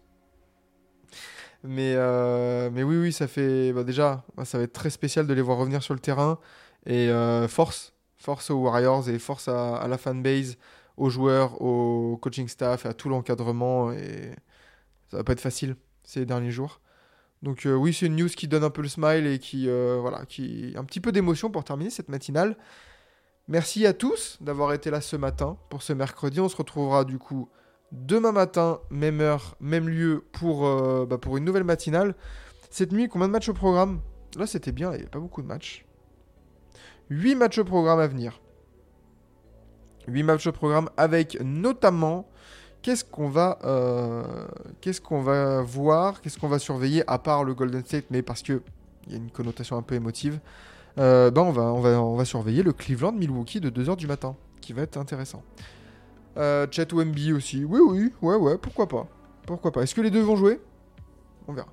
Mais, 1.63 1.93
euh, 1.95 2.69
mais 2.71 2.83
oui, 2.83 2.97
oui, 2.97 3.13
ça 3.13 3.27
fait. 3.27 3.71
bah, 3.73 3.83
déjà, 3.83 4.25
ça 4.43 4.57
va 4.57 4.63
être 4.63 4.73
très 4.73 4.89
spécial 4.89 5.27
de 5.27 5.33
les 5.33 5.41
voir 5.41 5.57
revenir 5.57 5.83
sur 5.83 5.93
le 5.93 5.99
terrain. 5.99 6.39
Et 6.85 7.09
euh, 7.09 7.47
force, 7.47 7.93
force 8.17 8.49
aux 8.49 8.57
Warriors 8.57 9.09
et 9.09 9.19
force 9.19 9.47
à, 9.47 9.87
la 9.87 9.97
fanbase, 9.97 10.57
aux 10.97 11.09
joueurs, 11.09 11.61
au 11.61 12.17
coaching 12.17 12.47
staff, 12.47 12.85
à 12.85 12.93
tout 12.93 13.09
l'encadrement. 13.09 13.91
Et 13.91 14.31
ça 15.09 15.17
va 15.17 15.23
pas 15.23 15.33
être 15.33 15.41
facile 15.41 15.75
ces 16.03 16.25
derniers 16.25 16.51
jours. 16.51 16.81
Donc 17.43 17.65
euh, 17.65 17.73
oui, 17.75 17.93
c'est 17.93 18.07
une 18.07 18.15
news 18.15 18.29
qui 18.29 18.47
donne 18.47 18.63
un 18.63 18.69
peu 18.69 18.81
le 18.81 18.87
smile 18.87 19.27
et 19.27 19.39
qui, 19.39 19.67
voilà, 19.67 20.25
qui 20.25 20.73
un 20.77 20.83
petit 20.83 20.99
peu 20.99 21.11
d'émotion 21.11 21.51
pour 21.51 21.63
terminer 21.63 21.89
cette 21.89 22.09
matinale. 22.09 22.57
Merci 23.47 23.85
à 23.85 23.93
tous 23.93 24.37
d'avoir 24.41 24.73
été 24.73 24.91
là 24.91 25.01
ce 25.01 25.15
matin 25.15 25.57
pour 25.69 25.83
ce 25.83 25.93
mercredi. 25.93 26.39
On 26.39 26.49
se 26.49 26.55
retrouvera 26.55 27.03
du 27.03 27.17
coup 27.17 27.49
demain 27.91 28.31
matin, 28.31 28.79
même 28.89 29.21
heure, 29.21 29.55
même 29.59 29.89
lieu 29.89 30.23
pour, 30.31 30.65
euh, 30.65 31.05
bah, 31.05 31.17
pour 31.17 31.37
une 31.37 31.45
nouvelle 31.45 31.63
matinale. 31.63 32.15
Cette 32.69 32.91
nuit, 32.91 33.07
combien 33.09 33.27
de 33.27 33.33
matchs 33.33 33.49
au 33.49 33.53
programme? 33.53 33.99
Là, 34.37 34.47
c'était 34.47 34.71
bien, 34.71 34.89
il 34.91 34.95
n'y 34.95 35.01
avait 35.01 35.09
pas 35.09 35.19
beaucoup 35.19 35.41
de 35.41 35.47
matchs. 35.47 35.85
8 37.09 37.35
matchs 37.35 37.57
au 37.57 37.65
programme 37.65 37.99
à 37.99 38.07
venir. 38.07 38.39
8 40.07 40.23
matchs 40.23 40.47
au 40.47 40.53
programme 40.53 40.89
avec 40.95 41.37
notamment 41.43 42.29
qu'est-ce 42.81 43.03
qu'on 43.03 43.29
va, 43.29 43.59
euh, 43.65 44.23
qu'est-ce 44.79 45.01
qu'on 45.01 45.21
va 45.21 45.61
voir, 45.61 46.21
qu'est-ce 46.21 46.39
qu'on 46.39 46.47
va 46.47 46.59
surveiller 46.59 47.03
à 47.07 47.19
part 47.19 47.43
le 47.43 47.53
Golden 47.53 47.83
State, 47.85 48.05
mais 48.09 48.21
parce 48.21 48.41
que 48.41 48.61
il 49.07 49.11
y 49.13 49.15
a 49.15 49.17
une 49.17 49.31
connotation 49.31 49.77
un 49.77 49.81
peu 49.81 49.95
émotive. 49.95 50.39
Euh, 50.97 51.31
ben 51.31 51.41
on 51.41 51.51
va, 51.51 51.63
on 51.63 51.81
va, 51.81 52.01
on 52.01 52.15
va 52.15 52.25
surveiller 52.25 52.63
le 52.63 52.71
Cleveland 52.71 53.13
Milwaukee 53.13 53.59
de 53.59 53.69
2h 53.69 53.97
du 53.97 54.07
matin, 54.07 54.35
qui 54.61 54.73
va 54.73 54.83
être 54.83 54.97
intéressant. 54.97 55.43
Euh, 56.37 56.65
Chet 56.71 56.93
Wemby 56.93 57.33
aussi, 57.33 57.65
oui 57.65 57.79
oui, 57.83 58.13
ouais 58.21 58.35
ouais, 58.35 58.57
pourquoi 58.57 58.87
pas, 58.87 59.07
pourquoi 59.45 59.71
pas. 59.71 59.81
Est-ce 59.81 59.95
que 59.95 60.01
les 60.01 60.11
deux 60.11 60.21
vont 60.21 60.35
jouer? 60.35 60.61
On 61.47 61.53
verra. 61.53 61.67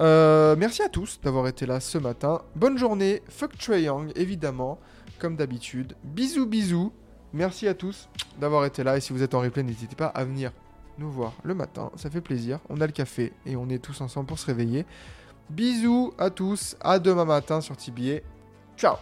Euh, 0.00 0.54
merci 0.56 0.82
à 0.82 0.88
tous 0.88 1.20
d'avoir 1.22 1.48
été 1.48 1.66
là 1.66 1.80
ce 1.80 1.98
matin. 1.98 2.42
Bonne 2.54 2.78
journée. 2.78 3.22
Fuck 3.28 3.54
Young, 3.68 4.12
évidemment, 4.14 4.78
comme 5.18 5.36
d'habitude. 5.36 5.96
Bisous, 6.04 6.46
bisous. 6.46 6.92
Merci 7.32 7.68
à 7.68 7.74
tous 7.74 8.08
d'avoir 8.40 8.64
été 8.64 8.84
là. 8.84 8.96
Et 8.96 9.00
si 9.00 9.12
vous 9.12 9.22
êtes 9.22 9.34
en 9.34 9.40
replay, 9.40 9.62
n'hésitez 9.62 9.96
pas 9.96 10.06
à 10.06 10.24
venir 10.24 10.52
nous 10.98 11.10
voir 11.10 11.32
le 11.42 11.54
matin. 11.54 11.90
Ça 11.96 12.10
fait 12.10 12.20
plaisir. 12.20 12.60
On 12.68 12.80
a 12.80 12.86
le 12.86 12.92
café 12.92 13.32
et 13.46 13.56
on 13.56 13.68
est 13.68 13.82
tous 13.82 14.00
ensemble 14.00 14.26
pour 14.26 14.38
se 14.38 14.46
réveiller. 14.46 14.86
Bisous 15.50 16.12
à 16.18 16.30
tous. 16.30 16.76
À 16.80 16.98
demain 16.98 17.24
matin 17.24 17.60
sur 17.60 17.76
TBA. 17.76 18.20
Ciao 18.76 18.96